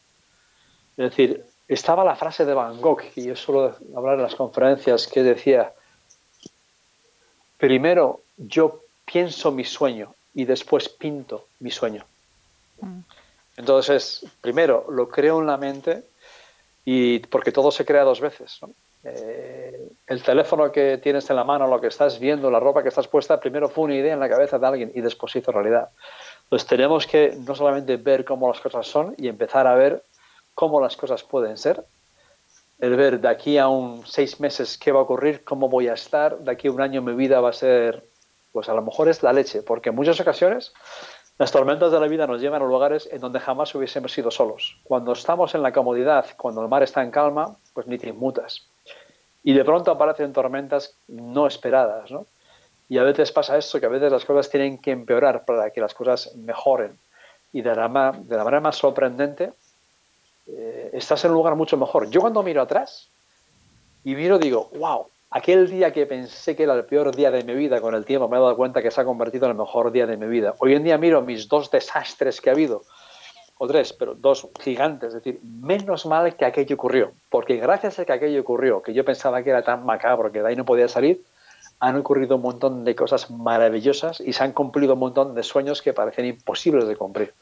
Es 0.97 1.09
decir, 1.09 1.45
estaba 1.67 2.03
la 2.03 2.15
frase 2.15 2.45
de 2.45 2.53
Van 2.53 2.79
Gogh, 2.79 3.01
y 3.15 3.25
yo 3.25 3.35
suelo 3.35 3.75
hablar 3.95 4.15
en 4.15 4.23
las 4.23 4.35
conferencias, 4.35 5.07
que 5.07 5.23
decía, 5.23 5.73
primero 7.57 8.21
yo 8.37 8.81
pienso 9.05 9.51
mi 9.51 9.63
sueño 9.63 10.13
y 10.33 10.45
después 10.45 10.89
pinto 10.89 11.47
mi 11.59 11.71
sueño. 11.71 12.05
Mm. 12.81 12.99
Entonces, 13.57 14.25
primero 14.41 14.85
lo 14.89 15.07
creo 15.09 15.39
en 15.39 15.47
la 15.47 15.57
mente 15.57 16.03
y 16.83 17.19
porque 17.19 17.51
todo 17.51 17.71
se 17.71 17.85
crea 17.85 18.03
dos 18.03 18.19
veces. 18.19 18.59
¿no? 18.61 18.69
Eh, 19.05 19.87
el 20.07 20.23
teléfono 20.23 20.71
que 20.71 20.97
tienes 20.97 21.29
en 21.29 21.35
la 21.35 21.43
mano, 21.43 21.67
lo 21.67 21.79
que 21.79 21.87
estás 21.87 22.19
viendo, 22.19 22.49
la 22.49 22.59
ropa 22.59 22.81
que 22.81 22.89
estás 22.89 23.07
puesta, 23.07 23.39
primero 23.39 23.69
fue 23.69 23.85
una 23.85 23.95
idea 23.95 24.13
en 24.13 24.19
la 24.19 24.29
cabeza 24.29 24.57
de 24.57 24.65
alguien 24.65 24.91
y 24.95 25.01
después 25.01 25.35
hizo 25.35 25.51
realidad. 25.51 25.89
Entonces 26.43 26.67
tenemos 26.67 27.05
que 27.05 27.37
no 27.45 27.55
solamente 27.55 27.97
ver 27.97 28.25
cómo 28.25 28.47
las 28.47 28.59
cosas 28.59 28.87
son 28.87 29.13
y 29.17 29.27
empezar 29.27 29.67
a 29.67 29.75
ver 29.75 30.03
cómo 30.55 30.81
las 30.81 30.97
cosas 30.97 31.23
pueden 31.23 31.57
ser, 31.57 31.83
el 32.79 32.95
ver 32.95 33.19
de 33.19 33.27
aquí 33.27 33.57
a 33.57 33.67
un 33.67 34.05
seis 34.05 34.39
meses 34.39 34.77
qué 34.77 34.91
va 34.91 34.99
a 34.99 35.03
ocurrir, 35.03 35.43
cómo 35.43 35.69
voy 35.69 35.87
a 35.87 35.93
estar, 35.93 36.39
de 36.39 36.51
aquí 36.51 36.67
a 36.67 36.71
un 36.71 36.81
año 36.81 37.01
mi 37.01 37.13
vida 37.13 37.41
va 37.41 37.49
a 37.49 37.53
ser, 37.53 38.03
pues 38.51 38.69
a 38.69 38.73
lo 38.73 38.81
mejor 38.81 39.07
es 39.09 39.21
la 39.21 39.33
leche, 39.33 39.61
porque 39.61 39.89
en 39.89 39.95
muchas 39.95 40.19
ocasiones 40.19 40.73
las 41.37 41.51
tormentas 41.51 41.91
de 41.91 41.99
la 41.99 42.07
vida 42.07 42.25
nos 42.25 42.41
llevan 42.41 42.61
a 42.61 42.65
lugares 42.65 43.07
en 43.11 43.21
donde 43.21 43.39
jamás 43.39 43.73
hubiésemos 43.75 44.13
sido 44.13 44.31
solos. 44.31 44.77
Cuando 44.83 45.13
estamos 45.13 45.53
en 45.53 45.61
la 45.61 45.73
comodidad, 45.73 46.25
cuando 46.37 46.61
el 46.61 46.69
mar 46.69 46.83
está 46.83 47.03
en 47.03 47.11
calma, 47.11 47.57
pues 47.73 47.87
ni 47.87 47.97
te 47.97 48.09
inmutas 48.09 48.67
y 49.45 49.53
de 49.53 49.63
pronto 49.63 49.91
aparecen 49.91 50.33
tormentas 50.33 50.97
no 51.07 51.45
esperadas, 51.45 52.09
¿no? 52.09 52.25
Y 52.89 52.97
a 52.97 53.03
veces 53.03 53.31
pasa 53.31 53.57
esto, 53.57 53.79
que 53.79 53.85
a 53.85 53.89
veces 53.89 54.11
las 54.11 54.25
cosas 54.25 54.49
tienen 54.49 54.79
que 54.79 54.89
empeorar 54.89 55.45
para 55.45 55.69
que 55.69 55.79
las 55.79 55.93
cosas 55.93 56.35
mejoren. 56.35 56.97
Y 57.53 57.61
de 57.61 57.75
la, 57.75 57.87
manera 57.87 58.59
más 58.59 58.75
sorprendente, 58.75 59.53
eh, 60.47 60.89
estás 60.93 61.23
en 61.25 61.31
un 61.31 61.37
lugar 61.37 61.55
mucho 61.55 61.77
mejor. 61.77 62.09
Yo 62.09 62.21
cuando 62.21 62.41
miro 62.41 62.59
atrás 62.59 63.07
y 64.03 64.15
miro 64.15 64.39
digo, 64.39 64.71
wow, 64.79 65.09
aquel 65.29 65.69
día 65.69 65.93
que 65.93 66.07
pensé 66.07 66.55
que 66.55 66.63
era 66.63 66.73
el 66.73 66.85
peor 66.85 67.15
día 67.15 67.29
de 67.29 67.43
mi 67.43 67.53
vida, 67.53 67.79
con 67.81 67.93
el 67.93 68.03
tiempo 68.03 68.27
me 68.27 68.37
he 68.37 68.39
dado 68.39 68.55
cuenta 68.57 68.81
que 68.81 68.89
se 68.89 68.99
ha 68.99 69.05
convertido 69.05 69.45
en 69.45 69.51
el 69.51 69.57
mejor 69.57 69.91
día 69.91 70.07
de 70.07 70.17
mi 70.17 70.25
vida. 70.25 70.55
Hoy 70.57 70.73
en 70.73 70.83
día 70.83 70.97
miro 70.97 71.21
mis 71.21 71.47
dos 71.47 71.69
desastres 71.69 72.41
que 72.41 72.49
ha 72.49 72.53
habido 72.53 72.81
o 73.57 73.67
tres, 73.67 73.93
pero 73.93 74.15
dos 74.15 74.47
gigantes. 74.59 75.09
Es 75.09 75.23
decir, 75.23 75.39
menos 75.43 76.05
mal 76.05 76.35
que 76.35 76.45
aquello 76.45 76.75
ocurrió, 76.75 77.11
porque 77.29 77.57
gracias 77.57 77.99
a 77.99 78.05
que 78.05 78.13
aquello 78.13 78.41
ocurrió, 78.41 78.81
que 78.81 78.93
yo 78.93 79.05
pensaba 79.05 79.43
que 79.43 79.49
era 79.49 79.63
tan 79.63 79.85
macabro 79.85 80.31
que 80.31 80.41
de 80.41 80.49
ahí 80.49 80.55
no 80.55 80.65
podía 80.65 80.87
salir, 80.87 81.23
han 81.79 81.97
ocurrido 81.97 82.37
un 82.37 82.41
montón 82.41 82.85
de 82.85 82.95
cosas 82.95 83.29
maravillosas 83.29 84.21
y 84.21 84.33
se 84.33 84.43
han 84.43 84.53
cumplido 84.53 84.93
un 84.93 84.99
montón 84.99 85.35
de 85.35 85.43
sueños 85.43 85.81
que 85.81 85.93
parecían 85.93 86.27
imposibles 86.27 86.87
de 86.87 86.95
cumplir. 86.95 87.33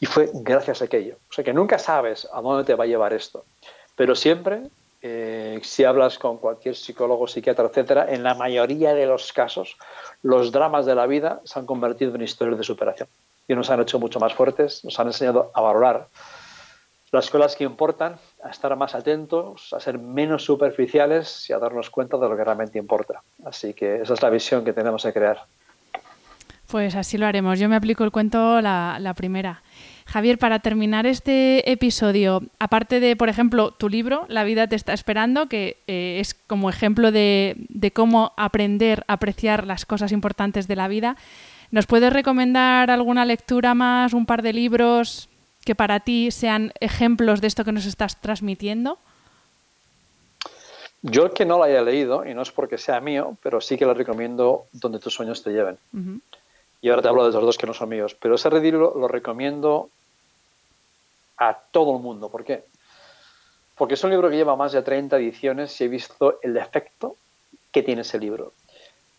Y 0.00 0.06
fue 0.06 0.30
gracias 0.32 0.80
a 0.80 0.86
aquello. 0.86 1.16
O 1.28 1.32
sea 1.32 1.44
que 1.44 1.52
nunca 1.52 1.78
sabes 1.78 2.28
a 2.32 2.40
dónde 2.40 2.64
te 2.64 2.74
va 2.74 2.84
a 2.84 2.86
llevar 2.86 3.12
esto, 3.12 3.44
pero 3.94 4.14
siempre, 4.14 4.62
eh, 5.02 5.60
si 5.62 5.84
hablas 5.84 6.18
con 6.18 6.38
cualquier 6.38 6.76
psicólogo, 6.76 7.26
psiquiatra, 7.26 7.66
etcétera, 7.66 8.06
en 8.08 8.22
la 8.22 8.34
mayoría 8.34 8.94
de 8.94 9.06
los 9.06 9.32
casos, 9.32 9.76
los 10.22 10.50
dramas 10.50 10.86
de 10.86 10.94
la 10.94 11.06
vida 11.06 11.40
se 11.44 11.58
han 11.58 11.66
convertido 11.66 12.14
en 12.14 12.22
historias 12.22 12.58
de 12.58 12.64
superación 12.64 13.08
y 13.48 13.54
nos 13.54 13.70
han 13.70 13.80
hecho 13.80 13.98
mucho 13.98 14.20
más 14.20 14.34
fuertes, 14.34 14.84
nos 14.84 15.00
han 15.00 15.08
enseñado 15.08 15.50
a 15.54 15.60
valorar 15.60 16.08
las 17.10 17.30
cosas 17.30 17.56
que 17.56 17.64
importan, 17.64 18.16
a 18.44 18.50
estar 18.50 18.76
más 18.76 18.94
atentos, 18.94 19.72
a 19.72 19.80
ser 19.80 19.98
menos 19.98 20.44
superficiales 20.44 21.48
y 21.48 21.54
a 21.54 21.58
darnos 21.58 21.88
cuenta 21.88 22.18
de 22.18 22.28
lo 22.28 22.36
que 22.36 22.44
realmente 22.44 22.78
importa. 22.78 23.22
Así 23.44 23.72
que 23.72 24.02
esa 24.02 24.12
es 24.12 24.22
la 24.22 24.28
visión 24.28 24.64
que 24.64 24.74
tenemos 24.74 25.02
que 25.02 25.12
crear. 25.14 25.46
Pues 26.68 26.94
así 26.96 27.16
lo 27.16 27.26
haremos. 27.26 27.58
Yo 27.58 27.66
me 27.70 27.76
aplico 27.76 28.04
el 28.04 28.10
cuento 28.10 28.60
la, 28.60 29.14
primera. 29.16 29.62
Javier, 30.04 30.36
para 30.36 30.58
terminar 30.58 31.06
este 31.06 31.70
episodio, 31.70 32.42
aparte 32.58 33.00
de, 33.00 33.16
por 33.16 33.30
ejemplo, 33.30 33.70
tu 33.70 33.88
libro, 33.88 34.26
La 34.28 34.44
vida 34.44 34.66
te 34.66 34.76
está 34.76 34.92
esperando, 34.92 35.48
que 35.48 35.78
eh, 35.86 36.18
es 36.20 36.34
como 36.34 36.68
ejemplo 36.68 37.10
de, 37.10 37.56
cómo 37.94 38.32
aprender 38.36 39.02
a 39.08 39.14
apreciar 39.14 39.66
las 39.66 39.86
cosas 39.86 40.12
importantes 40.12 40.68
de 40.68 40.76
la 40.76 40.88
vida, 40.88 41.16
¿nos 41.70 41.86
puedes 41.86 42.12
recomendar 42.12 42.90
alguna 42.90 43.24
lectura 43.24 43.74
más, 43.74 44.12
un 44.12 44.26
par 44.26 44.42
de 44.42 44.52
libros 44.52 45.28
que 45.64 45.74
para 45.74 46.00
ti 46.00 46.30
sean 46.30 46.72
ejemplos 46.80 47.40
de 47.40 47.46
esto 47.46 47.64
que 47.64 47.72
nos 47.72 47.86
estás 47.86 48.20
transmitiendo? 48.20 48.98
Yo 51.02 51.32
que 51.32 51.44
no 51.44 51.58
lo 51.58 51.64
haya 51.64 51.82
leído, 51.82 52.24
y 52.26 52.34
no 52.34 52.42
es 52.42 52.50
porque 52.50 52.76
sea 52.76 53.00
mío, 53.00 53.36
pero 53.42 53.60
sí 53.60 53.76
que 53.76 53.84
lo 53.84 53.94
recomiendo 53.94 54.66
donde 54.72 54.98
tus 54.98 55.14
sueños 55.14 55.42
te 55.42 55.50
lleven. 55.50 55.78
Y 56.80 56.90
ahora 56.90 57.02
te 57.02 57.08
hablo 57.08 57.26
de 57.26 57.32
los 57.32 57.42
dos 57.42 57.58
que 57.58 57.66
no 57.66 57.74
son 57.74 57.88
míos. 57.88 58.16
Pero 58.18 58.34
ese 58.34 58.50
libro 58.50 58.94
lo 58.96 59.06
recomiendo 59.06 59.90
a 61.36 61.54
todo 61.54 61.96
el 61.96 62.02
mundo. 62.02 62.28
¿Por 62.28 62.44
qué? 62.44 62.64
Porque 63.76 63.94
es 63.94 64.02
un 64.02 64.10
libro 64.10 64.28
que 64.28 64.36
lleva 64.36 64.56
más 64.56 64.72
de 64.72 64.82
30 64.82 65.16
ediciones 65.18 65.80
y 65.80 65.84
he 65.84 65.88
visto 65.88 66.40
el 66.42 66.56
efecto 66.56 67.16
que 67.70 67.82
tiene 67.82 68.02
ese 68.02 68.18
libro. 68.18 68.52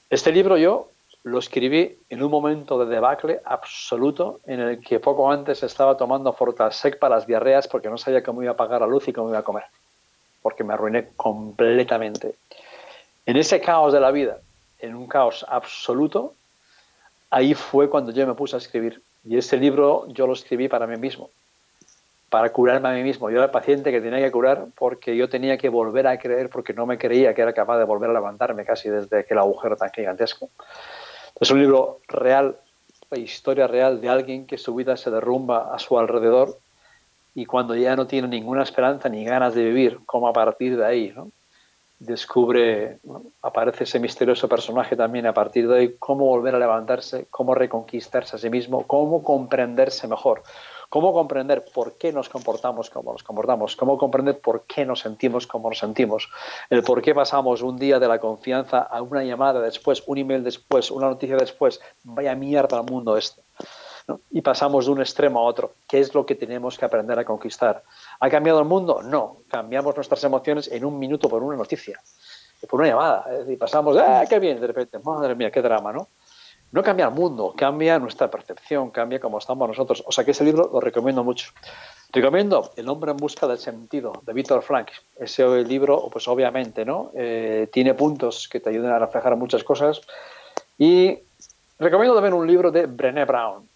Este 0.10 0.32
libro 0.32 0.58
yo 0.58 0.90
lo 1.24 1.40
escribí 1.40 1.98
en 2.10 2.24
un 2.24 2.32
momento 2.32 2.84
de 2.84 2.94
debacle 2.94 3.42
absoluto 3.44 4.40
en 4.46 4.60
el 4.60 4.80
que 4.80 5.00
poco 5.00 5.32
antes 5.32 5.64
estaba 5.64 5.98
tomando 5.98 6.34
Fortasec 6.34 6.98
para 6.98 7.16
las 7.16 7.28
diarreas 7.28 7.68
porque 7.68 7.90
no 7.90 7.98
sabía 7.98 8.24
cómo 8.24 8.42
iba 8.42 8.54
a 8.54 8.58
pagar 8.58 8.82
la 8.82 8.88
luz 8.88 9.08
y 9.08 9.14
cómo 9.14 9.30
iba 9.30 9.40
a 9.40 9.44
comer. 9.44 9.64
Porque 10.42 10.64
me 10.64 10.74
arruiné 10.74 11.10
completamente. 11.16 12.36
En 13.26 13.36
ese 13.36 13.60
caos 13.60 13.92
de 13.92 14.00
la 14.00 14.12
vida, 14.12 14.40
en 14.80 14.96
un 14.96 15.08
caos 15.08 15.46
absoluto, 15.48 16.34
ahí 17.30 17.54
fue 17.54 17.90
cuando 17.90 18.12
yo 18.12 18.26
me 18.26 18.34
puse 18.34 18.56
a 18.56 18.60
escribir. 18.60 19.02
Y 19.26 19.38
ese 19.38 19.58
libro 19.58 20.08
yo 20.08 20.26
lo 20.26 20.34
escribí 20.34 20.70
para 20.70 20.88
mí 20.88 20.96
mismo 20.96 21.30
para 22.30 22.52
curarme 22.52 22.90
a 22.90 22.92
mí 22.94 23.04
mismo. 23.04 23.30
Yo 23.30 23.38
era 23.38 23.46
el 23.46 23.52
paciente 23.52 23.92
que 23.92 24.02
tenía 24.02 24.20
que 24.20 24.32
curar 24.32 24.68
porque 24.78 25.16
yo 25.16 25.30
tenía 25.30 25.58
que 25.58 25.70
volver 25.70 26.08
a 26.08 26.18
creer 26.18 26.50
porque 26.50 26.74
no 26.74 26.86
me 26.86 26.98
creía 26.98 27.34
que 27.34 27.42
era 27.42 27.54
capaz 27.54 27.80
de 27.80 27.86
volver 27.86 28.10
a 28.10 28.14
levantarme 28.14 28.66
casi 28.66 28.90
desde 28.90 29.20
aquel 29.20 29.40
agujero 29.40 29.76
tan 29.76 29.92
gigantesco. 29.92 30.50
Es 31.40 31.52
un 31.52 31.60
libro 31.60 32.00
real, 32.08 32.58
la 33.10 33.20
historia 33.20 33.68
real 33.68 34.02
de 34.02 34.10
alguien 34.10 34.46
que 34.46 34.58
su 34.58 34.76
vida 34.76 34.98
se 34.98 35.10
derrumba 35.10 35.74
a 35.74 35.80
su 35.80 35.98
alrededor 35.98 36.58
y 37.34 37.46
cuando 37.46 37.76
ya 37.76 37.96
no 37.96 38.08
tiene 38.08 38.28
ninguna 38.28 38.64
esperanza 38.64 39.08
ni 39.08 39.24
ganas 39.24 39.56
de 39.56 39.64
vivir, 39.64 40.00
como 40.06 40.28
a 40.28 40.34
partir 40.34 40.76
de 40.76 40.86
ahí, 40.86 41.14
descubre, 42.00 43.00
aparece 43.42 43.86
ese 43.86 44.00
misterioso 44.00 44.50
personaje 44.50 44.96
también 44.96 45.28
a 45.28 45.34
partir 45.34 45.68
de 45.68 45.78
ahí, 45.78 45.96
cómo 45.98 46.26
volver 46.26 46.56
a 46.56 46.60
levantarse, 46.60 47.28
cómo 47.30 47.56
reconquistarse 47.56 48.36
a 48.36 48.40
sí 48.40 48.50
mismo, 48.50 48.86
cómo 48.86 49.24
comprenderse 49.24 50.08
mejor 50.08 50.44
cómo 50.90 51.14
comprender 51.14 51.64
por 51.74 51.94
qué 51.94 52.12
nos 52.12 52.30
comportamos 52.30 52.90
como 52.90 53.14
nos 53.14 53.24
comportamos, 53.24 53.76
cómo 53.76 53.98
comprender 53.98 54.40
por 54.40 54.64
qué 54.64 54.86
nos 54.86 55.02
sentimos 55.02 55.48
como 55.48 55.70
nos 55.70 55.80
sentimos, 55.80 56.30
el 56.70 56.84
por 56.84 57.02
qué 57.02 57.14
pasamos 57.14 57.62
un 57.62 57.78
día 57.78 58.00
de 58.00 58.08
la 58.08 58.20
confianza 58.20 58.80
a 58.80 59.02
una 59.02 59.24
llamada 59.24 59.62
después, 59.62 60.04
un 60.08 60.18
email 60.18 60.44
después, 60.44 60.92
una 60.92 61.08
noticia 61.08 61.38
después, 61.38 61.80
vaya 62.04 62.36
mierda 62.36 62.80
al 62.80 62.86
mundo 62.86 63.16
este. 63.16 63.42
Y 64.32 64.42
pasamos 64.42 64.88
de 64.88 64.92
un 64.92 65.02
extremo 65.02 65.40
a 65.40 65.44
otro. 65.44 65.74
¿Qué 65.88 66.00
es 66.00 66.16
lo 66.16 66.26
que 66.26 66.34
tenemos 66.34 66.80
que 66.80 66.86
aprender 66.86 67.20
a 67.20 67.26
conquistar? 67.26 67.84
¿Ha 68.20 68.28
cambiado 68.28 68.60
el 68.60 68.66
mundo? 68.66 69.04
No. 69.04 69.38
Cambiamos 69.50 69.96
nuestras 69.96 70.24
emociones 70.24 70.68
en 70.72 70.84
un 70.84 70.98
minuto 70.98 71.30
por 71.30 71.44
una 71.44 71.56
noticia, 71.56 72.02
por 72.68 72.80
una 72.80 72.90
llamada. 72.90 73.26
Decir, 73.30 73.60
pasamos, 73.60 73.96
¡ah, 73.98 74.26
qué 74.28 74.40
bien! 74.40 74.60
De 74.60 74.66
repente, 74.66 74.98
madre 74.98 75.36
mía, 75.36 75.52
qué 75.52 75.62
drama, 75.62 75.94
¿no? 75.94 76.08
No 76.72 76.84
cambia 76.84 77.06
el 77.06 77.12
mundo, 77.12 77.54
cambia 77.58 77.98
nuestra 77.98 78.30
percepción, 78.30 78.92
cambia 78.92 79.20
cómo 79.20 79.40
estamos 79.40 79.68
nosotros. 79.68 80.04
O 80.06 80.12
sea 80.12 80.24
que 80.24 80.32
ese 80.32 80.44
libro 80.44 80.70
lo 80.72 80.80
recomiendo 80.80 81.24
mucho. 81.24 81.52
Recomiendo 82.12 82.72
El 82.76 82.90
hombre 82.90 83.12
en 83.12 83.18
busca 83.18 83.48
del 83.48 83.60
sentido 83.60 84.14
de 84.26 84.34
Víctor 84.34 84.62
Frank. 84.62 84.90
Ese 85.20 85.46
libro, 85.64 86.10
pues 86.12 86.28
obviamente, 86.28 86.86
¿no? 86.86 87.12
Eh, 87.16 87.70
tiene 87.72 87.94
puntos 87.94 88.48
que 88.48 88.60
te 88.60 88.70
ayudan 88.70 88.94
a 88.94 89.00
reflejar 89.00 89.36
muchas 89.36 89.64
cosas. 89.64 90.02
Y 90.78 91.18
recomiendo 91.78 92.16
también 92.16 92.34
un 92.34 92.48
libro 92.48 92.72
de 92.72 92.86
Brené 92.86 93.26
Brown, 93.26 93.68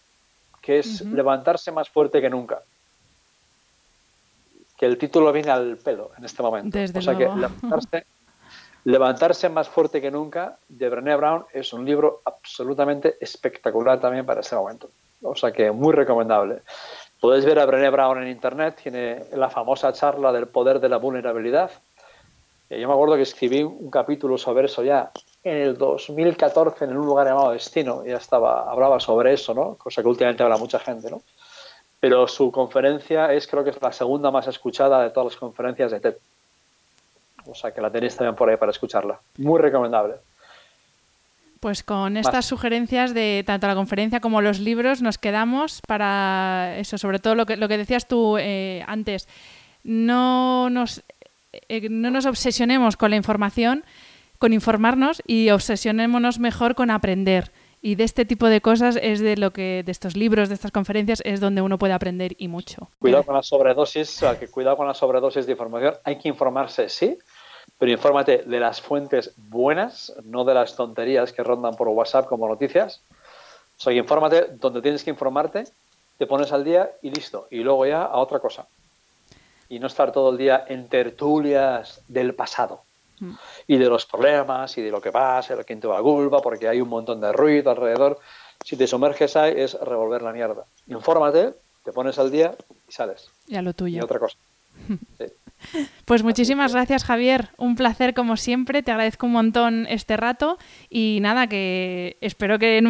que 0.61 0.79
es 0.79 1.01
Levantarse 1.01 1.71
más 1.71 1.89
fuerte 1.89 2.21
que 2.21 2.29
nunca. 2.29 2.61
Que 4.77 4.85
el 4.85 4.97
título 4.97 5.31
viene 5.31 5.51
al 5.51 5.77
pelo 5.77 6.11
en 6.17 6.25
este 6.25 6.41
momento. 6.41 6.77
Desde 6.77 6.99
o 6.99 7.01
sea 7.01 7.15
que 7.15 7.25
levantarse 7.25 8.05
Levantarse 8.85 9.47
más 9.49 9.69
fuerte 9.69 10.01
que 10.01 10.11
nunca 10.11 10.57
de 10.67 10.89
Brené 10.89 11.15
Brown 11.15 11.45
es 11.53 11.71
un 11.71 11.85
libro 11.85 12.21
absolutamente 12.25 13.17
espectacular 13.21 13.99
también 13.99 14.25
para 14.25 14.41
ese 14.41 14.55
momento. 14.55 14.89
O 15.21 15.35
sea 15.35 15.51
que 15.51 15.71
muy 15.71 15.93
recomendable. 15.93 16.61
Podéis 17.21 17.45
ver 17.45 17.59
a 17.59 17.65
Brené 17.65 17.89
Brown 17.89 18.21
en 18.21 18.27
internet, 18.27 18.79
tiene 18.83 19.23
la 19.33 19.49
famosa 19.49 19.93
charla 19.93 20.33
del 20.33 20.47
poder 20.47 20.81
de 20.81 20.89
la 20.89 20.97
vulnerabilidad. 20.97 21.71
Yo 22.69 22.87
me 22.87 22.93
acuerdo 22.93 23.15
que 23.15 23.21
escribí 23.21 23.63
un 23.63 23.89
capítulo 23.89 24.37
sobre 24.37 24.65
eso 24.65 24.83
ya 24.83 25.11
en 25.43 25.57
el 25.57 25.77
2014 25.77 26.85
en 26.85 26.97
un 26.97 27.05
lugar 27.05 27.27
llamado 27.27 27.51
Destino, 27.51 28.03
ya 28.05 28.17
estaba, 28.17 28.69
hablaba 28.69 28.99
sobre 28.99 29.33
eso, 29.33 29.53
¿no? 29.53 29.75
Cosa 29.75 30.01
que 30.01 30.07
últimamente 30.07 30.43
habla 30.43 30.57
mucha 30.57 30.79
gente, 30.79 31.09
¿no? 31.09 31.21
Pero 31.99 32.27
su 32.27 32.51
conferencia 32.51 33.31
es, 33.33 33.47
creo 33.47 33.63
que 33.63 33.69
es 33.71 33.81
la 33.81 33.91
segunda 33.91 34.31
más 34.31 34.47
escuchada 34.47 35.03
de 35.03 35.09
todas 35.09 35.33
las 35.33 35.39
conferencias 35.39 35.91
de 35.91 35.99
TED. 35.99 36.15
O 37.45 37.55
sea 37.55 37.71
que 37.71 37.81
la 37.81 37.91
tenéis 37.91 38.15
también 38.15 38.35
por 38.35 38.49
ahí 38.49 38.57
para 38.57 38.71
escucharla. 38.71 39.19
Muy 39.37 39.59
recomendable. 39.59 40.15
Pues 41.59 41.81
con 41.81 42.17
estas 42.17 42.45
sugerencias 42.45 43.13
de 43.13 43.43
tanto 43.47 43.67
la 43.67 43.75
conferencia 43.75 44.19
como 44.19 44.41
los 44.41 44.59
libros 44.59 45.01
nos 45.01 45.17
quedamos 45.17 45.79
para 45.87 46.75
eso, 46.77 46.97
sobre 46.97 47.19
todo 47.19 47.35
lo 47.35 47.45
que, 47.45 47.55
lo 47.55 47.69
que 47.69 47.77
decías 47.77 48.05
tú 48.05 48.37
eh, 48.37 48.83
antes, 48.85 49.29
no 49.83 50.69
nos, 50.69 51.03
eh, 51.53 51.87
no 51.89 52.11
nos 52.11 52.25
obsesionemos 52.25 52.97
con 52.97 53.11
la 53.11 53.15
información, 53.15 53.85
con 54.39 54.51
informarnos 54.51 55.23
y 55.25 55.51
obsesionémonos 55.51 56.37
mejor 56.37 56.75
con 56.75 56.91
aprender. 56.91 57.53
Y 57.81 57.95
de 57.95 58.05
este 58.05 58.23
tipo 58.25 58.47
de 58.47 58.61
cosas 58.61 58.97
es 59.01 59.19
de 59.19 59.35
lo 59.35 59.51
que, 59.51 59.83
de 59.85 59.91
estos 59.91 60.15
libros, 60.15 60.47
de 60.47 60.55
estas 60.55 60.71
conferencias, 60.71 61.21
es 61.25 61.41
donde 61.41 61.61
uno 61.61 61.77
puede 61.77 61.93
aprender 61.93 62.33
y 62.37 62.47
mucho. 62.47 62.89
Cuidado 62.99 63.23
con 63.23 63.35
la 63.35 63.43
sobredosis, 63.43 64.09
o 64.17 64.19
sea, 64.19 64.39
que 64.39 64.47
cuidado 64.47 64.77
con 64.77 64.87
la 64.87 64.93
sobredosis 64.93 65.45
de 65.45 65.51
información. 65.51 65.95
Hay 66.05 66.17
que 66.17 66.29
informarse, 66.29 66.87
sí, 66.87 67.17
pero 67.77 67.91
infórmate 67.91 68.43
de 68.43 68.59
las 68.59 68.81
fuentes 68.81 69.33
buenas, 69.35 70.13
no 70.23 70.43
de 70.45 70.53
las 70.53 70.75
tonterías 70.75 71.33
que 71.33 71.43
rondan 71.43 71.75
por 71.75 71.87
WhatsApp 71.89 72.27
como 72.27 72.47
noticias. 72.47 73.01
O 73.77 73.81
sea, 73.81 73.93
infórmate 73.93 74.47
donde 74.53 74.81
tienes 74.81 75.03
que 75.03 75.09
informarte, 75.09 75.65
te 76.17 76.27
pones 76.27 76.51
al 76.51 76.63
día 76.63 76.91
y 77.01 77.09
listo. 77.09 77.47
Y 77.49 77.57
luego 77.57 77.85
ya 77.85 78.03
a 78.03 78.17
otra 78.17 78.39
cosa. 78.39 78.67
Y 79.69 79.79
no 79.79 79.87
estar 79.87 80.11
todo 80.11 80.31
el 80.31 80.37
día 80.37 80.63
en 80.67 80.87
tertulias 80.87 82.01
del 82.07 82.35
pasado. 82.35 82.83
Mm. 83.19 83.33
Y 83.67 83.77
de 83.77 83.89
los 83.89 84.05
problemas 84.05 84.77
y 84.77 84.81
de 84.81 84.91
lo 84.91 85.01
que 85.01 85.11
pasa, 85.11 85.55
de 85.55 85.65
quién 85.65 85.79
te 85.79 85.87
va 85.87 85.99
a 85.99 86.01
culpa, 86.01 86.39
porque 86.41 86.67
hay 86.67 86.79
un 86.79 86.89
montón 86.89 87.19
de 87.19 87.31
ruido 87.31 87.71
alrededor. 87.71 88.19
Si 88.63 88.77
te 88.77 88.87
sumerges 88.87 89.35
ahí 89.35 89.53
es 89.57 89.73
revolver 89.73 90.21
la 90.21 90.31
mierda. 90.31 90.65
Infórmate, 90.87 91.53
te 91.83 91.91
pones 91.91 92.17
al 92.19 92.31
día 92.31 92.55
y 92.87 92.91
sales. 92.91 93.29
Y 93.47 93.55
a 93.55 93.61
lo 93.61 93.73
tuyo. 93.73 93.97
Y 93.97 94.01
otra 94.01 94.19
cosa. 94.19 94.37
Sí. 95.17 95.25
Pues 96.05 96.21
muchísimas 96.21 96.73
gracias, 96.73 97.05
Javier. 97.05 97.49
Un 97.57 97.75
placer 97.75 98.13
como 98.13 98.35
siempre. 98.35 98.83
Te 98.83 98.91
agradezco 98.91 99.25
un 99.25 99.31
montón 99.31 99.87
este 99.89 100.17
rato 100.17 100.57
y 100.89 101.19
nada, 101.21 101.47
que 101.47 102.17
espero 102.19 102.59
que 102.59 102.81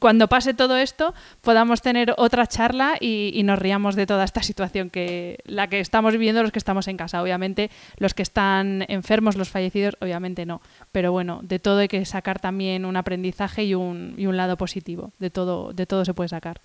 cuando 0.00 0.28
pase 0.28 0.54
todo 0.54 0.76
esto 0.76 1.14
podamos 1.40 1.82
tener 1.82 2.14
otra 2.16 2.46
charla 2.46 2.96
y, 3.00 3.40
nos 3.44 3.58
riamos 3.58 3.94
de 3.94 4.06
toda 4.06 4.24
esta 4.24 4.42
situación 4.42 4.90
que 4.90 5.38
la 5.44 5.68
que 5.68 5.80
estamos 5.80 6.12
viviendo 6.12 6.42
los 6.42 6.52
que 6.52 6.58
estamos 6.58 6.88
en 6.88 6.96
casa. 6.96 7.22
Obviamente 7.22 7.70
los 7.96 8.12
que 8.14 8.22
están 8.22 8.84
enfermos, 8.88 9.36
los 9.36 9.48
fallecidos, 9.48 9.96
obviamente 10.00 10.44
no. 10.44 10.60
Pero 10.92 11.12
bueno, 11.12 11.40
de 11.42 11.58
todo 11.58 11.78
hay 11.78 11.88
que 11.88 12.04
sacar 12.04 12.40
también 12.40 12.84
un 12.84 12.96
aprendizaje 12.96 13.64
y 13.64 13.74
un, 13.74 14.14
y 14.18 14.26
un 14.26 14.36
lado 14.36 14.56
positivo. 14.56 15.12
De 15.18 15.30
todo, 15.30 15.72
de 15.72 15.86
todo 15.86 16.04
se 16.04 16.14
puede 16.14 16.28
sacar. 16.28 16.60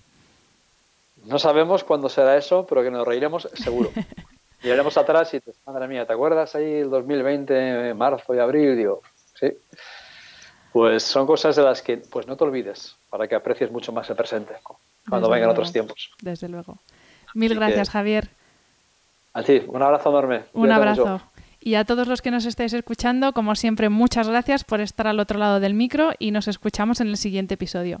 No 1.24 1.38
sabemos 1.38 1.84
cuándo 1.84 2.08
será 2.08 2.36
eso, 2.36 2.66
pero 2.66 2.82
que 2.82 2.90
nos 2.90 3.06
reiremos 3.06 3.48
seguro. 3.54 3.90
Miraremos 4.64 4.96
atrás 4.96 5.34
y, 5.34 5.42
madre 5.66 5.86
mía, 5.86 6.06
¿te 6.06 6.14
acuerdas 6.14 6.54
ahí 6.54 6.76
el 6.76 6.88
2020, 6.88 7.92
marzo 7.92 8.34
y 8.34 8.38
abril? 8.38 8.74
Digo, 8.74 9.02
sí. 9.38 9.52
Pues 10.72 11.02
son 11.02 11.26
cosas 11.26 11.54
de 11.54 11.62
las 11.62 11.82
que 11.82 11.98
pues 11.98 12.26
no 12.26 12.34
te 12.34 12.44
olvides 12.44 12.96
para 13.10 13.28
que 13.28 13.34
aprecies 13.34 13.70
mucho 13.70 13.92
más 13.92 14.08
el 14.08 14.16
presente 14.16 14.54
cuando 15.06 15.28
vengan 15.28 15.50
otros 15.50 15.70
tiempos. 15.70 16.10
Desde 16.22 16.48
luego. 16.48 16.78
Mil 17.34 17.54
gracias, 17.54 17.90
Javier. 17.90 18.30
A 19.34 19.42
ti, 19.42 19.62
un 19.68 19.82
abrazo 19.82 20.08
enorme. 20.08 20.44
Un 20.54 20.72
abrazo. 20.72 21.20
Y 21.60 21.74
a 21.74 21.84
todos 21.84 22.08
los 22.08 22.22
que 22.22 22.30
nos 22.30 22.46
estáis 22.46 22.72
escuchando, 22.72 23.34
como 23.34 23.56
siempre, 23.56 23.90
muchas 23.90 24.28
gracias 24.28 24.64
por 24.64 24.80
estar 24.80 25.06
al 25.06 25.20
otro 25.20 25.38
lado 25.38 25.60
del 25.60 25.74
micro 25.74 26.12
y 26.18 26.30
nos 26.30 26.48
escuchamos 26.48 27.00
en 27.02 27.08
el 27.08 27.18
siguiente 27.18 27.54
episodio. 27.54 28.00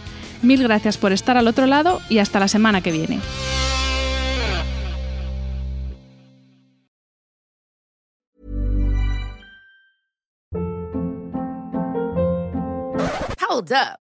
Mil 0.41 0.63
gracias 0.63 0.97
por 0.97 1.11
estar 1.11 1.37
al 1.37 1.47
otro 1.47 1.65
lado 1.65 2.01
y 2.09 2.17
hasta 2.17 2.39
la 2.39 2.47
semana 2.47 2.81
que 2.81 2.91
viene. 2.91 3.19
Hold 13.49 13.71
up. 13.73 14.10